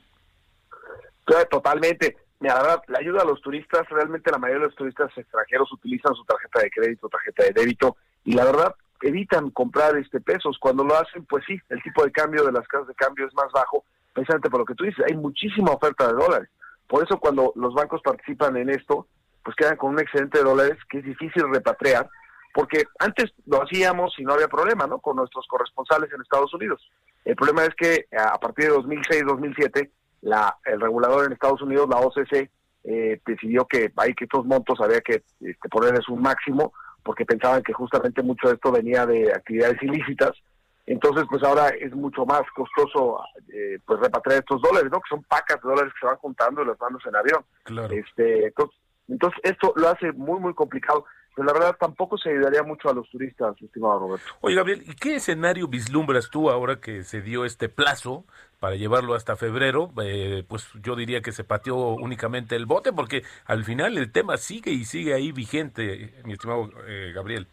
Totalmente. 1.50 2.23
Mira, 2.44 2.56
la 2.56 2.60
verdad, 2.60 2.82
la 2.88 2.98
ayuda 2.98 3.22
a 3.22 3.24
los 3.24 3.40
turistas, 3.40 3.88
realmente 3.88 4.30
la 4.30 4.36
mayoría 4.36 4.60
de 4.60 4.66
los 4.66 4.76
turistas 4.76 5.10
extranjeros 5.16 5.72
utilizan 5.72 6.14
su 6.14 6.26
tarjeta 6.26 6.60
de 6.60 6.70
crédito, 6.70 7.08
tarjeta 7.08 7.42
de 7.42 7.52
débito, 7.54 7.96
y 8.22 8.34
la 8.34 8.44
verdad 8.44 8.74
evitan 9.00 9.48
comprar 9.48 9.96
este 9.96 10.20
pesos. 10.20 10.58
Cuando 10.60 10.84
lo 10.84 10.94
hacen, 10.94 11.24
pues 11.24 11.42
sí, 11.46 11.58
el 11.70 11.82
tipo 11.82 12.04
de 12.04 12.12
cambio 12.12 12.44
de 12.44 12.52
las 12.52 12.68
casas 12.68 12.88
de 12.88 12.94
cambio 12.96 13.26
es 13.26 13.32
más 13.32 13.50
bajo, 13.50 13.82
precisamente 14.12 14.50
por 14.50 14.60
lo 14.60 14.66
que 14.66 14.74
tú 14.74 14.84
dices, 14.84 15.02
hay 15.08 15.16
muchísima 15.16 15.72
oferta 15.72 16.06
de 16.06 16.12
dólares. 16.12 16.50
Por 16.86 17.02
eso 17.02 17.18
cuando 17.18 17.50
los 17.56 17.72
bancos 17.72 18.02
participan 18.02 18.58
en 18.58 18.68
esto, 18.68 19.06
pues 19.42 19.56
quedan 19.56 19.78
con 19.78 19.94
un 19.94 20.00
excedente 20.00 20.36
de 20.36 20.44
dólares 20.44 20.76
que 20.90 20.98
es 20.98 21.04
difícil 21.04 21.44
repatriar, 21.50 22.10
porque 22.52 22.84
antes 22.98 23.32
lo 23.46 23.62
hacíamos 23.62 24.18
y 24.18 24.22
no 24.22 24.34
había 24.34 24.48
problema, 24.48 24.86
¿no? 24.86 24.98
Con 24.98 25.16
nuestros 25.16 25.46
corresponsales 25.46 26.12
en 26.12 26.20
Estados 26.20 26.52
Unidos. 26.52 26.86
El 27.24 27.36
problema 27.36 27.64
es 27.64 27.74
que 27.74 28.04
a 28.14 28.38
partir 28.38 28.66
de 28.66 28.76
2006-2007, 28.76 29.90
la, 30.24 30.56
el 30.64 30.80
regulador 30.80 31.26
en 31.26 31.32
Estados 31.32 31.62
Unidos, 31.62 31.88
la 31.88 31.98
OCC, 31.98 32.50
eh, 32.84 33.20
decidió 33.24 33.66
que 33.66 33.92
hay 33.96 34.14
que 34.14 34.24
estos 34.24 34.44
montos 34.44 34.80
había 34.80 35.00
que 35.00 35.22
este, 35.40 35.68
ponerles 35.70 36.08
un 36.08 36.20
máximo, 36.20 36.72
porque 37.02 37.26
pensaban 37.26 37.62
que 37.62 37.72
justamente 37.72 38.22
mucho 38.22 38.48
de 38.48 38.54
esto 38.54 38.72
venía 38.72 39.06
de 39.06 39.32
actividades 39.32 39.82
ilícitas. 39.82 40.32
Entonces, 40.86 41.24
pues 41.30 41.42
ahora 41.42 41.68
es 41.68 41.94
mucho 41.94 42.26
más 42.26 42.42
costoso 42.54 43.20
eh, 43.52 43.78
pues 43.86 44.00
repatriar 44.00 44.40
estos 44.40 44.60
dólares, 44.60 44.90
¿no? 44.90 45.00
Que 45.00 45.08
son 45.08 45.22
pacas 45.24 45.62
de 45.62 45.68
dólares 45.68 45.92
que 45.94 46.00
se 46.00 46.06
van 46.06 46.16
juntando 46.16 46.62
y 46.62 46.66
los 46.66 46.80
mandos 46.80 47.02
en 47.06 47.16
avión. 47.16 47.44
Claro. 47.64 47.94
Este, 47.94 48.46
entonces, 48.46 48.76
entonces, 49.08 49.40
esto 49.44 49.72
lo 49.76 49.88
hace 49.88 50.12
muy, 50.12 50.40
muy 50.40 50.54
complicado. 50.54 51.04
Pero 51.34 51.46
la 51.46 51.52
verdad 51.52 51.76
tampoco 51.78 52.16
se 52.16 52.30
ayudaría 52.30 52.62
mucho 52.62 52.88
a 52.88 52.94
los 52.94 53.08
turistas, 53.10 53.60
estimado 53.60 53.98
Roberto. 53.98 54.26
Oye, 54.40 54.54
Gabriel, 54.54 54.84
¿y 54.86 54.94
qué 54.94 55.16
escenario 55.16 55.66
vislumbras 55.66 56.30
tú 56.30 56.48
ahora 56.48 56.80
que 56.80 57.02
se 57.02 57.22
dio 57.22 57.44
este 57.44 57.68
plazo 57.68 58.24
para 58.60 58.76
llevarlo 58.76 59.14
hasta 59.14 59.34
febrero? 59.34 59.90
Eh, 60.02 60.44
pues 60.46 60.68
yo 60.82 60.94
diría 60.94 61.22
que 61.22 61.32
se 61.32 61.42
pateó 61.42 61.76
únicamente 61.76 62.54
el 62.54 62.66
bote, 62.66 62.92
porque 62.92 63.24
al 63.46 63.64
final 63.64 63.98
el 63.98 64.12
tema 64.12 64.36
sigue 64.36 64.70
y 64.70 64.84
sigue 64.84 65.12
ahí 65.12 65.32
vigente, 65.32 66.14
mi 66.24 66.34
estimado 66.34 66.70
eh, 66.86 67.12
Gabriel. 67.12 67.48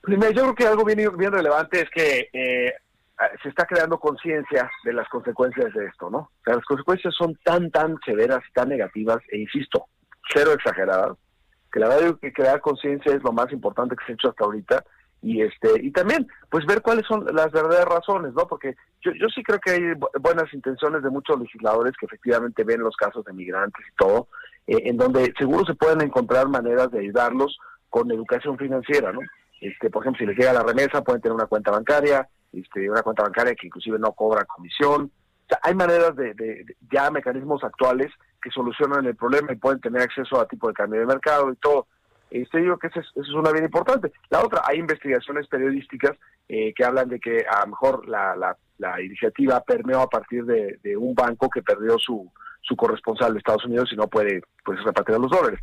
Primero, 0.00 0.32
yo 0.32 0.42
creo 0.42 0.54
que 0.54 0.66
algo 0.66 0.84
bien, 0.84 1.14
bien 1.16 1.32
relevante 1.32 1.82
es 1.82 1.90
que 1.90 2.30
eh, 2.32 2.72
se 3.42 3.48
está 3.50 3.66
creando 3.66 3.98
conciencia 3.98 4.70
de 4.82 4.94
las 4.94 5.08
consecuencias 5.08 5.74
de 5.74 5.84
esto, 5.84 6.08
¿no? 6.08 6.18
O 6.18 6.30
sea, 6.44 6.54
las 6.54 6.64
consecuencias 6.64 7.14
son 7.14 7.38
tan, 7.44 7.70
tan 7.70 7.98
severas, 8.04 8.40
tan 8.54 8.70
negativas, 8.70 9.18
e 9.30 9.38
insisto, 9.38 9.86
cero 10.32 10.52
exageradas, 10.52 11.18
que 11.70 11.80
la 11.80 11.88
verdad 11.88 12.18
que 12.20 12.32
crear 12.32 12.60
conciencia 12.60 13.14
es 13.14 13.22
lo 13.22 13.32
más 13.32 13.52
importante 13.52 13.96
que 13.96 14.04
se 14.04 14.12
ha 14.12 14.14
hecho 14.14 14.30
hasta 14.30 14.44
ahorita. 14.44 14.84
Y 15.22 15.42
este 15.42 15.68
y 15.82 15.90
también 15.90 16.26
pues 16.48 16.64
ver 16.64 16.80
cuáles 16.80 17.06
son 17.06 17.26
las 17.34 17.52
verdaderas 17.52 17.84
razones 17.84 18.32
no 18.32 18.46
porque 18.48 18.74
yo, 19.02 19.12
yo 19.12 19.28
sí 19.28 19.42
creo 19.42 19.58
que 19.58 19.72
hay 19.72 19.82
buenas 20.18 20.50
intenciones 20.54 21.02
de 21.02 21.10
muchos 21.10 21.38
legisladores 21.38 21.92
que 22.00 22.06
efectivamente 22.06 22.64
ven 22.64 22.80
los 22.80 22.96
casos 22.96 23.22
de 23.26 23.34
migrantes 23.34 23.84
y 23.86 23.94
todo 23.96 24.28
eh, 24.66 24.80
en 24.86 24.96
donde 24.96 25.30
seguro 25.38 25.66
se 25.66 25.74
pueden 25.74 26.00
encontrar 26.00 26.48
maneras 26.48 26.90
de 26.90 27.00
ayudarlos 27.00 27.58
con 27.90 28.10
educación 28.10 28.56
financiera 28.56 29.12
no 29.12 29.20
este 29.60 29.90
por 29.90 30.02
ejemplo 30.02 30.20
si 30.20 30.24
les 30.26 30.38
llega 30.38 30.54
la 30.54 30.62
remesa 30.62 31.04
pueden 31.04 31.20
tener 31.20 31.34
una 31.34 31.44
cuenta 31.44 31.70
bancaria 31.70 32.26
este 32.52 32.90
una 32.90 33.02
cuenta 33.02 33.22
bancaria 33.22 33.54
que 33.54 33.66
inclusive 33.66 33.98
no 33.98 34.12
cobra 34.12 34.44
comisión. 34.44 35.10
O 35.44 35.48
sea, 35.48 35.60
hay 35.62 35.74
maneras 35.74 36.16
de, 36.16 36.34
de, 36.34 36.64
de 36.64 36.76
ya 36.90 37.10
mecanismos 37.10 37.62
actuales 37.64 38.10
que 38.40 38.50
solucionan 38.50 39.06
el 39.06 39.16
problema 39.16 39.52
y 39.52 39.56
pueden 39.56 39.80
tener 39.80 40.02
acceso 40.02 40.40
a 40.40 40.48
tipo 40.48 40.68
de 40.68 40.74
cambio 40.74 41.00
de 41.00 41.06
mercado 41.06 41.52
y 41.52 41.56
todo. 41.56 41.86
Este, 42.30 42.58
digo 42.58 42.78
que 42.78 42.86
eso 42.86 43.00
es, 43.00 43.28
una 43.30 43.50
bien 43.50 43.64
importante. 43.64 44.12
La 44.28 44.40
otra, 44.40 44.62
hay 44.64 44.78
investigaciones 44.78 45.48
periodísticas 45.48 46.12
eh, 46.48 46.72
que 46.74 46.84
hablan 46.84 47.08
de 47.08 47.18
que 47.18 47.44
a 47.48 47.60
lo 47.60 47.72
mejor 47.72 48.08
la, 48.08 48.36
la, 48.36 48.56
la 48.78 49.00
iniciativa 49.02 49.60
permeó 49.60 50.00
a 50.00 50.08
partir 50.08 50.44
de, 50.44 50.96
un 50.96 51.14
banco 51.14 51.50
que 51.50 51.62
perdió 51.62 51.98
su, 51.98 52.30
su 52.62 52.76
corresponsal 52.76 53.32
de 53.32 53.38
Estados 53.38 53.64
Unidos 53.64 53.90
y 53.92 53.96
no 53.96 54.06
puede 54.06 54.42
pues 54.64 54.82
repatriar 54.84 55.20
los 55.20 55.30
dólares. 55.30 55.60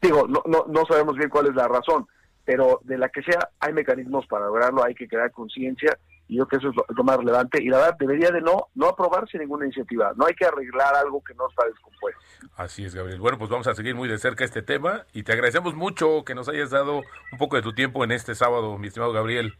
Digo, 0.00 0.26
no, 0.28 0.42
no, 0.46 0.66
no 0.68 0.84
sabemos 0.86 1.16
bien 1.16 1.30
cuál 1.30 1.46
es 1.46 1.54
la 1.54 1.68
razón, 1.68 2.06
pero 2.44 2.80
de 2.84 2.98
la 2.98 3.08
que 3.08 3.22
sea, 3.22 3.48
hay 3.58 3.72
mecanismos 3.72 4.26
para 4.26 4.46
lograrlo, 4.46 4.84
hay 4.84 4.94
que 4.94 5.08
crear 5.08 5.30
conciencia 5.30 5.98
y 6.28 6.36
yo 6.36 6.46
creo 6.46 6.60
que 6.60 6.66
eso 6.66 6.70
es 6.70 6.76
lo, 6.76 6.94
lo, 6.96 7.04
más 7.04 7.16
relevante 7.18 7.62
y 7.62 7.68
la 7.68 7.78
verdad 7.78 7.96
debería 7.98 8.30
de 8.30 8.40
no 8.40 8.68
no 8.74 8.88
aprobarse 8.88 9.38
ninguna 9.38 9.66
iniciativa 9.66 10.12
no 10.16 10.26
hay 10.26 10.34
que 10.34 10.46
arreglar 10.46 10.94
algo 10.94 11.22
que 11.22 11.34
no 11.34 11.48
está 11.48 11.66
descompuesto 11.66 12.20
así 12.56 12.84
es 12.84 12.94
Gabriel 12.94 13.20
bueno 13.20 13.38
pues 13.38 13.50
vamos 13.50 13.66
a 13.66 13.74
seguir 13.74 13.94
muy 13.94 14.08
de 14.08 14.18
cerca 14.18 14.44
este 14.44 14.62
tema 14.62 15.04
y 15.12 15.22
te 15.22 15.32
agradecemos 15.32 15.74
mucho 15.74 16.24
que 16.24 16.34
nos 16.34 16.48
hayas 16.48 16.70
dado 16.70 17.02
un 17.32 17.38
poco 17.38 17.56
de 17.56 17.62
tu 17.62 17.74
tiempo 17.74 18.04
en 18.04 18.12
este 18.12 18.34
sábado 18.34 18.78
mi 18.78 18.88
estimado 18.88 19.12
Gabriel 19.12 19.54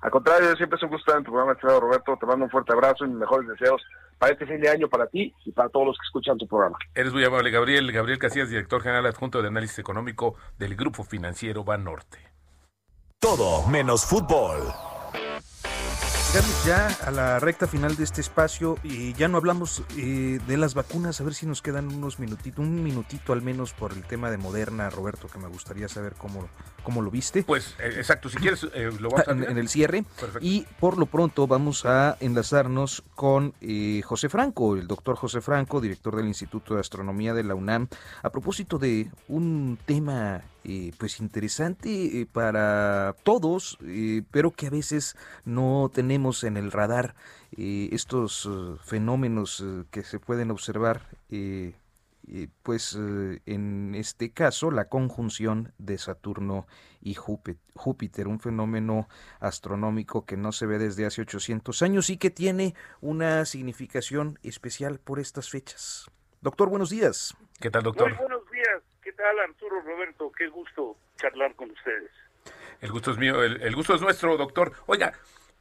al 0.00 0.10
contrario 0.10 0.56
siempre 0.56 0.76
es 0.76 0.82
un 0.82 0.90
gusto 0.90 1.10
estar 1.10 1.18
en 1.18 1.24
tu 1.24 1.30
programa 1.30 1.52
estimado 1.52 1.80
Roberto 1.80 2.16
te 2.18 2.26
mando 2.26 2.44
un 2.44 2.50
fuerte 2.50 2.72
abrazo 2.72 3.04
y 3.04 3.08
mis 3.08 3.18
mejores 3.18 3.48
deseos 3.48 3.82
para 4.22 4.34
este 4.34 4.46
fin 4.46 4.60
de 4.60 4.68
año 4.68 4.88
para 4.88 5.08
ti 5.08 5.34
y 5.44 5.50
para 5.50 5.68
todos 5.68 5.86
los 5.86 5.98
que 5.98 6.04
escuchan 6.06 6.38
tu 6.38 6.46
programa. 6.46 6.78
Eres 6.94 7.12
muy 7.12 7.24
amable, 7.24 7.50
Gabriel. 7.50 7.90
Gabriel 7.90 8.20
Casillas, 8.20 8.50
director 8.50 8.80
general 8.80 9.06
adjunto 9.06 9.42
de 9.42 9.48
análisis 9.48 9.80
económico 9.80 10.36
del 10.58 10.76
Grupo 10.76 11.02
Financiero 11.02 11.64
Banorte. 11.64 12.18
Todo 13.18 13.66
menos 13.66 14.04
fútbol. 14.04 14.91
Ya 16.64 16.86
a 17.04 17.10
la 17.10 17.40
recta 17.40 17.66
final 17.66 17.94
de 17.94 18.04
este 18.04 18.22
espacio 18.22 18.78
y 18.82 19.12
ya 19.12 19.28
no 19.28 19.36
hablamos 19.36 19.82
eh, 19.98 20.40
de 20.46 20.56
las 20.56 20.72
vacunas, 20.72 21.20
a 21.20 21.24
ver 21.24 21.34
si 21.34 21.44
nos 21.44 21.60
quedan 21.60 21.88
unos 21.88 22.18
minutitos, 22.18 22.60
un 22.60 22.82
minutito 22.82 23.34
al 23.34 23.42
menos 23.42 23.74
por 23.74 23.92
el 23.92 24.02
tema 24.04 24.30
de 24.30 24.38
Moderna, 24.38 24.88
Roberto, 24.88 25.28
que 25.28 25.38
me 25.38 25.48
gustaría 25.48 25.88
saber 25.88 26.14
cómo, 26.14 26.48
cómo 26.82 27.02
lo 27.02 27.10
viste. 27.10 27.42
Pues 27.42 27.74
eh, 27.78 27.94
exacto, 27.96 28.28
si 28.28 28.38
quieres 28.38 28.66
eh, 28.74 28.90
lo 28.98 29.10
vamos 29.10 29.28
a 29.28 29.32
en, 29.32 29.44
en, 29.44 29.58
el 29.58 29.68
cierre. 29.68 30.04
Perfecto. 30.18 30.46
Y 30.46 30.66
por 30.80 30.98
lo 30.98 31.06
pronto 31.06 31.46
vamos 31.46 31.84
a 31.84 32.16
enlazarnos 32.20 33.02
con 33.14 33.54
eh, 33.60 34.02
José 34.04 34.28
Franco, 34.28 34.76
el 34.76 34.86
doctor 34.86 35.16
José 35.16 35.40
Franco, 35.40 35.80
director 35.80 36.16
del 36.16 36.26
Instituto 36.26 36.74
de 36.74 36.80
Astronomía 36.80 37.34
de 37.34 37.44
la 37.44 37.54
UNAM, 37.54 37.88
a 38.22 38.30
propósito 38.30 38.78
de 38.78 39.10
un 39.28 39.78
tema 39.84 40.42
eh, 40.64 40.92
pues 40.96 41.18
interesante 41.18 42.20
eh, 42.20 42.26
para 42.30 43.16
todos, 43.24 43.78
eh, 43.84 44.22
pero 44.30 44.52
que 44.52 44.68
a 44.68 44.70
veces 44.70 45.16
no 45.44 45.90
tenemos 45.92 46.44
en 46.44 46.56
el 46.56 46.70
radar 46.70 47.16
eh, 47.56 47.88
estos 47.90 48.48
fenómenos 48.84 49.64
que 49.90 50.04
se 50.04 50.20
pueden 50.20 50.50
observar. 50.50 51.02
Pues 52.62 52.94
en 52.94 53.94
este 53.94 54.32
caso 54.32 54.70
la 54.70 54.88
conjunción 54.88 55.72
de 55.78 55.98
Saturno 55.98 56.66
y 57.00 57.14
Júpiter, 57.14 58.28
un 58.28 58.40
fenómeno 58.40 59.08
astronómico 59.40 60.24
que 60.24 60.36
no 60.36 60.52
se 60.52 60.66
ve 60.66 60.78
desde 60.78 61.06
hace 61.06 61.22
800 61.22 61.82
años 61.82 62.10
y 62.10 62.16
que 62.16 62.30
tiene 62.30 62.74
una 63.00 63.44
significación 63.44 64.38
especial 64.42 65.00
por 65.00 65.18
estas 65.18 65.50
fechas. 65.50 66.10
Doctor, 66.40 66.68
buenos 66.68 66.90
días. 66.90 67.36
¿Qué 67.60 67.70
tal, 67.70 67.82
doctor? 67.82 68.08
Muy 68.08 68.18
buenos 68.18 68.50
días. 68.50 68.82
¿Qué 69.00 69.12
tal, 69.12 69.38
Arturo 69.40 69.80
Roberto? 69.82 70.30
Qué 70.36 70.48
gusto 70.48 70.96
charlar 71.16 71.54
con 71.54 71.70
ustedes. 71.70 72.10
El 72.80 72.90
gusto 72.90 73.12
es 73.12 73.18
mío, 73.18 73.42
el, 73.44 73.62
el, 73.62 73.76
gusto 73.76 73.94
es 73.94 74.00
nuestro, 74.00 74.36
doctor. 74.36 74.72
Oiga, 74.86 75.12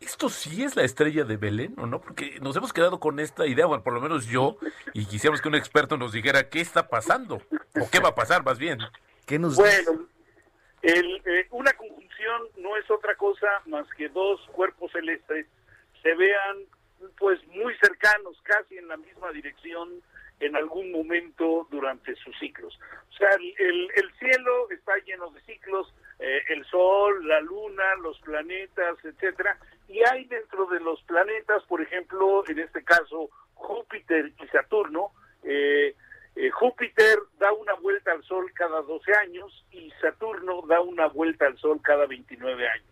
¿esto 0.01 0.29
sí 0.29 0.63
es 0.63 0.75
la 0.75 0.83
estrella 0.83 1.23
de 1.23 1.37
Belén 1.37 1.75
o 1.77 1.85
no? 1.85 2.01
Porque 2.01 2.39
nos 2.41 2.55
hemos 2.55 2.73
quedado 2.73 2.99
con 2.99 3.19
esta 3.19 3.47
idea, 3.47 3.65
bueno, 3.65 3.83
por 3.83 3.93
lo 3.93 4.01
menos 4.01 4.27
yo, 4.27 4.57
y 4.93 5.05
quisiéramos 5.05 5.41
que 5.41 5.47
un 5.47 5.55
experto 5.55 5.97
nos 5.97 6.11
dijera 6.11 6.49
qué 6.49 6.59
está 6.59 6.89
pasando, 6.89 7.41
o 7.79 7.89
qué 7.89 7.99
va 7.99 8.09
a 8.09 8.15
pasar 8.15 8.43
más 8.43 8.57
bien. 8.57 8.79
¿Qué 9.25 9.39
nos 9.39 9.55
bueno, 9.55 10.07
el, 10.81 11.21
eh, 11.25 11.47
una 11.51 11.71
conjunción 11.73 12.41
no 12.57 12.75
es 12.75 12.89
otra 12.89 13.15
cosa 13.15 13.47
más 13.67 13.87
que 13.95 14.09
dos 14.09 14.41
cuerpos 14.51 14.91
celestes 14.91 15.45
se 16.01 16.15
vean 16.15 16.57
pues 17.17 17.39
muy 17.47 17.75
cercanos, 17.77 18.39
casi 18.43 18.77
en 18.77 18.87
la 18.87 18.97
misma 18.97 19.31
dirección, 19.31 20.01
en 20.39 20.55
algún 20.55 20.91
momento 20.91 21.67
durante 21.69 22.15
sus 22.15 22.37
ciclos. 22.39 22.77
O 23.11 23.13
sea, 23.13 23.29
el, 23.33 23.89
el 23.95 24.11
cielo 24.19 24.69
está 24.71 24.93
lleno 25.05 25.29
de 25.31 25.41
ciclos, 25.41 25.93
eh, 26.19 26.41
el 26.49 26.65
Sol, 26.65 27.27
la 27.27 27.41
Luna, 27.41 27.95
los 28.01 28.19
planetas, 28.19 28.97
etcétera, 29.03 29.57
y 29.91 30.01
hay 30.09 30.25
dentro 30.25 30.65
de 30.67 30.79
los 30.79 31.01
planetas, 31.03 31.63
por 31.63 31.81
ejemplo, 31.81 32.43
en 32.47 32.59
este 32.59 32.83
caso, 32.83 33.29
Júpiter 33.55 34.31
y 34.41 34.47
Saturno, 34.47 35.11
eh, 35.43 35.95
eh, 36.35 36.49
Júpiter 36.49 37.19
da 37.39 37.51
una 37.51 37.73
vuelta 37.73 38.13
al 38.13 38.23
Sol 38.23 38.51
cada 38.53 38.81
12 38.81 39.13
años 39.15 39.65
y 39.71 39.91
Saturno 40.01 40.61
da 40.65 40.79
una 40.79 41.07
vuelta 41.07 41.45
al 41.45 41.57
Sol 41.57 41.81
cada 41.83 42.05
29 42.05 42.67
años. 42.67 42.87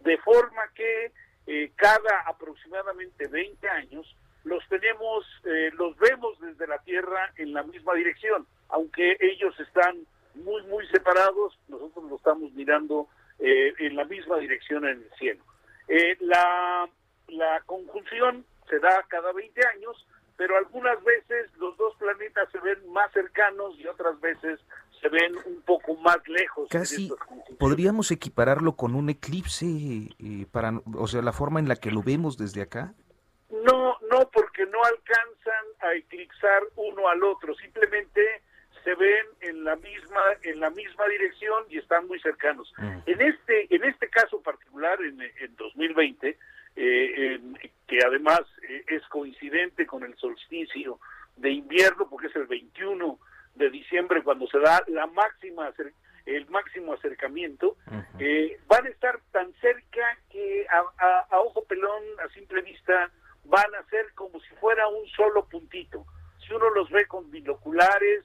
De 0.00 0.18
forma 0.18 0.62
que 0.74 1.12
eh, 1.46 1.72
cada 1.76 2.20
aproximadamente 2.26 3.26
20 3.26 3.68
años 3.68 4.14
los 4.44 4.62
tenemos, 4.68 5.24
eh, 5.44 5.70
los 5.74 5.96
vemos 5.96 6.38
desde 6.40 6.66
la 6.66 6.78
Tierra 6.80 7.32
en 7.36 7.54
la 7.54 7.62
misma 7.62 7.94
dirección, 7.94 8.46
aunque 8.68 9.16
ellos 9.18 9.58
están 9.60 10.06
muy, 10.34 10.62
muy 10.64 10.86
separados, 10.88 11.58
nosotros 11.68 12.04
lo 12.10 12.16
estamos 12.16 12.52
mirando 12.52 13.08
en 13.36 13.96
la 13.96 14.04
misma 14.04 14.38
dirección 14.38 14.86
en 14.86 15.02
el 15.02 15.10
cielo. 15.18 15.42
Eh, 15.88 16.16
la, 16.20 16.88
la 17.28 17.60
conjunción 17.66 18.44
se 18.68 18.78
da 18.78 19.04
cada 19.08 19.32
20 19.32 19.60
años, 19.76 20.06
pero 20.36 20.56
algunas 20.56 21.02
veces 21.04 21.50
los 21.58 21.76
dos 21.76 21.94
planetas 21.96 22.50
se 22.50 22.58
ven 22.60 22.90
más 22.92 23.12
cercanos 23.12 23.78
y 23.78 23.86
otras 23.86 24.20
veces 24.20 24.60
se 25.00 25.08
ven 25.08 25.36
un 25.44 25.60
poco 25.62 25.94
más 25.96 26.18
lejos. 26.26 26.68
Casi 26.70 27.12
podríamos 27.58 28.10
equipararlo 28.10 28.74
con 28.74 28.94
un 28.94 29.10
eclipse, 29.10 29.66
eh, 29.66 30.46
para, 30.50 30.72
o 30.96 31.06
sea, 31.06 31.20
la 31.22 31.32
forma 31.32 31.60
en 31.60 31.68
la 31.68 31.76
que 31.76 31.90
lo 31.90 32.02
vemos 32.02 32.38
desde 32.38 32.62
acá. 32.62 32.94
No, 33.50 33.98
no 34.10 34.30
porque 34.32 34.64
no 34.66 34.82
alcanzan 34.82 35.64
a 35.80 35.94
eclipsar 35.94 36.62
uno 36.76 37.08
al 37.08 37.22
otro, 37.22 37.54
simplemente 37.54 38.42
se 38.82 38.94
ven 38.94 39.26
en 39.40 39.64
la 39.64 39.76
misma 39.76 40.20
en 40.42 40.60
la 40.60 40.70
misma 40.70 41.06
dirección 41.08 41.64
y 41.70 41.78
están 41.78 42.06
muy 42.06 42.20
cercanos. 42.20 42.72
En 43.06 43.20
este 43.20 43.74
en 43.74 43.84
este 43.84 44.03
particular 44.84 44.98
en, 45.02 45.20
en 45.20 45.56
2020 45.56 46.38
eh, 46.76 47.40
que 47.86 47.98
además 48.04 48.40
eh, 48.68 48.84
es 48.88 49.02
coincidente 49.08 49.86
con 49.86 50.02
el 50.02 50.16
solsticio 50.16 50.98
de 51.36 51.50
invierno 51.50 52.08
porque 52.08 52.28
es 52.28 52.36
el 52.36 52.46
21 52.46 53.18
de 53.54 53.70
diciembre 53.70 54.22
cuando 54.22 54.46
se 54.48 54.58
da 54.58 54.82
la 54.88 55.06
máxima 55.06 55.72
el 56.26 56.46
máximo 56.48 56.94
acercamiento 56.94 57.76
eh, 58.18 58.58
van 58.66 58.86
a 58.86 58.88
estar 58.88 59.20
tan 59.30 59.52
cerca 59.60 60.18
que 60.30 60.66
a, 60.68 61.26
a 61.30 61.40
ojo 61.40 61.64
pelón 61.64 62.02
a 62.24 62.32
simple 62.32 62.62
vista 62.62 63.10
van 63.44 63.74
a 63.74 63.88
ser 63.90 64.12
como 64.14 64.40
si 64.40 64.54
fuera 64.54 64.88
un 64.88 65.06
solo 65.08 65.44
puntito. 65.44 66.06
Si 66.38 66.54
uno 66.54 66.70
los 66.70 66.90
ve 66.90 67.06
con 67.06 67.30
binoculares 67.30 68.24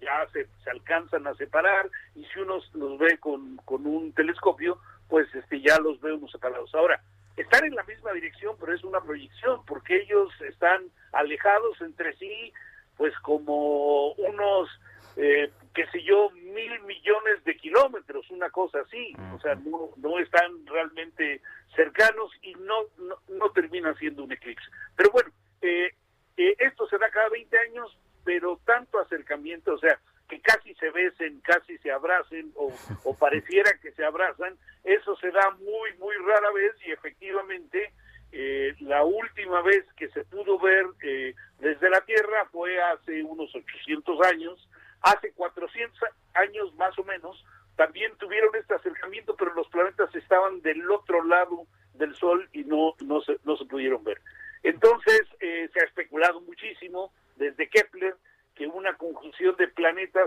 ya 0.00 0.26
se, 0.32 0.48
se 0.64 0.70
alcanzan 0.70 1.26
a 1.26 1.34
separar 1.34 1.90
y 2.14 2.24
si 2.24 2.40
uno 2.40 2.60
los 2.72 2.98
ve 2.98 3.18
con, 3.18 3.56
con 3.58 3.86
un 3.86 4.12
telescopio, 4.14 4.78
pues 5.08 5.32
este 5.34 5.60
ya 5.60 5.78
los 5.78 6.00
ve 6.00 6.12
unos 6.12 6.30
separados. 6.30 6.74
Ahora, 6.74 7.00
están 7.36 7.64
en 7.64 7.74
la 7.74 7.84
misma 7.84 8.12
dirección, 8.12 8.56
pero 8.58 8.72
es 8.72 8.84
una 8.84 9.00
proyección, 9.00 9.64
porque 9.66 10.02
ellos 10.02 10.30
están 10.40 10.84
alejados 11.12 11.80
entre 11.80 12.16
sí, 12.16 12.52
pues 12.96 13.12
como 13.20 14.12
unos, 14.12 14.68
eh, 15.16 15.50
qué 15.74 15.86
sé 15.92 16.02
yo, 16.02 16.30
mil 16.30 16.80
millones 16.82 17.44
de 17.44 17.56
kilómetros, 17.56 18.30
una 18.30 18.50
cosa 18.50 18.80
así. 18.80 19.14
O 19.34 19.40
sea, 19.40 19.56
no, 19.56 19.90
no 19.96 20.18
están 20.18 20.66
realmente 20.66 21.40
cercanos 21.74 22.30
y 22.42 22.54
no, 22.54 22.84
no, 22.98 23.16
no 23.28 23.50
termina 23.50 23.94
siendo 23.94 24.24
un 24.24 24.32
eclipse. 24.32 24.66
Pero 24.96 25.10
bueno, 25.10 25.30
eh, 25.60 25.90
eh, 26.36 26.56
esto 26.58 26.86
se 26.88 26.98
da 26.98 27.10
cada 27.10 27.28
20 27.30 27.58
años, 27.58 27.98
pero 28.24 28.60
tanto 28.64 29.00
acercamiento, 29.00 29.74
o 29.74 29.78
sea, 29.78 29.98
que 30.28 30.40
casi 30.40 30.74
se 30.74 30.90
besen, 30.90 31.40
casi 31.40 31.78
se 31.78 31.90
abracen 31.90 32.52
o, 32.56 32.72
pareciera 33.16 33.70
que 33.80 33.92
se 33.92 34.04
abrazan, 34.04 34.56
eso 34.82 35.16
se 35.16 35.30
da 35.30 35.50
muy, 35.50 35.94
muy 35.98 36.14
rara 36.26 36.50
vez 36.52 36.74
y 36.86 36.92
efectivamente 36.92 37.92
eh, 38.32 38.74
la 38.80 39.04
última 39.04 39.62
vez 39.62 39.84
que 39.96 40.08
se 40.08 40.24
pudo 40.24 40.58
ver 40.58 40.86
eh, 41.02 41.34
desde 41.58 41.90
la 41.90 42.00
Tierra 42.02 42.46
fue 42.50 42.80
hace 42.82 43.22
unos 43.22 43.54
800 43.54 44.20
años, 44.26 44.68
hace 45.02 45.32
400 45.32 45.98
años 46.34 46.74
más 46.74 46.98
o 46.98 47.04
menos, 47.04 47.44
también 47.76 48.12
tuvieron 48.18 48.54
este 48.56 48.74
acercamiento, 48.74 49.36
pero 49.36 49.54
los 49.54 49.68
planetas 49.68 50.14
estaban 50.14 50.60
del 50.62 50.90
otro 50.90 51.22
lado 51.24 51.66
del 51.94 52.14
Sol 52.16 52.48
y 52.52 52.64
no, 52.64 52.94
no, 53.04 53.20
se, 53.20 53.38
no 53.44 53.56
se 53.56 53.64
pudieron 53.66 54.02
ver. 54.04 54.20
Entonces 54.62 55.22
eh, 55.40 55.68
se 55.72 55.80
ha 55.80 55.84
especulado 55.84 56.40
muchísimo 56.40 57.12
desde 57.36 57.68
Kepler 57.68 58.16
que 58.54 58.66
una 58.66 58.96
conjunción 58.96 59.56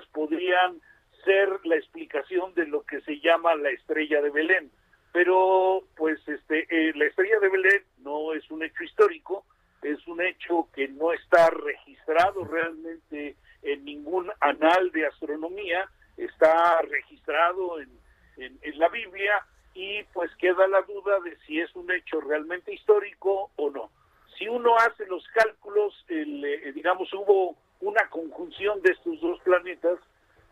podrían 0.08 0.80
ser 1.26 1.50
la 1.66 1.76
explicación 1.76 2.54
de 2.54 2.68
lo 2.68 2.84
que 2.84 3.02
se 3.02 3.20
llama 3.20 3.56
la 3.56 3.70
estrella 3.70 4.22
de 4.22 4.30
Belén. 4.30 4.72
Pero 5.12 5.84
pues 5.96 6.20
este 6.28 6.68
eh, 6.70 6.94
la 6.96 7.06
estrella 7.06 7.40
de 7.40 7.50
Belén 7.50 7.84
no 8.00 8.34
es 8.34 8.50
un 8.52 8.64
hecho 8.64 8.84
histórico, 8.84 9.46
es 9.82 10.06
un 10.08 10.22
hecho 10.22 10.68
que 10.74 10.88
no 10.88 11.12
está 11.12 11.50
registrado 11.50 12.44
realmente 12.46 13.36
en 13.64 13.86
ningún 13.86 14.32
anal 14.40 14.92
de 14.92 15.08
astronomía, 15.08 15.90
está 16.18 16.82
registrado 16.82 17.80
en, 17.80 17.90
en 18.38 18.80
la 18.80 18.90
Biblia 18.90 19.46
y 19.74 20.04
pues 20.14 20.30
queda 20.38 20.68
la 20.68 20.82
duda 20.82 21.20
de 21.22 21.38
si 21.46 21.60
es 21.60 21.76
un 21.76 21.92
hecho 21.92 22.22
realmente 22.22 22.74
histórico 22.74 23.52
o 23.56 23.70
no 23.70 23.90
si 24.38 24.48
uno 24.48 24.76
hace 24.78 25.06
los 25.08 25.26
cálculos, 25.30 25.94
eh, 26.10 26.72
digamos, 26.74 27.12
hubo 27.14 27.56
una 27.82 28.08
conjunción 28.10 28.82
de 28.82 28.92
estos 28.92 29.20
dos 29.22 29.40
planetas 29.42 30.00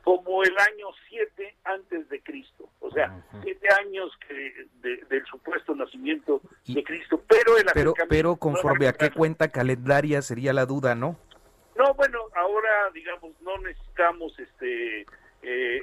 como 0.03 0.43
el 0.43 0.55
año 0.59 0.87
7 1.09 1.55
antes 1.63 2.07
de 2.09 2.21
Cristo, 2.21 2.69
o 2.79 2.91
sea, 2.91 3.23
siete 3.41 3.67
años 3.81 4.11
que 4.27 4.67
del 4.83 5.25
supuesto 5.25 5.73
nacimiento 5.73 6.41
de 6.67 6.83
Cristo, 6.83 7.23
pero 7.27 7.57
el 7.57 7.65
pero, 7.73 7.93
pero 8.07 8.35
conforme 8.35 8.87
a 8.87 8.93
qué 8.93 9.09
cuenta 9.09 9.47
calendaria 9.47 10.21
sería 10.21 10.53
la 10.53 10.67
duda, 10.67 10.93
¿no? 10.93 11.17
No, 11.75 11.93
bueno, 11.95 12.19
ahora 12.35 12.69
digamos 12.93 13.31
no 13.41 13.57
necesitamos 13.57 14.37
este 14.37 15.07
eh, 15.41 15.81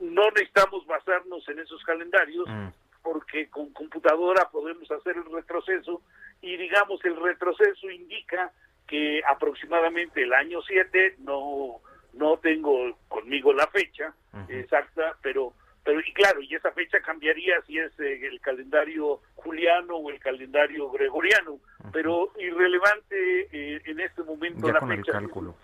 no, 0.00 0.30
necesitamos 0.30 0.86
basarnos 0.86 1.48
en 1.48 1.58
esos 1.58 1.82
calendarios 1.82 2.48
mm. 2.48 2.68
porque 3.02 3.48
con 3.50 3.72
computadora 3.72 4.48
podemos 4.50 4.88
hacer 4.90 5.16
el 5.16 5.30
retroceso 5.32 6.02
y 6.40 6.56
digamos 6.56 7.04
el 7.04 7.16
retroceso 7.16 7.90
indica 7.90 8.52
que 8.90 9.22
aproximadamente 9.24 10.24
el 10.24 10.34
año 10.34 10.60
7 10.62 11.14
no 11.20 11.80
no 12.12 12.38
tengo 12.38 12.98
conmigo 13.06 13.52
la 13.52 13.68
fecha 13.68 14.12
exacta 14.48 15.16
pero 15.22 15.52
pero 15.84 16.00
y 16.00 16.12
claro 16.12 16.42
y 16.42 16.52
esa 16.56 16.72
fecha 16.72 17.00
cambiaría 17.00 17.62
si 17.68 17.78
es 17.78 17.92
eh, 18.00 18.26
el 18.26 18.40
calendario 18.40 19.20
juliano 19.36 19.94
o 19.94 20.10
el 20.10 20.18
calendario 20.18 20.90
gregoriano 20.90 21.60
pero 21.92 22.32
irrelevante 22.40 23.42
eh, 23.52 23.80
en 23.84 24.00
este 24.00 24.24
momento 24.24 24.66
ya 24.66 24.72
la 24.72 24.80
con 24.80 24.88
fecha. 24.88 25.12
el 25.12 25.18
cálculo. 25.18 25.54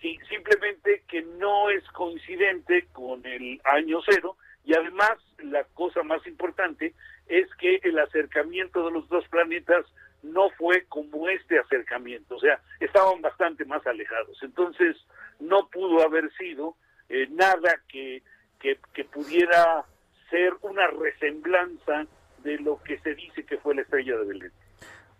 Sí, 0.00 0.16
simplemente 0.28 1.02
que 1.08 1.22
no 1.22 1.70
es 1.70 1.82
coincidente 1.88 2.86
con 2.92 3.26
el 3.26 3.60
año 3.64 3.98
cero 4.08 4.36
y 4.64 4.74
además 4.74 5.18
la 5.38 5.64
cosa 5.74 6.04
más 6.04 6.24
importante 6.28 6.94
es 7.26 7.52
que 7.56 7.80
el 7.82 7.98
acercamiento 7.98 8.84
de 8.84 8.92
los 8.92 9.08
dos 9.08 9.26
planetas 9.28 9.84
no 10.24 10.50
fue 10.50 10.84
como 10.88 11.28
este 11.28 11.58
acercamiento, 11.58 12.36
o 12.36 12.40
sea, 12.40 12.60
estaban 12.80 13.20
bastante 13.20 13.64
más 13.64 13.86
alejados. 13.86 14.38
Entonces, 14.42 14.96
no 15.38 15.68
pudo 15.68 16.02
haber 16.02 16.32
sido 16.36 16.76
eh, 17.08 17.28
nada 17.30 17.80
que, 17.88 18.22
que, 18.58 18.78
que, 18.94 19.04
pudiera 19.04 19.84
ser 20.30 20.54
una 20.62 20.86
resemblanza 20.88 22.06
de 22.42 22.58
lo 22.58 22.82
que 22.82 22.98
se 23.00 23.14
dice 23.14 23.44
que 23.44 23.58
fue 23.58 23.74
la 23.74 23.82
estrella 23.82 24.16
de 24.16 24.24
Belén. 24.24 24.52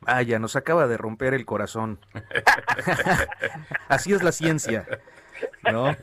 Vaya, 0.00 0.38
nos 0.38 0.56
acaba 0.56 0.86
de 0.86 0.96
romper 0.96 1.34
el 1.34 1.44
corazón. 1.44 1.98
Así 3.88 4.12
es 4.12 4.22
la 4.22 4.32
ciencia, 4.32 4.86
¿no? 5.70 5.96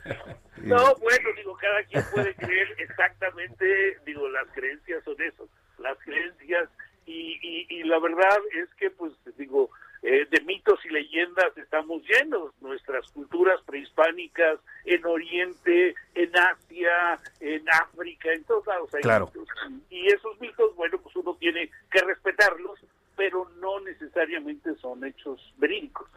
No, 0.58 0.95
bueno, 0.95 1.30
digo, 1.36 1.58
cada 1.58 1.84
quien 1.84 2.04
puede 2.14 2.36
creer 2.36 2.68
exactamente, 2.78 3.97
digo, 4.06 4.28
las 4.30 4.47
creencias 4.54 5.04
son 5.04 5.20
eso, 5.22 5.47
las 5.80 5.97
creencias 5.99 6.70
y, 7.06 7.68
y, 7.70 7.84
la 7.84 7.99
verdad 7.99 8.38
es 8.54 8.70
que, 8.76 8.89
pues, 8.91 9.14
digo, 9.38 9.70
eh, 10.04 10.28
de 10.30 10.41
mitos 10.41 10.80
y 10.86 10.89
leyendas 10.89 11.56
estamos 11.58 12.02
llenos, 12.08 12.52
nuestras 12.62 13.08
culturas 13.12 13.62
prehispánicas 13.66 14.60
en 14.86 15.06
Oriente, 15.06 15.95
en 16.16 16.32
Asia, 16.36 17.20
en 17.39 17.70
África, 17.70 18.34
en 18.34 18.43
todos 18.45 18.66
lados 18.66 18.93
hay 18.95 19.02
claro. 19.02 19.28
mitos. 19.28 19.47
Y 19.89 20.08
esos 20.08 20.39
mitos, 20.39 20.76
bueno, 20.76 20.97
pues 20.99 21.16
uno 21.16 21.36
tiene 21.39 21.70
que 21.91 22.02
respetarlos, 22.02 22.80
pero 23.16 23.47
no 23.60 23.80
necesariamente 23.82 24.76
son 24.76 25.04
hechos 25.06 25.54
verídicos. 25.58 26.08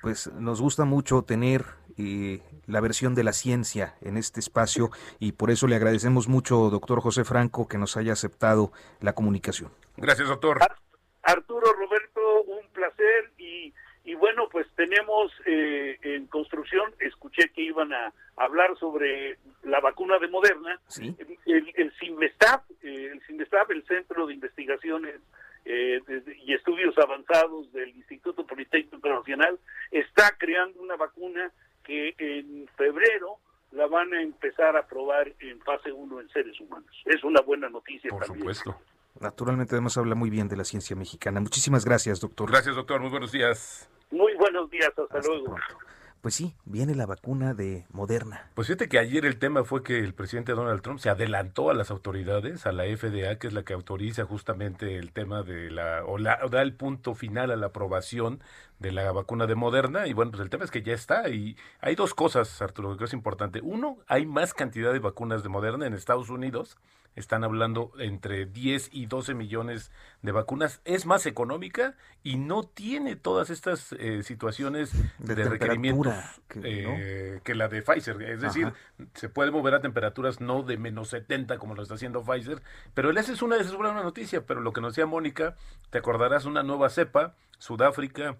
Pues 0.00 0.32
nos 0.32 0.60
gusta 0.60 0.84
mucho 0.84 1.22
tener 1.22 1.64
eh, 1.98 2.40
la 2.66 2.80
versión 2.80 3.14
de 3.14 3.24
la 3.24 3.32
ciencia 3.32 3.94
en 4.02 4.16
este 4.16 4.40
espacio 4.40 4.90
y 5.18 5.32
por 5.32 5.50
eso 5.50 5.66
le 5.66 5.76
agradecemos 5.76 6.28
mucho, 6.28 6.70
doctor 6.70 7.00
José 7.00 7.24
Franco, 7.24 7.68
que 7.68 7.78
nos 7.78 7.96
haya 7.96 8.12
aceptado 8.12 8.72
la 9.00 9.14
comunicación. 9.14 9.70
Gracias, 9.96 10.28
doctor. 10.28 10.58
Arturo, 11.22 11.72
Roberto, 11.72 12.42
un 12.44 12.68
placer 12.72 13.32
y, 13.38 13.72
y 14.04 14.14
bueno, 14.14 14.48
pues 14.50 14.66
tenemos 14.76 15.32
eh, 15.46 15.98
en 16.02 16.26
construcción, 16.26 16.94
escuché 17.00 17.48
que 17.48 17.62
iban 17.62 17.92
a 17.92 18.12
hablar 18.36 18.76
sobre 18.78 19.38
la 19.64 19.80
vacuna 19.80 20.18
de 20.18 20.28
Moderna, 20.28 20.80
¿Sí? 20.86 21.16
el, 21.46 21.72
el 21.74 21.92
CIMESTAP, 21.98 22.70
eh, 22.82 23.10
el 23.12 23.20
CIMESTAP, 23.26 23.70
el 23.72 23.84
Centro 23.86 24.26
de 24.26 24.34
Investigaciones 24.34 25.16
eh, 25.64 26.00
y 26.44 26.54
Estudios 26.54 26.96
Avanzados 26.98 27.72
del 27.72 27.88
Instituto 27.88 28.46
Politécnico 28.46 29.08
Nacional, 29.08 29.58
está 29.90 30.36
creando 30.38 30.80
una 30.80 30.96
vacuna 30.96 31.50
que 31.86 32.14
en 32.18 32.68
febrero 32.76 33.36
la 33.72 33.86
van 33.86 34.12
a 34.12 34.20
empezar 34.22 34.76
a 34.76 34.86
probar 34.86 35.32
en 35.40 35.60
fase 35.60 35.92
1 35.92 36.20
en 36.20 36.28
seres 36.30 36.60
humanos. 36.60 36.90
Es 37.04 37.22
una 37.24 37.40
buena 37.42 37.68
noticia 37.68 38.10
Por 38.10 38.24
también. 38.24 38.40
supuesto. 38.54 38.76
Naturalmente, 39.20 39.74
además 39.74 39.96
habla 39.96 40.14
muy 40.14 40.28
bien 40.28 40.48
de 40.48 40.56
la 40.56 40.64
ciencia 40.64 40.94
mexicana. 40.96 41.40
Muchísimas 41.40 41.84
gracias, 41.84 42.20
doctor. 42.20 42.50
Gracias, 42.50 42.76
doctor. 42.76 43.00
Muy 43.00 43.10
buenos 43.10 43.32
días. 43.32 43.88
Muy 44.10 44.34
buenos 44.34 44.70
días, 44.70 44.88
hasta, 44.88 45.02
Hasta 45.04 45.20
luego. 45.28 45.44
pronto. 45.44 45.78
Pues 46.26 46.34
sí, 46.34 46.56
viene 46.64 46.96
la 46.96 47.06
vacuna 47.06 47.54
de 47.54 47.86
Moderna. 47.92 48.50
Pues 48.54 48.66
fíjate 48.66 48.88
que 48.88 48.98
ayer 48.98 49.24
el 49.24 49.38
tema 49.38 49.62
fue 49.62 49.84
que 49.84 50.00
el 50.00 50.12
presidente 50.12 50.54
Donald 50.54 50.82
Trump 50.82 50.98
se 50.98 51.08
adelantó 51.08 51.70
a 51.70 51.74
las 51.74 51.92
autoridades, 51.92 52.66
a 52.66 52.72
la 52.72 52.82
FDA, 52.82 53.38
que 53.38 53.46
es 53.46 53.52
la 53.52 53.62
que 53.62 53.74
autoriza 53.74 54.24
justamente 54.24 54.96
el 54.96 55.12
tema 55.12 55.44
de 55.44 55.70
la, 55.70 56.04
o, 56.04 56.18
la, 56.18 56.40
o 56.42 56.48
da 56.48 56.62
el 56.62 56.74
punto 56.74 57.14
final 57.14 57.52
a 57.52 57.56
la 57.56 57.66
aprobación 57.66 58.40
de 58.80 58.90
la 58.90 59.12
vacuna 59.12 59.46
de 59.46 59.54
Moderna. 59.54 60.08
Y 60.08 60.14
bueno, 60.14 60.32
pues 60.32 60.42
el 60.42 60.50
tema 60.50 60.64
es 60.64 60.72
que 60.72 60.82
ya 60.82 60.94
está. 60.94 61.28
Y 61.28 61.56
hay 61.78 61.94
dos 61.94 62.12
cosas, 62.12 62.60
Arturo, 62.60 62.96
que 62.96 63.04
es 63.04 63.12
importante. 63.12 63.60
Uno, 63.62 63.98
hay 64.08 64.26
más 64.26 64.52
cantidad 64.52 64.92
de 64.92 64.98
vacunas 64.98 65.44
de 65.44 65.48
Moderna 65.48 65.86
en 65.86 65.94
Estados 65.94 66.28
Unidos 66.28 66.76
están 67.16 67.44
hablando 67.44 67.92
entre 67.98 68.46
10 68.46 68.90
y 68.92 69.06
12 69.06 69.34
millones 69.34 69.90
de 70.22 70.32
vacunas. 70.32 70.80
Es 70.84 71.06
más 71.06 71.26
económica 71.26 71.94
y 72.22 72.36
no 72.36 72.62
tiene 72.62 73.16
todas 73.16 73.50
estas 73.50 73.92
eh, 73.98 74.22
situaciones 74.22 74.92
de, 75.18 75.34
requerimientos 75.44 76.14
que, 76.46 77.40
que, 77.42 77.54
la 77.54 77.68
de 77.68 77.82
Pfizer. 77.82 78.20
Es 78.22 78.42
decir, 78.42 78.72
se 79.14 79.28
puede 79.28 79.50
mover 79.50 79.74
a 79.74 79.80
temperaturas 79.80 80.40
no 80.40 80.62
de 80.62 80.76
menos 80.76 81.08
70 81.08 81.58
como 81.58 81.74
lo 81.74 81.82
está 81.82 81.94
haciendo 81.94 82.22
Pfizer. 82.22 82.62
Pero 82.94 83.10
esa 83.10 83.32
es 83.32 83.42
una, 83.42 83.56
esa 83.56 83.70
es 83.70 83.74
una 83.74 83.94
noticia. 83.94 84.44
Pero 84.44 84.60
lo 84.60 84.72
que 84.72 84.82
nos 84.82 84.92
decía 84.92 85.06
Mónica, 85.06 85.56
te 85.90 85.98
acordarás 85.98 86.44
una 86.44 86.62
nueva 86.62 86.90
cepa, 86.90 87.34
Sudáfrica, 87.58 88.36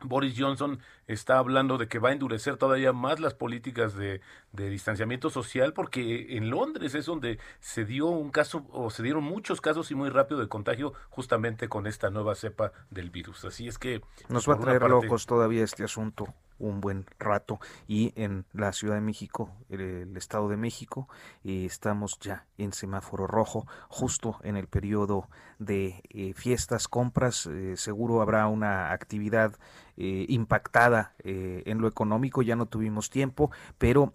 Boris 0.00 0.34
Johnson 0.36 0.80
está 1.08 1.38
hablando 1.38 1.78
de 1.78 1.88
que 1.88 1.98
va 1.98 2.10
a 2.10 2.12
endurecer 2.12 2.56
todavía 2.56 2.92
más 2.92 3.18
las 3.18 3.34
políticas 3.34 3.96
de, 3.96 4.20
distanciamiento 4.52 5.30
social 5.30 5.72
porque 5.72 6.36
en 6.36 6.50
Londres 6.50 6.94
es 6.94 7.06
donde 7.06 7.38
se 7.60 7.84
dio 7.84 8.06
un 8.06 8.30
caso 8.30 8.66
o 8.70 8.90
se 8.90 9.02
dieron 9.02 9.24
muchos 9.24 9.60
casos 9.60 9.90
y 9.90 9.94
muy 9.94 10.10
rápido 10.10 10.40
de 10.40 10.48
contagio 10.48 10.92
justamente 11.10 11.68
con 11.68 11.86
esta 11.86 12.10
nueva 12.10 12.34
cepa 12.34 12.72
del 12.90 13.10
virus. 13.10 13.44
Así 13.44 13.66
es 13.66 13.78
que 13.78 14.02
nos 14.28 14.48
va 14.48 14.54
a 14.54 14.60
traer 14.60 14.82
locos 14.82 15.26
todavía 15.26 15.64
este 15.64 15.84
asunto 15.84 16.34
un 16.58 16.80
buen 16.80 17.06
rato 17.18 17.60
y 17.86 18.12
en 18.20 18.44
la 18.52 18.72
Ciudad 18.72 18.96
de 18.96 19.00
México, 19.00 19.52
el, 19.68 20.16
Estado 20.16 20.48
de 20.48 20.56
México, 20.56 21.08
eh, 21.44 21.64
estamos 21.64 22.18
ya 22.20 22.46
en 22.56 22.72
semáforo 22.72 23.26
rojo, 23.26 23.66
justo 23.88 24.38
en 24.42 24.56
el 24.56 24.66
periodo 24.66 25.28
de 25.58 26.02
eh, 26.10 26.32
fiestas, 26.34 26.88
compras, 26.88 27.46
eh, 27.46 27.76
seguro 27.76 28.20
habrá 28.20 28.46
una 28.48 28.92
actividad 28.92 29.56
impactada 30.00 31.14
en 31.24 31.80
lo 31.80 31.88
económico, 31.88 32.42
ya 32.42 32.54
no 32.54 32.66
tuvimos 32.66 33.10
tiempo, 33.10 33.50
pero 33.78 34.14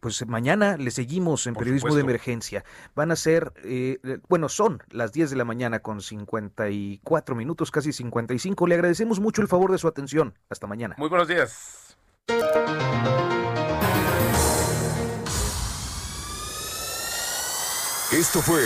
pues 0.00 0.26
mañana 0.26 0.76
le 0.76 0.90
seguimos 0.90 1.46
en 1.46 1.54
periodismo 1.54 1.94
de 1.94 2.00
emergencia. 2.00 2.64
Van 2.96 3.12
a 3.12 3.16
ser, 3.16 3.52
bueno, 4.28 4.48
son 4.48 4.82
las 4.90 5.12
10 5.12 5.30
de 5.30 5.36
la 5.36 5.44
mañana 5.44 5.78
con 5.78 6.00
54 6.00 7.36
minutos, 7.36 7.70
casi 7.70 7.92
55. 7.92 8.66
Le 8.66 8.74
agradecemos 8.74 9.20
mucho 9.20 9.42
el 9.42 9.48
favor 9.48 9.70
de 9.70 9.78
su 9.78 9.86
atención. 9.86 10.34
Hasta 10.50 10.66
mañana. 10.66 10.96
Muy 10.98 11.08
buenos 11.08 11.28
días. 11.28 11.96
Esto 18.12 18.42
fue 18.42 18.62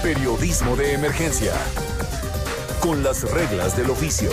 Periodismo 0.00 0.76
de 0.76 0.92
Emergencia, 0.92 1.52
con 2.80 3.02
las 3.02 3.28
reglas 3.32 3.76
del 3.76 3.90
oficio. 3.90 4.30